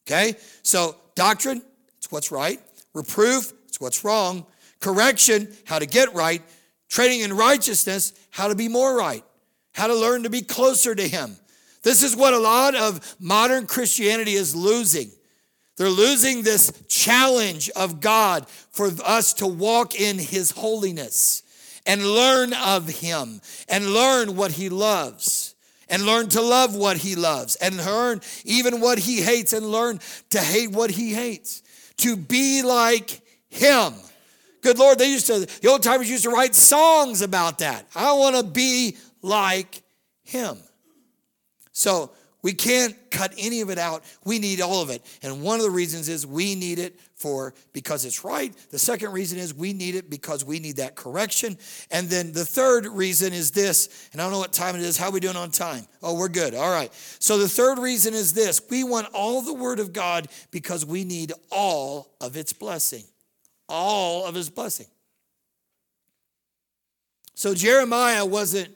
Okay? 0.06 0.36
So, 0.62 0.96
doctrine, 1.14 1.62
it's 1.98 2.10
what's 2.10 2.30
right. 2.30 2.60
Reproof, 2.94 3.52
it's 3.68 3.80
what's 3.80 4.04
wrong. 4.04 4.46
Correction, 4.80 5.48
how 5.64 5.78
to 5.78 5.86
get 5.86 6.14
right. 6.14 6.42
Training 6.88 7.20
in 7.20 7.32
righteousness, 7.32 8.12
how 8.30 8.48
to 8.48 8.54
be 8.54 8.68
more 8.68 8.96
right. 8.96 9.24
How 9.72 9.88
to 9.88 9.94
learn 9.94 10.22
to 10.22 10.30
be 10.30 10.42
closer 10.42 10.94
to 10.94 11.08
Him. 11.08 11.36
This 11.84 12.02
is 12.02 12.16
what 12.16 12.34
a 12.34 12.38
lot 12.38 12.74
of 12.74 13.16
modern 13.20 13.66
Christianity 13.66 14.32
is 14.32 14.56
losing. 14.56 15.10
They're 15.76 15.88
losing 15.90 16.42
this 16.42 16.72
challenge 16.88 17.68
of 17.70 18.00
God 18.00 18.48
for 18.48 18.90
us 19.04 19.34
to 19.34 19.46
walk 19.46 19.94
in 19.94 20.18
His 20.18 20.50
holiness 20.50 21.42
and 21.84 22.02
learn 22.04 22.54
of 22.54 22.88
Him 22.88 23.40
and 23.68 23.92
learn 23.92 24.34
what 24.34 24.52
He 24.52 24.70
loves 24.70 25.54
and 25.90 26.06
learn 26.06 26.30
to 26.30 26.40
love 26.40 26.74
what 26.74 26.96
He 26.96 27.16
loves 27.16 27.56
and 27.56 27.76
learn 27.76 28.22
even 28.44 28.80
what 28.80 28.98
He 28.98 29.20
hates 29.20 29.52
and 29.52 29.66
learn 29.66 30.00
to 30.30 30.40
hate 30.40 30.70
what 30.70 30.90
He 30.90 31.12
hates. 31.12 31.62
To 31.98 32.16
be 32.16 32.62
like 32.62 33.20
Him. 33.50 33.92
Good 34.62 34.78
Lord, 34.78 34.98
they 34.98 35.10
used 35.10 35.26
to, 35.26 35.40
the 35.60 35.68
old 35.68 35.82
timers 35.82 36.10
used 36.10 36.24
to 36.24 36.30
write 36.30 36.54
songs 36.54 37.20
about 37.20 37.58
that. 37.58 37.86
I 37.94 38.14
want 38.14 38.36
to 38.36 38.42
be 38.42 38.96
like 39.20 39.82
Him. 40.22 40.56
So 41.74 42.12
we 42.40 42.52
can't 42.52 42.94
cut 43.10 43.32
any 43.38 43.62
of 43.62 43.70
it 43.70 43.78
out. 43.78 44.04
We 44.24 44.38
need 44.38 44.60
all 44.60 44.82
of 44.82 44.90
it. 44.90 45.02
And 45.22 45.42
one 45.42 45.60
of 45.60 45.64
the 45.64 45.70
reasons 45.70 46.10
is 46.10 46.26
we 46.26 46.54
need 46.54 46.78
it 46.78 47.00
for 47.16 47.54
because 47.72 48.04
it's 48.04 48.22
right. 48.22 48.54
The 48.70 48.78
second 48.78 49.12
reason 49.12 49.38
is 49.38 49.54
we 49.54 49.72
need 49.72 49.94
it 49.94 50.10
because 50.10 50.44
we 50.44 50.60
need 50.60 50.76
that 50.76 50.94
correction. 50.94 51.56
And 51.90 52.08
then 52.10 52.32
the 52.32 52.44
third 52.44 52.86
reason 52.86 53.32
is 53.32 53.50
this, 53.50 54.10
and 54.12 54.20
I 54.20 54.24
don't 54.24 54.32
know 54.32 54.38
what 54.38 54.52
time 54.52 54.76
it 54.76 54.82
is. 54.82 54.98
How 54.98 55.06
are 55.06 55.12
we 55.12 55.20
doing 55.20 55.36
on 55.36 55.50
time? 55.50 55.86
Oh, 56.02 56.18
we're 56.18 56.28
good. 56.28 56.54
All 56.54 56.70
right. 56.70 56.92
So 57.18 57.38
the 57.38 57.48
third 57.48 57.78
reason 57.78 58.12
is 58.12 58.34
this 58.34 58.60
we 58.68 58.84
want 58.84 59.08
all 59.14 59.40
the 59.40 59.54
word 59.54 59.80
of 59.80 59.94
God 59.94 60.28
because 60.50 60.84
we 60.84 61.02
need 61.04 61.32
all 61.50 62.14
of 62.20 62.36
its 62.36 62.52
blessing. 62.52 63.04
All 63.70 64.26
of 64.26 64.34
his 64.34 64.50
blessing. 64.50 64.86
So 67.34 67.54
Jeremiah 67.54 68.26
wasn't 68.26 68.68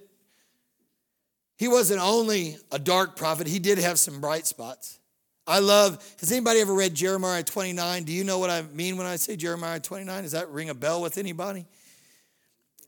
he 1.58 1.68
wasn't 1.68 2.00
only 2.00 2.56
a 2.72 2.78
dark 2.78 3.16
prophet, 3.16 3.46
he 3.46 3.58
did 3.58 3.78
have 3.78 3.98
some 3.98 4.20
bright 4.20 4.46
spots. 4.46 4.98
I 5.46 5.58
love, 5.58 6.04
has 6.20 6.30
anybody 6.30 6.60
ever 6.60 6.72
read 6.72 6.94
Jeremiah 6.94 7.42
29? 7.42 8.04
Do 8.04 8.12
you 8.12 8.22
know 8.22 8.38
what 8.38 8.50
I 8.50 8.62
mean 8.62 8.96
when 8.96 9.06
I 9.06 9.16
say 9.16 9.34
Jeremiah 9.34 9.80
29? 9.80 10.22
Does 10.22 10.32
that 10.32 10.48
ring 10.50 10.68
a 10.68 10.74
bell 10.74 11.02
with 11.02 11.18
anybody? 11.18 11.66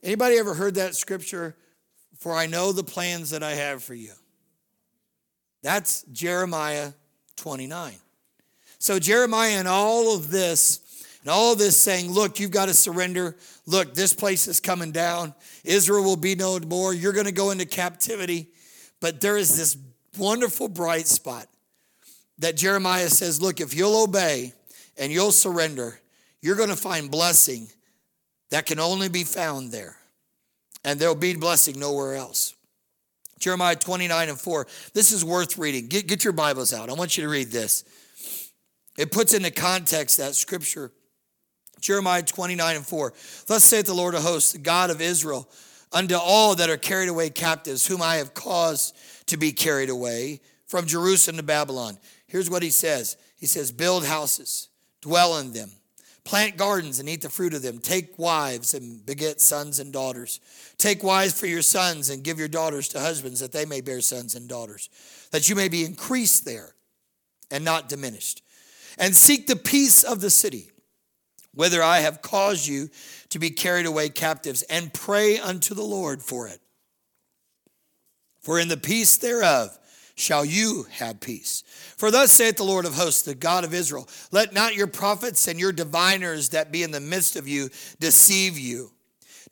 Anybody 0.03 0.37
ever 0.37 0.55
heard 0.55 0.75
that 0.77 0.95
scripture? 0.95 1.57
For 2.19 2.35
I 2.35 2.47
know 2.47 2.73
the 2.73 2.85
plans 2.85 3.31
that 3.31 3.43
I 3.43 3.53
have 3.53 3.83
for 3.83 3.95
you. 3.95 4.13
That's 5.63 6.03
Jeremiah 6.13 6.93
29. 7.37 7.95
So 8.79 8.99
Jeremiah 8.99 9.59
and 9.59 9.67
all 9.67 10.15
of 10.15 10.31
this, 10.31 10.81
and 11.23 11.31
all 11.31 11.55
of 11.55 11.59
this 11.59 11.81
saying, 11.81 12.11
look, 12.11 12.39
you've 12.39 12.51
got 12.51 12.67
to 12.67 12.75
surrender. 12.75 13.37
Look, 13.67 13.95
this 13.95 14.13
place 14.13 14.47
is 14.47 14.61
coming 14.61 14.93
down. 14.93 15.35
Israel 15.65 16.05
will 16.05 16.17
be 16.17 16.35
no 16.35 16.59
more. 16.61 16.93
You're 16.93 17.15
going 17.15 17.27
to 17.27 17.33
go 17.33 17.51
into 17.51 17.65
captivity. 17.65 18.50
But 19.01 19.21
there 19.21 19.37
is 19.37 19.57
this 19.57 19.77
wonderful 20.19 20.69
bright 20.69 21.09
spot 21.09 21.47
that 22.39 22.57
Jeremiah 22.57 23.09
says, 23.09 23.41
look, 23.41 23.61
if 23.61 23.75
you'll 23.75 24.03
obey 24.03 24.53
and 24.99 25.13
you'll 25.13 25.33
surrender, 25.33 26.01
you're 26.43 26.57
going 26.57 26.69
to 26.69 26.77
find 26.77 27.11
blessing 27.11 27.69
that 28.51 28.67
can 28.67 28.79
only 28.79 29.09
be 29.09 29.25
found 29.25 29.73
there. 29.73 29.97
And 30.85 30.99
there'll 30.99 31.15
be 31.15 31.35
blessing 31.35 31.79
nowhere 31.79 32.15
else. 32.15 32.55
Jeremiah 33.39 33.77
29 33.77 34.29
and 34.29 34.39
4. 34.39 34.67
This 34.93 35.13
is 35.13 35.25
worth 35.25 35.59
reading. 35.59 35.89
Get, 35.89 36.07
get 36.07 36.25
your 36.25 36.33
Bibles 36.33 36.73
out. 36.73 36.91
I 36.91 36.93
want 36.95 37.17
you 37.17 37.25
to 37.25 37.31
read 37.31 37.51
this. 37.51 37.85
It 38.99 39.11
puts 39.11 39.33
into 39.33 39.51
context 39.51 40.19
that 40.19 40.35
scripture. 40.35 40.93
Jeremiah 41.81 42.23
29 42.23 42.77
and 42.77 42.87
4. 42.87 43.13
Thus 43.47 43.65
saith 43.65 43.87
the 43.87 43.95
Lord 43.95 44.15
of 44.15 44.23
hosts, 44.23 44.53
the 44.53 44.59
God 44.59 44.91
of 44.91 45.01
Israel, 45.01 45.49
unto 45.93 46.15
all 46.17 46.55
that 46.57 46.71
are 46.71 46.77
carried 46.77 47.09
away 47.09 47.31
captives, 47.31 47.87
whom 47.87 48.03
I 48.03 48.17
have 48.17 48.35
caused 48.35 48.97
to 49.27 49.37
be 49.37 49.53
carried 49.53 49.91
away 49.91 50.41
from 50.67 50.87
Jerusalem 50.87 51.37
to 51.37 51.43
Babylon. 51.43 51.99
Here's 52.27 52.51
what 52.51 52.63
he 52.63 52.71
says 52.71 53.17
He 53.37 53.47
says, 53.47 53.73
Build 53.73 54.05
houses, 54.05 54.69
dwell 55.01 55.39
in 55.39 55.53
them, 55.53 55.71
plant 56.25 56.57
gardens 56.57 57.01
and 57.01 57.09
eat 57.09 57.23
the 57.23 57.29
fruit 57.29 57.55
of 57.55 57.63
them, 57.63 57.79
take 57.79 58.19
wives 58.19 58.75
and 58.75 59.05
beget 59.05 59.41
sons 59.41 59.81
and 59.81 59.93
daughters. 59.93 60.41
Take 60.79 61.03
wives 61.03 61.39
for 61.39 61.47
your 61.47 61.63
sons 61.63 62.09
and 62.09 62.23
give 62.23 62.39
your 62.39 62.49
daughters 62.49 62.89
to 62.89 63.01
husbands 63.01 63.41
that 63.41 63.53
they 63.53 63.65
may 63.65 63.81
bear 63.81 64.01
sons 64.01 64.35
and 64.35 64.49
daughters, 64.49 64.89
that 65.33 65.49
you 65.49 65.57
may 65.57 65.69
be 65.69 65.85
increased 65.85 66.45
there 66.45 66.75
and 67.51 67.65
not 67.65 67.89
diminished. 67.89 68.43
And 68.97 69.15
seek 69.15 69.47
the 69.47 69.57
peace 69.57 70.03
of 70.03 70.21
the 70.21 70.31
city, 70.31 70.71
whither 71.55 71.83
I 71.83 72.01
have 72.01 72.23
caused 72.23 72.67
you 72.67 72.91
to 73.31 73.39
be 73.39 73.51
carried 73.51 73.87
away 73.87 74.09
captives, 74.09 74.63
and 74.63 74.93
pray 74.93 75.39
unto 75.39 75.75
the 75.75 75.83
Lord 75.83 76.23
for 76.23 76.49
it. 76.49 76.61
For 78.41 78.59
in 78.59 78.69
the 78.69 78.77
peace 78.77 79.17
thereof 79.17 79.77
shall 80.15 80.45
you 80.45 80.87
have 80.91 81.21
peace. 81.21 81.63
For 81.97 82.11
thus 82.11 82.33
saith 82.33 82.57
the 82.57 82.65
Lord 82.65 82.85
of 82.85 82.95
hosts, 82.95 83.23
the 83.23 83.35
God 83.35 83.65
of 83.65 83.75
Israel 83.75 84.09
Let 84.31 84.53
not 84.53 84.75
your 84.75 84.87
prophets 84.87 85.49
and 85.49 85.59
your 85.59 85.73
diviners 85.73 86.51
that 86.51 86.73
be 86.73 86.83
in 86.83 86.91
the 86.91 87.01
midst 87.01 87.37
of 87.37 87.49
you 87.49 87.71
deceive 87.99 88.59
you 88.59 88.93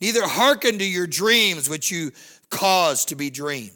neither 0.00 0.26
hearken 0.26 0.78
to 0.78 0.84
your 0.84 1.06
dreams 1.06 1.68
which 1.68 1.90
you 1.90 2.12
cause 2.50 3.04
to 3.06 3.16
be 3.16 3.30
dreamed. 3.30 3.72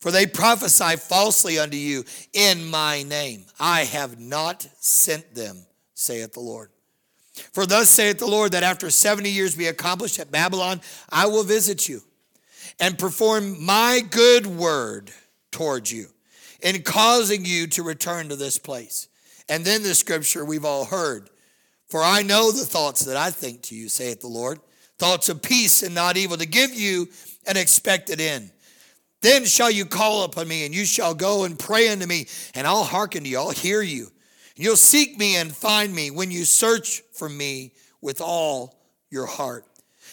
For 0.00 0.10
they 0.10 0.26
prophesy 0.26 0.96
falsely 0.96 1.58
unto 1.58 1.76
you 1.76 2.04
in 2.32 2.64
my 2.66 3.02
name. 3.02 3.44
I 3.58 3.84
have 3.84 4.20
not 4.20 4.68
sent 4.78 5.34
them, 5.34 5.66
saith 5.94 6.32
the 6.32 6.40
Lord. 6.40 6.70
For 7.52 7.66
thus 7.66 7.88
saith 7.88 8.18
the 8.18 8.26
Lord, 8.26 8.52
that 8.52 8.62
after 8.62 8.90
70 8.90 9.30
years 9.30 9.54
be 9.54 9.66
accomplished 9.66 10.18
at 10.18 10.30
Babylon, 10.30 10.80
I 11.10 11.26
will 11.26 11.44
visit 11.44 11.88
you 11.88 12.02
and 12.80 12.98
perform 12.98 13.64
my 13.64 14.02
good 14.10 14.46
word 14.46 15.10
towards 15.50 15.92
you 15.92 16.06
in 16.62 16.82
causing 16.82 17.44
you 17.44 17.66
to 17.68 17.82
return 17.82 18.28
to 18.28 18.36
this 18.36 18.58
place. 18.58 19.08
And 19.48 19.64
then 19.64 19.82
the 19.82 19.94
scripture 19.94 20.44
we've 20.44 20.64
all 20.64 20.84
heard. 20.86 21.30
For 21.88 22.02
I 22.02 22.22
know 22.22 22.50
the 22.50 22.64
thoughts 22.64 23.04
that 23.04 23.16
I 23.16 23.30
think 23.30 23.62
to 23.62 23.76
you, 23.76 23.88
saith 23.88 24.20
the 24.20 24.26
Lord 24.26 24.58
thoughts 24.98 25.28
of 25.28 25.42
peace 25.42 25.82
and 25.82 25.94
not 25.94 26.16
evil, 26.16 26.36
to 26.36 26.46
give 26.46 26.72
you 26.72 27.08
an 27.46 27.56
expected 27.56 28.20
end. 28.20 28.50
Then 29.22 29.44
shall 29.44 29.70
you 29.70 29.84
call 29.84 30.24
upon 30.24 30.48
me, 30.48 30.64
and 30.64 30.74
you 30.74 30.84
shall 30.84 31.14
go 31.14 31.44
and 31.44 31.58
pray 31.58 31.88
unto 31.88 32.06
me, 32.06 32.26
and 32.54 32.66
I'll 32.66 32.84
hearken 32.84 33.24
to 33.24 33.28
you, 33.28 33.38
I'll 33.38 33.50
hear 33.50 33.82
you. 33.82 34.10
You'll 34.56 34.76
seek 34.76 35.18
me 35.18 35.36
and 35.36 35.54
find 35.54 35.94
me 35.94 36.10
when 36.10 36.30
you 36.30 36.44
search 36.44 37.02
for 37.12 37.28
me 37.28 37.72
with 38.00 38.20
all 38.20 38.78
your 39.10 39.26
heart. 39.26 39.66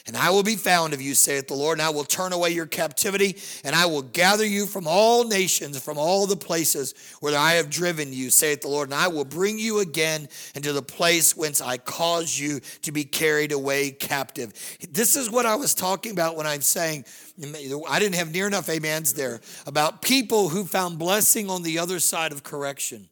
And 0.06 0.18
I 0.18 0.32
will 0.32 0.44
be 0.44 0.58
found 0.58 0.94
of 0.94 1.02
you, 1.02 1.16
saith 1.16 1.48
the 1.48 1.54
Lord, 1.54 1.78
and 1.78 1.88
I 1.88 1.90
will 1.90 2.04
turn 2.04 2.34
away 2.34 2.50
your 2.50 2.66
captivity, 2.66 3.38
and 3.64 3.74
I 3.74 3.86
will 3.86 4.02
gather 4.02 4.46
you 4.46 4.66
from 4.66 4.86
all 4.86 5.24
nations, 5.24 5.82
from 5.82 5.98
all 5.98 6.28
the 6.28 6.36
places 6.36 6.94
where 7.22 7.38
I 7.38 7.54
have 7.54 7.70
driven 7.70 8.12
you, 8.12 8.30
saith 8.30 8.62
the 8.62 8.68
Lord, 8.68 8.90
and 8.90 8.96
I 8.96 9.08
will 9.08 9.24
bring 9.24 9.58
you 9.58 9.80
again 9.80 10.28
into 10.56 10.74
the 10.74 10.82
place 10.82 11.38
whence 11.38 11.62
I 11.62 11.78
caused 11.78 12.38
you 12.38 12.60
to 12.82 12.92
be 12.92 13.06
carried 13.06 13.54
away 13.54 13.92
captive. 13.92 14.52
This 14.92 15.16
is 15.16 15.32
what 15.32 15.46
I 15.46 15.56
was 15.56 15.74
talking 15.74 16.12
about 16.12 16.36
when 16.36 16.48
I'm 16.48 16.62
saying, 16.62 17.06
I 17.42 18.00
didn't 18.00 18.16
have 18.16 18.34
near 18.34 18.48
enough 18.48 18.70
amens 18.70 19.14
there, 19.14 19.40
about 19.66 20.02
people 20.02 20.50
who 20.50 20.66
found 20.66 21.00
blessing 21.00 21.50
on 21.50 21.64
the 21.64 21.80
other 21.80 22.00
side 22.00 22.34
of 22.34 22.44
correction 22.44 23.08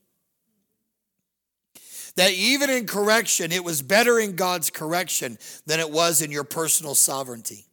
that 2.16 2.32
even 2.32 2.70
in 2.70 2.88
correction, 2.88 3.52
it 3.52 3.64
was 3.64 3.82
better 3.82 4.20
in 4.20 4.36
God's 4.36 4.70
correction 4.70 5.38
than 5.66 5.80
it 5.80 5.90
was 5.90 6.22
in 6.22 6.32
your 6.32 6.44
personal 6.44 6.96
sovereignty. 6.96 7.66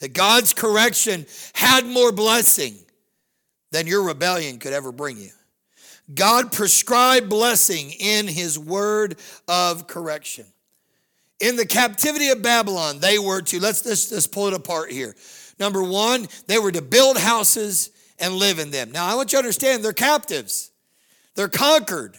That 0.00 0.12
God's 0.12 0.54
correction 0.54 1.26
had 1.54 1.84
more 1.84 2.12
blessing 2.12 2.76
than 3.70 3.86
your 3.86 4.04
rebellion 4.04 4.58
could 4.58 4.72
ever 4.72 4.92
bring 4.92 5.18
you. 5.18 5.30
God 6.14 6.52
prescribed 6.52 7.28
blessing 7.28 7.90
in 7.90 8.26
his 8.26 8.58
word 8.58 9.18
of 9.46 9.86
correction. 9.86 10.46
In 11.40 11.56
the 11.56 11.66
captivity 11.66 12.30
of 12.30 12.42
Babylon, 12.42 12.98
they 12.98 13.18
were 13.18 13.42
to, 13.42 13.60
let's, 13.60 13.84
let's, 13.84 14.10
let's 14.10 14.26
pull 14.26 14.48
it 14.48 14.54
apart 14.54 14.90
here. 14.90 15.14
Number 15.58 15.82
one, 15.82 16.26
they 16.46 16.58
were 16.58 16.72
to 16.72 16.82
build 16.82 17.18
houses 17.18 17.90
and 18.18 18.34
live 18.34 18.58
in 18.58 18.70
them. 18.70 18.90
Now, 18.90 19.06
I 19.06 19.14
want 19.14 19.32
you 19.32 19.36
to 19.36 19.44
understand 19.44 19.84
they're 19.84 19.92
captives, 19.92 20.70
they're 21.34 21.48
conquered. 21.48 22.16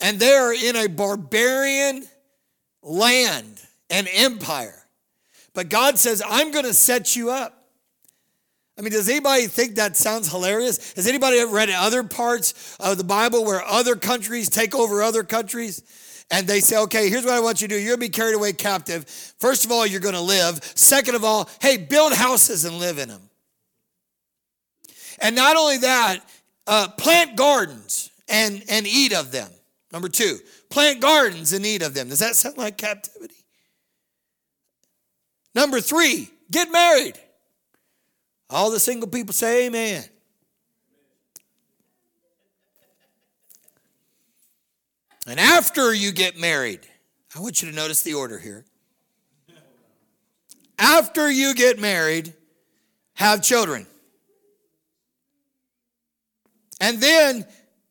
And 0.00 0.18
they're 0.18 0.52
in 0.52 0.76
a 0.76 0.88
barbarian 0.88 2.04
land 2.82 3.60
and 3.90 4.08
empire. 4.12 4.86
But 5.52 5.68
God 5.68 5.98
says, 5.98 6.22
I'm 6.26 6.52
going 6.52 6.64
to 6.64 6.74
set 6.74 7.16
you 7.16 7.30
up. 7.30 7.56
I 8.78 8.82
mean, 8.82 8.92
does 8.92 9.10
anybody 9.10 9.46
think 9.46 9.74
that 9.74 9.96
sounds 9.96 10.30
hilarious? 10.30 10.94
Has 10.94 11.06
anybody 11.06 11.38
ever 11.38 11.52
read 11.52 11.68
other 11.68 12.02
parts 12.02 12.76
of 12.80 12.96
the 12.96 13.04
Bible 13.04 13.44
where 13.44 13.62
other 13.62 13.94
countries 13.94 14.48
take 14.48 14.74
over 14.74 15.02
other 15.02 15.22
countries? 15.22 15.82
And 16.30 16.46
they 16.46 16.60
say, 16.60 16.78
okay, 16.78 17.10
here's 17.10 17.24
what 17.24 17.34
I 17.34 17.40
want 17.40 17.60
you 17.60 17.68
to 17.68 17.74
do. 17.74 17.78
You're 17.78 17.96
going 17.96 18.00
to 18.00 18.06
be 18.06 18.08
carried 18.08 18.36
away 18.36 18.52
captive. 18.52 19.06
First 19.38 19.66
of 19.66 19.72
all, 19.72 19.86
you're 19.86 20.00
going 20.00 20.14
to 20.14 20.20
live. 20.20 20.60
Second 20.76 21.16
of 21.16 21.24
all, 21.24 21.50
hey, 21.60 21.76
build 21.76 22.14
houses 22.14 22.64
and 22.64 22.78
live 22.78 22.98
in 22.98 23.08
them. 23.08 23.20
And 25.20 25.36
not 25.36 25.56
only 25.56 25.78
that, 25.78 26.20
uh, 26.66 26.88
plant 26.96 27.36
gardens 27.36 28.10
and, 28.28 28.62
and 28.68 28.86
eat 28.86 29.12
of 29.12 29.32
them. 29.32 29.50
Number 29.92 30.08
two, 30.08 30.38
plant 30.68 31.00
gardens 31.00 31.52
in 31.52 31.62
need 31.62 31.82
of 31.82 31.94
them. 31.94 32.08
Does 32.08 32.20
that 32.20 32.36
sound 32.36 32.56
like 32.56 32.76
captivity? 32.76 33.34
Number 35.54 35.80
three, 35.80 36.30
get 36.50 36.70
married. 36.70 37.18
All 38.48 38.70
the 38.70 38.80
single 38.80 39.08
people 39.08 39.32
say 39.32 39.66
amen. 39.66 40.04
And 45.26 45.38
after 45.38 45.92
you 45.92 46.12
get 46.12 46.38
married, 46.38 46.80
I 47.36 47.40
want 47.40 47.62
you 47.62 47.70
to 47.70 47.74
notice 47.74 48.02
the 48.02 48.14
order 48.14 48.38
here. 48.38 48.64
After 50.78 51.30
you 51.30 51.54
get 51.54 51.78
married, 51.78 52.32
have 53.14 53.42
children. 53.42 53.86
And 56.80 57.00
then, 57.00 57.44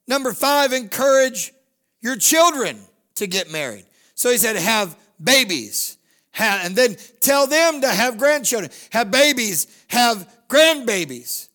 number 0.08 0.34
five, 0.34 0.74
encourage 0.74 1.54
your 2.02 2.16
children 2.16 2.80
to 3.16 3.28
get 3.28 3.52
married. 3.52 3.86
So 4.16 4.30
he 4.30 4.38
said, 4.38 4.56
have 4.56 4.97
babies. 5.22 5.97
Have, 6.32 6.66
and 6.66 6.76
then 6.76 6.95
tell 7.20 7.47
them 7.47 7.82
to 7.82 7.88
have 7.88 8.18
grandchildren. 8.18 8.72
Have 8.91 9.12
babies, 9.12 9.68
have 9.88 10.30
grandbabies. 10.47 11.50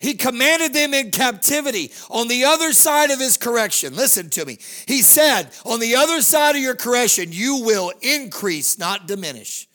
He 0.00 0.14
commanded 0.14 0.72
them 0.72 0.94
in 0.94 1.10
captivity 1.10 1.90
on 2.08 2.28
the 2.28 2.44
other 2.44 2.72
side 2.72 3.10
of 3.10 3.18
his 3.18 3.36
correction. 3.36 3.96
Listen 3.96 4.30
to 4.30 4.44
me. 4.44 4.58
He 4.86 5.02
said, 5.02 5.50
On 5.64 5.80
the 5.80 5.96
other 5.96 6.22
side 6.22 6.54
of 6.54 6.62
your 6.62 6.76
correction, 6.76 7.32
you 7.32 7.62
will 7.64 7.92
increase, 8.00 8.78
not 8.78 9.08
diminish. 9.08 9.67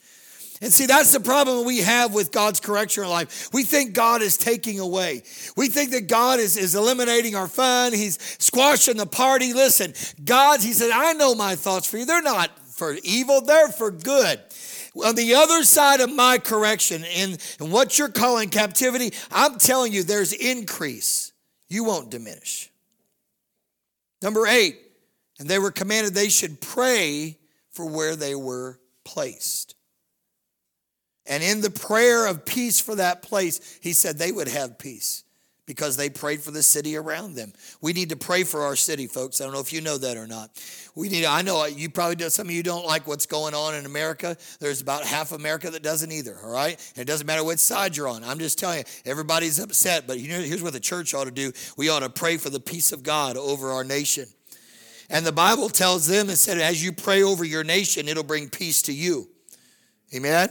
And 0.62 0.72
see, 0.72 0.86
that's 0.86 1.12
the 1.12 1.20
problem 1.20 1.66
we 1.66 1.78
have 1.80 2.14
with 2.14 2.30
God's 2.30 2.60
correction 2.60 3.02
in 3.02 3.10
life. 3.10 3.50
We 3.52 3.64
think 3.64 3.92
God 3.92 4.22
is 4.22 4.36
taking 4.36 4.78
away. 4.78 5.22
We 5.56 5.68
think 5.68 5.90
that 5.90 6.06
God 6.06 6.38
is, 6.38 6.56
is 6.56 6.74
eliminating 6.74 7.34
our 7.34 7.48
fun. 7.48 7.92
He's 7.92 8.18
squashing 8.38 8.96
the 8.96 9.06
party. 9.06 9.52
Listen, 9.52 9.92
God, 10.24 10.60
He 10.60 10.72
said, 10.72 10.90
I 10.92 11.12
know 11.14 11.34
my 11.34 11.56
thoughts 11.56 11.90
for 11.90 11.98
you. 11.98 12.06
They're 12.06 12.22
not 12.22 12.50
for 12.74 12.96
evil, 13.02 13.40
they're 13.40 13.68
for 13.68 13.90
good. 13.90 14.40
On 15.04 15.14
the 15.16 15.34
other 15.34 15.64
side 15.64 16.00
of 16.00 16.12
my 16.12 16.38
correction, 16.38 17.04
in, 17.04 17.36
in 17.60 17.70
what 17.70 17.98
you're 17.98 18.08
calling 18.08 18.48
captivity, 18.48 19.12
I'm 19.32 19.58
telling 19.58 19.92
you, 19.92 20.04
there's 20.04 20.32
increase. 20.32 21.32
You 21.68 21.84
won't 21.84 22.10
diminish. 22.10 22.70
Number 24.22 24.46
eight, 24.46 24.78
and 25.38 25.48
they 25.48 25.58
were 25.58 25.72
commanded 25.72 26.14
they 26.14 26.28
should 26.28 26.60
pray 26.60 27.38
for 27.72 27.84
where 27.86 28.14
they 28.14 28.36
were 28.36 28.78
placed. 29.04 29.74
And 31.26 31.42
in 31.42 31.60
the 31.60 31.70
prayer 31.70 32.26
of 32.26 32.44
peace 32.44 32.80
for 32.80 32.96
that 32.96 33.22
place, 33.22 33.78
he 33.82 33.92
said 33.92 34.18
they 34.18 34.32
would 34.32 34.48
have 34.48 34.78
peace 34.78 35.24
because 35.66 35.96
they 35.96 36.10
prayed 36.10 36.42
for 36.42 36.50
the 36.50 36.62
city 36.62 36.96
around 36.96 37.34
them. 37.34 37.52
We 37.80 37.94
need 37.94 38.10
to 38.10 38.16
pray 38.16 38.44
for 38.44 38.62
our 38.62 38.76
city, 38.76 39.06
folks. 39.06 39.40
I 39.40 39.44
don't 39.44 39.54
know 39.54 39.60
if 39.60 39.72
you 39.72 39.80
know 39.80 39.96
that 39.96 40.18
or 40.18 40.26
not. 40.26 40.50
We 40.94 41.08
need. 41.08 41.24
I 41.24 41.40
know 41.40 41.64
you 41.64 41.88
probably 41.88 42.16
do. 42.16 42.28
Some 42.28 42.48
of 42.48 42.52
you 42.52 42.62
don't 42.62 42.84
like 42.84 43.06
what's 43.06 43.24
going 43.24 43.54
on 43.54 43.74
in 43.74 43.86
America. 43.86 44.36
There's 44.60 44.82
about 44.82 45.04
half 45.04 45.32
America 45.32 45.70
that 45.70 45.82
doesn't 45.82 46.12
either. 46.12 46.38
All 46.44 46.50
right, 46.50 46.78
and 46.94 47.02
it 47.02 47.06
doesn't 47.06 47.26
matter 47.26 47.42
which 47.42 47.58
side 47.60 47.96
you're 47.96 48.08
on. 48.08 48.22
I'm 48.22 48.38
just 48.38 48.58
telling 48.58 48.78
you, 48.78 48.84
everybody's 49.06 49.58
upset. 49.58 50.06
But 50.06 50.18
here's 50.18 50.62
what 50.62 50.74
the 50.74 50.80
church 50.80 51.14
ought 51.14 51.24
to 51.24 51.30
do. 51.30 51.52
We 51.78 51.88
ought 51.88 52.00
to 52.00 52.10
pray 52.10 52.36
for 52.36 52.50
the 52.50 52.60
peace 52.60 52.92
of 52.92 53.02
God 53.02 53.38
over 53.38 53.70
our 53.70 53.84
nation. 53.84 54.26
And 55.10 55.24
the 55.24 55.32
Bible 55.32 55.68
tells 55.68 56.06
them 56.06 56.28
and 56.28 56.38
said, 56.38 56.58
as 56.58 56.82
you 56.82 56.92
pray 56.92 57.22
over 57.22 57.44
your 57.44 57.64
nation, 57.64 58.08
it'll 58.08 58.22
bring 58.22 58.48
peace 58.48 58.82
to 58.82 58.92
you. 58.92 59.28
Amen. 60.14 60.48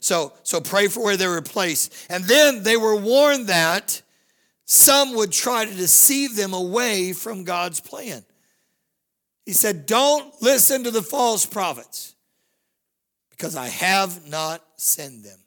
So, 0.00 0.32
so 0.42 0.60
pray 0.60 0.88
for 0.88 1.04
where 1.04 1.16
they 1.16 1.26
were 1.26 1.42
placed. 1.42 2.06
And 2.10 2.24
then 2.24 2.62
they 2.62 2.76
were 2.76 2.96
warned 2.96 3.46
that 3.48 4.02
some 4.64 5.14
would 5.14 5.30
try 5.30 5.64
to 5.64 5.74
deceive 5.74 6.36
them 6.36 6.54
away 6.54 7.12
from 7.12 7.44
God's 7.44 7.80
plan. 7.80 8.24
He 9.44 9.52
said, 9.52 9.86
Don't 9.86 10.32
listen 10.40 10.84
to 10.84 10.90
the 10.90 11.02
false 11.02 11.44
prophets 11.44 12.14
because 13.30 13.56
I 13.56 13.68
have 13.68 14.28
not 14.28 14.62
sent 14.76 15.24
them. 15.24 15.38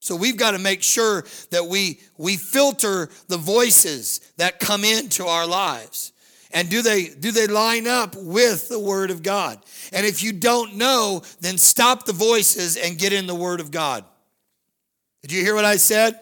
So 0.00 0.16
we've 0.16 0.36
got 0.36 0.52
to 0.52 0.58
make 0.58 0.82
sure 0.82 1.24
that 1.50 1.66
we, 1.66 2.00
we 2.16 2.36
filter 2.36 3.10
the 3.28 3.36
voices 3.36 4.20
that 4.36 4.60
come 4.60 4.84
into 4.84 5.26
our 5.26 5.46
lives. 5.46 6.12
And 6.56 6.70
do 6.70 6.80
they, 6.80 7.08
do 7.08 7.32
they 7.32 7.46
line 7.46 7.86
up 7.86 8.16
with 8.16 8.70
the 8.70 8.80
Word 8.80 9.10
of 9.10 9.22
God? 9.22 9.62
And 9.92 10.06
if 10.06 10.22
you 10.22 10.32
don't 10.32 10.76
know, 10.76 11.20
then 11.38 11.58
stop 11.58 12.06
the 12.06 12.14
voices 12.14 12.78
and 12.78 12.96
get 12.96 13.12
in 13.12 13.26
the 13.26 13.34
Word 13.34 13.60
of 13.60 13.70
God. 13.70 14.06
Did 15.20 15.32
you 15.32 15.42
hear 15.42 15.54
what 15.54 15.66
I 15.66 15.76
said? 15.76 16.18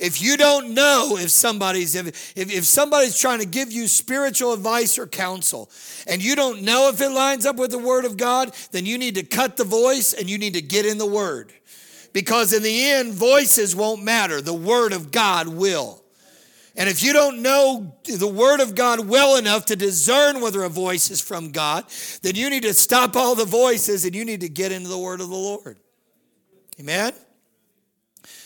If 0.00 0.20
you 0.20 0.36
don't 0.36 0.74
know 0.74 1.16
if 1.16 1.30
somebody's 1.30 1.94
if, 1.94 2.36
if, 2.36 2.52
if 2.52 2.64
somebody's 2.64 3.16
trying 3.16 3.38
to 3.38 3.46
give 3.46 3.70
you 3.70 3.86
spiritual 3.86 4.54
advice 4.54 4.98
or 4.98 5.06
counsel 5.06 5.70
and 6.08 6.20
you 6.20 6.34
don't 6.34 6.62
know 6.62 6.88
if 6.88 7.00
it 7.00 7.10
lines 7.10 7.46
up 7.46 7.54
with 7.54 7.70
the 7.70 7.78
word 7.78 8.04
of 8.04 8.16
God, 8.16 8.52
then 8.72 8.86
you 8.86 8.98
need 8.98 9.14
to 9.14 9.22
cut 9.22 9.56
the 9.56 9.62
voice 9.62 10.14
and 10.14 10.28
you 10.28 10.36
need 10.36 10.54
to 10.54 10.62
get 10.62 10.84
in 10.84 10.98
the 10.98 11.06
word. 11.06 11.52
Because 12.12 12.52
in 12.52 12.64
the 12.64 12.90
end, 12.90 13.12
voices 13.12 13.76
won't 13.76 14.02
matter. 14.02 14.40
The 14.40 14.52
word 14.52 14.92
of 14.92 15.12
God 15.12 15.46
will. 15.46 16.02
And 16.80 16.88
if 16.88 17.02
you 17.02 17.12
don't 17.12 17.42
know 17.42 17.94
the 18.04 18.26
Word 18.26 18.60
of 18.60 18.74
God 18.74 19.06
well 19.06 19.36
enough 19.36 19.66
to 19.66 19.76
discern 19.76 20.40
whether 20.40 20.62
a 20.62 20.70
voice 20.70 21.10
is 21.10 21.20
from 21.20 21.50
God, 21.50 21.84
then 22.22 22.36
you 22.36 22.48
need 22.48 22.62
to 22.62 22.72
stop 22.72 23.16
all 23.16 23.34
the 23.34 23.44
voices 23.44 24.06
and 24.06 24.14
you 24.14 24.24
need 24.24 24.40
to 24.40 24.48
get 24.48 24.72
into 24.72 24.88
the 24.88 24.96
Word 24.96 25.20
of 25.20 25.28
the 25.28 25.36
Lord. 25.36 25.76
Amen? 26.80 27.12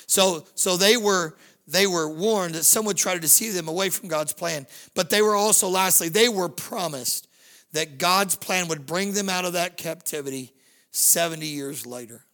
So, 0.09 0.45
so 0.57 0.77
they 0.77 0.97
were 0.97 1.37
they 1.69 1.87
were 1.87 2.09
warned 2.09 2.57
that 2.57 2.65
some 2.65 2.85
would 2.87 2.97
try 2.97 3.15
to 3.15 3.21
deceive 3.21 3.55
them 3.55 3.69
away 3.69 3.89
from 3.89 4.09
God's 4.09 4.33
plan. 4.33 4.67
But 4.97 5.11
they 5.11 5.23
were 5.23 5.37
also, 5.37 5.69
lastly, 5.69 6.09
they 6.09 6.29
were 6.29 6.49
promised 6.49 7.29
that 7.71 7.99
God's 7.99 8.35
plan 8.35 8.67
would 8.67 8.85
bring 8.85 9.13
them 9.13 9.29
out 9.29 9.45
of 9.45 9.53
that 9.53 9.77
captivity 9.77 10.53
70 10.91 11.47
years 11.47 11.87
later. 11.87 12.25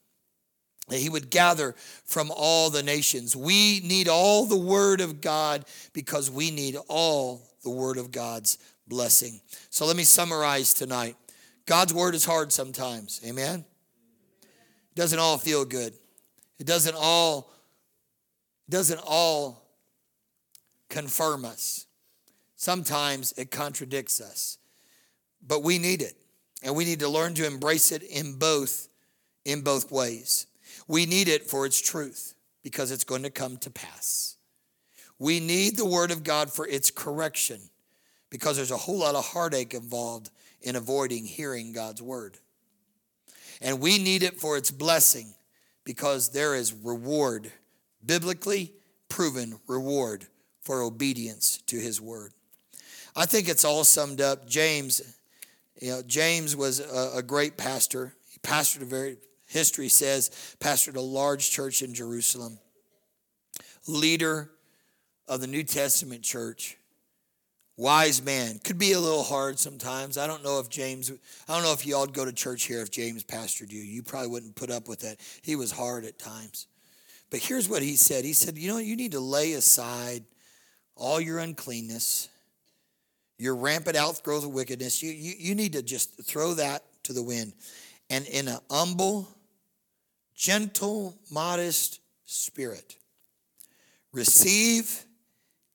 That 0.91 0.99
he 0.99 1.09
would 1.09 1.31
gather 1.31 1.75
from 2.05 2.31
all 2.35 2.69
the 2.69 2.83
nations. 2.83 3.35
We 3.35 3.81
need 3.81 4.09
all 4.09 4.45
the 4.45 4.59
word 4.59 5.01
of 5.01 5.21
God 5.21 5.65
because 5.93 6.31
we 6.31 6.51
need 6.51 6.77
all 6.89 7.43
the 7.63 7.71
word 7.71 7.97
of 7.97 8.11
God's 8.11 8.59
blessing. 8.87 9.41
So 9.71 9.87
let 9.87 9.97
me 9.97 10.05
summarize 10.05 10.75
tonight. 10.75 11.17
God's 11.67 11.95
word 11.95 12.15
is 12.15 12.25
hard 12.25 12.53
sometimes. 12.53 13.21
Amen. 13.27 13.65
It 14.43 14.97
doesn't 14.97 15.19
all 15.19 15.39
feel 15.39 15.65
good. 15.65 15.95
It 16.59 16.67
doesn't 16.67 16.97
all 16.99 17.51
doesn't 18.69 19.01
all 19.05 19.65
confirm 20.89 21.45
us. 21.45 21.87
Sometimes 22.57 23.33
it 23.37 23.51
contradicts 23.51 24.21
us. 24.21 24.59
But 25.47 25.63
we 25.63 25.79
need 25.79 26.03
it. 26.03 26.15
And 26.63 26.77
we 26.77 26.85
need 26.85 27.01
to 27.01 27.09
learn 27.09 27.35
to 27.35 27.47
embrace 27.47 27.91
it 27.91 28.03
in 28.03 28.39
both 28.39 28.89
in 29.45 29.63
both 29.63 29.91
ways. 29.91 30.47
We 30.91 31.07
need 31.07 31.29
it 31.29 31.49
for 31.49 31.67
its 31.67 31.81
truth 31.81 32.35
because 32.65 32.91
it's 32.91 33.05
going 33.05 33.23
to 33.23 33.31
come 33.31 33.59
to 33.59 33.71
pass. 33.71 34.35
We 35.21 35.39
need 35.39 35.77
the 35.77 35.87
word 35.87 36.11
of 36.11 36.25
God 36.25 36.51
for 36.51 36.67
its 36.67 36.91
correction 36.91 37.61
because 38.29 38.57
there's 38.57 38.73
a 38.73 38.77
whole 38.77 38.99
lot 38.99 39.15
of 39.15 39.25
heartache 39.25 39.73
involved 39.73 40.31
in 40.61 40.75
avoiding 40.75 41.27
hearing 41.27 41.73
God's 41.73 42.03
word. 42.03 42.39
And 43.61 43.79
we 43.79 43.99
need 44.03 44.25
it 44.25 44.41
for 44.41 44.57
its 44.57 44.73
blessing 44.73 45.33
because 45.85 46.31
there 46.31 46.57
is 46.57 46.73
reward 46.73 47.53
biblically 48.05 48.73
proven 49.09 49.61
reward 49.69 50.27
for 50.61 50.83
obedience 50.83 51.59
to 51.69 51.77
his 51.79 52.01
word. 52.01 52.33
I 53.15 53.27
think 53.27 53.49
it's 53.49 53.65
all 53.65 53.85
summed 53.85 54.21
up. 54.21 54.49
James, 54.49 55.03
you 55.81 55.93
know, 55.93 56.03
James 56.03 56.57
was 56.57 56.81
a, 56.81 57.19
a 57.19 57.23
great 57.23 57.57
pastor. 57.57 58.13
He 58.29 58.41
pastored 58.41 58.83
a 58.83 58.87
very, 58.87 59.19
history 59.51 59.89
says, 59.89 60.31
pastored 60.61 60.97
a 60.97 61.01
large 61.01 61.51
church 61.51 61.83
in 61.83 61.93
Jerusalem. 61.93 62.59
Leader 63.87 64.51
of 65.27 65.41
the 65.41 65.47
New 65.47 65.65
Testament 65.65 66.23
church. 66.23 66.77
Wise 67.77 68.23
man. 68.23 68.59
Could 68.63 68.79
be 68.79 68.93
a 68.93 69.01
little 69.01 69.23
hard 69.23 69.59
sometimes. 69.59 70.19
I 70.19 70.27
don't 70.27 70.45
know 70.45 70.61
if 70.61 70.69
James, 70.69 71.11
I 71.49 71.55
don't 71.55 71.63
know 71.63 71.73
if 71.73 71.87
y'all'd 71.87 72.13
go 72.13 72.25
to 72.25 72.33
church 72.33 72.65
here 72.65 72.81
if 72.83 72.91
James 72.91 73.25
pastored 73.25 73.73
you. 73.73 73.81
You 73.81 74.03
probably 74.03 74.29
wouldn't 74.29 74.55
put 74.55 74.71
up 74.71 74.87
with 74.87 75.01
that. 75.01 75.19
He 75.43 75.57
was 75.57 75.73
hard 75.73 76.05
at 76.05 76.19
times. 76.19 76.67
But 77.31 77.41
here's 77.41 77.69
what 77.69 77.83
he 77.83 77.97
said 77.97 78.25
He 78.25 78.35
said, 78.35 78.59
You 78.59 78.73
know, 78.73 78.79
you 78.79 78.97
need 78.97 79.13
to 79.13 79.21
lay 79.21 79.53
aside 79.53 80.25
all 80.95 81.21
your 81.21 81.39
uncleanness, 81.39 82.29
your 83.39 83.57
rampant 83.57 83.97
outgrowth 83.97 84.45
of 84.45 84.51
wickedness. 84.51 85.03
You, 85.03 85.11
you, 85.13 85.35
you 85.39 85.55
need 85.55 85.73
to 85.73 85.83
just 85.83 86.23
throw 86.25 86.55
that 86.55 86.83
to 87.05 87.13
the 87.13 87.23
wind. 87.23 87.55
And 88.11 88.27
in 88.27 88.49
an 88.49 88.59
humble, 88.71 89.29
gentle, 90.41 91.15
modest 91.31 92.01
spirit, 92.25 92.97
receive 94.11 95.05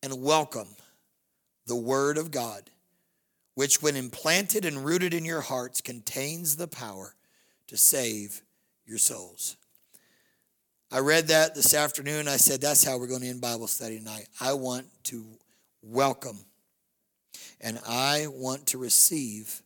and 0.02 0.24
welcome 0.24 0.68
the 1.68 1.76
Word 1.76 2.18
of 2.18 2.32
God, 2.32 2.64
which, 3.54 3.84
when 3.84 3.96
implanted 3.96 4.66
and 4.66 4.84
rooted 4.84 5.14
in 5.14 5.24
your 5.24 5.42
hearts, 5.42 5.82
contains 5.82 6.56
the 6.56 6.68
power 6.68 7.14
to 7.68 7.78
save 7.78 8.42
your 8.88 8.98
souls. 8.98 9.56
I 10.92 10.98
read 10.98 11.28
that 11.28 11.54
this 11.54 11.76
afternoon. 11.76 12.28
I 12.28 12.38
said, 12.38 12.60
that's 12.60 12.84
how 12.84 12.98
we're 12.98 13.06
going 13.06 13.22
to 13.22 13.28
end 13.28 13.42
Bible 13.42 13.68
study 13.68 14.00
tonight. 14.00 14.28
I 14.42 14.54
want 14.54 14.88
to 15.06 15.26
welcome 15.84 16.40
and 17.62 17.80
I 17.88 18.26
want 18.32 18.66
to 18.68 18.80
receive 18.80 19.62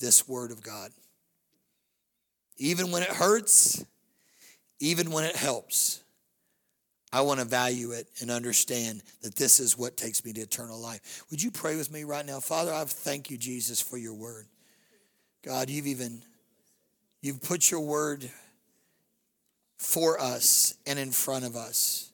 this 0.00 0.28
word 0.28 0.50
of 0.50 0.60
God. 0.60 0.90
Even 2.56 2.90
when 2.90 3.04
it 3.04 3.10
hurts, 3.10 3.84
even 4.80 5.10
when 5.10 5.24
it 5.24 5.36
helps, 5.36 6.02
I 7.12 7.20
want 7.22 7.40
to 7.40 7.46
value 7.46 7.92
it 7.92 8.06
and 8.20 8.30
understand 8.30 9.02
that 9.22 9.36
this 9.36 9.60
is 9.60 9.76
what 9.76 9.96
takes 9.96 10.24
me 10.24 10.32
to 10.32 10.40
eternal 10.40 10.78
life. 10.80 11.24
Would 11.30 11.42
you 11.42 11.50
pray 11.50 11.76
with 11.76 11.92
me 11.92 12.04
right 12.04 12.24
now? 12.24 12.40
Father, 12.40 12.72
I 12.72 12.84
thank 12.84 13.30
you, 13.30 13.36
Jesus, 13.36 13.80
for 13.80 13.98
your 13.98 14.14
word. 14.14 14.46
God, 15.44 15.70
you've 15.70 15.86
even 15.86 16.22
you've 17.20 17.42
put 17.42 17.70
your 17.70 17.80
word 17.80 18.30
for 19.78 20.20
us 20.20 20.74
and 20.86 20.98
in 20.98 21.10
front 21.10 21.44
of 21.44 21.56
us 21.56 22.12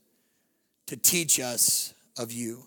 to 0.87 0.97
teach 0.97 1.41
us 1.41 1.93
of 2.17 2.33
you. 2.33 2.63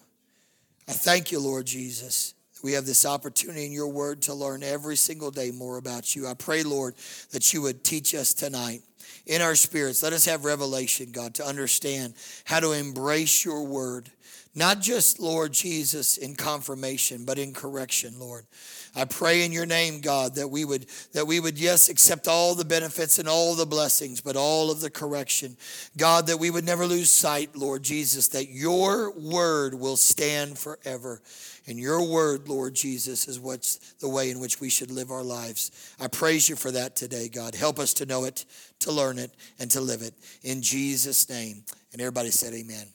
I 0.87 0.91
thank 0.91 1.31
you, 1.31 1.39
Lord 1.39 1.65
Jesus. 1.65 2.33
We 2.61 2.73
have 2.73 2.85
this 2.85 3.05
opportunity 3.05 3.65
in 3.65 3.71
your 3.71 3.87
word 3.87 4.21
to 4.23 4.33
learn 4.33 4.63
every 4.63 4.95
single 4.95 5.31
day 5.31 5.51
more 5.51 5.77
about 5.77 6.15
you. 6.15 6.27
I 6.27 6.33
pray, 6.33 6.63
Lord, 6.63 6.95
that 7.31 7.53
you 7.53 7.61
would 7.61 7.83
teach 7.83 8.13
us 8.13 8.33
tonight 8.33 8.81
in 9.25 9.41
our 9.41 9.55
spirits. 9.55 10.03
Let 10.03 10.13
us 10.13 10.25
have 10.25 10.43
revelation, 10.43 11.11
God, 11.11 11.35
to 11.35 11.45
understand 11.45 12.15
how 12.45 12.59
to 12.59 12.71
embrace 12.71 13.45
your 13.45 13.63
word. 13.63 14.11
Not 14.59 14.81
just, 14.81 15.21
Lord 15.21 15.53
Jesus, 15.53 16.17
in 16.17 16.35
confirmation, 16.35 17.23
but 17.23 17.39
in 17.39 17.53
correction, 17.53 18.19
Lord. 18.19 18.45
I 18.93 19.05
pray 19.05 19.45
in 19.45 19.53
your 19.53 19.65
name, 19.65 20.01
God, 20.01 20.35
that 20.35 20.49
we 20.49 20.65
would, 20.65 20.87
that 21.13 21.25
we 21.25 21.39
would, 21.39 21.57
yes, 21.57 21.87
accept 21.87 22.27
all 22.27 22.55
the 22.55 22.65
benefits 22.65 23.19
and 23.19 23.29
all 23.29 23.55
the 23.55 23.65
blessings, 23.65 24.19
but 24.19 24.35
all 24.35 24.69
of 24.69 24.81
the 24.81 24.89
correction. 24.89 25.55
God, 25.95 26.27
that 26.27 26.39
we 26.39 26.49
would 26.51 26.65
never 26.65 26.85
lose 26.85 27.09
sight, 27.09 27.55
Lord 27.55 27.83
Jesus, 27.83 28.27
that 28.29 28.49
your 28.49 29.17
word 29.17 29.75
will 29.75 29.95
stand 29.95 30.59
forever. 30.59 31.21
And 31.65 31.79
your 31.79 32.03
word, 32.03 32.49
Lord 32.49 32.73
Jesus, 32.73 33.29
is 33.29 33.39
what's 33.39 33.77
the 34.01 34.09
way 34.09 34.29
in 34.29 34.41
which 34.41 34.59
we 34.59 34.69
should 34.69 34.91
live 34.91 35.09
our 35.09 35.23
lives. 35.23 35.95
I 36.01 36.09
praise 36.09 36.49
you 36.49 36.57
for 36.57 36.71
that 36.71 36.97
today, 36.97 37.29
God. 37.29 37.55
Help 37.55 37.79
us 37.79 37.93
to 37.93 38.05
know 38.05 38.25
it, 38.25 38.43
to 38.79 38.91
learn 38.91 39.19
it, 39.19 39.31
and 39.57 39.71
to 39.71 39.79
live 39.79 40.01
it. 40.01 40.15
In 40.43 40.61
Jesus' 40.61 41.29
name. 41.29 41.63
And 41.93 42.01
everybody 42.01 42.29
said, 42.29 42.53
Amen. 42.53 42.87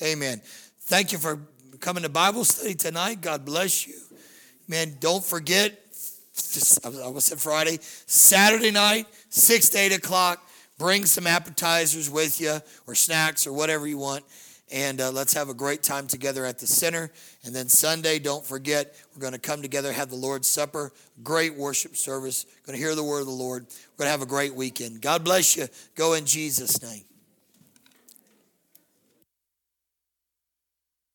Amen. 0.00 0.40
Thank 0.86 1.12
you 1.12 1.18
for 1.18 1.38
coming 1.80 2.02
to 2.02 2.08
Bible 2.08 2.44
study 2.44 2.74
tonight. 2.74 3.20
God 3.20 3.44
bless 3.44 3.86
you. 3.86 3.94
Man, 4.66 4.96
don't 5.00 5.24
forget, 5.24 5.72
I 6.84 7.08
was 7.08 7.24
said 7.24 7.38
Friday, 7.38 7.78
Saturday 7.80 8.72
night, 8.72 9.06
6 9.30 9.68
to 9.70 9.78
8 9.78 9.92
o'clock. 9.92 10.46
Bring 10.78 11.06
some 11.06 11.26
appetizers 11.26 12.10
with 12.10 12.40
you 12.40 12.58
or 12.86 12.94
snacks 12.96 13.46
or 13.46 13.52
whatever 13.52 13.86
you 13.86 13.96
want. 13.96 14.24
And 14.72 15.00
uh, 15.00 15.12
let's 15.12 15.34
have 15.34 15.48
a 15.48 15.54
great 15.54 15.84
time 15.84 16.08
together 16.08 16.44
at 16.44 16.58
the 16.58 16.66
center. 16.66 17.12
And 17.44 17.54
then 17.54 17.68
Sunday, 17.68 18.18
don't 18.18 18.44
forget, 18.44 18.96
we're 19.14 19.20
going 19.20 19.34
to 19.34 19.38
come 19.38 19.62
together, 19.62 19.92
have 19.92 20.10
the 20.10 20.16
Lord's 20.16 20.48
Supper, 20.48 20.92
great 21.22 21.54
worship 21.54 21.96
service. 21.96 22.44
Going 22.66 22.76
to 22.76 22.84
hear 22.84 22.96
the 22.96 23.04
word 23.04 23.20
of 23.20 23.26
the 23.26 23.32
Lord. 23.32 23.64
We're 23.64 24.04
going 24.04 24.08
to 24.08 24.12
have 24.12 24.22
a 24.22 24.26
great 24.26 24.54
weekend. 24.54 25.00
God 25.00 25.22
bless 25.22 25.56
you. 25.56 25.68
Go 25.94 26.14
in 26.14 26.26
Jesus' 26.26 26.82
name. 26.82 27.04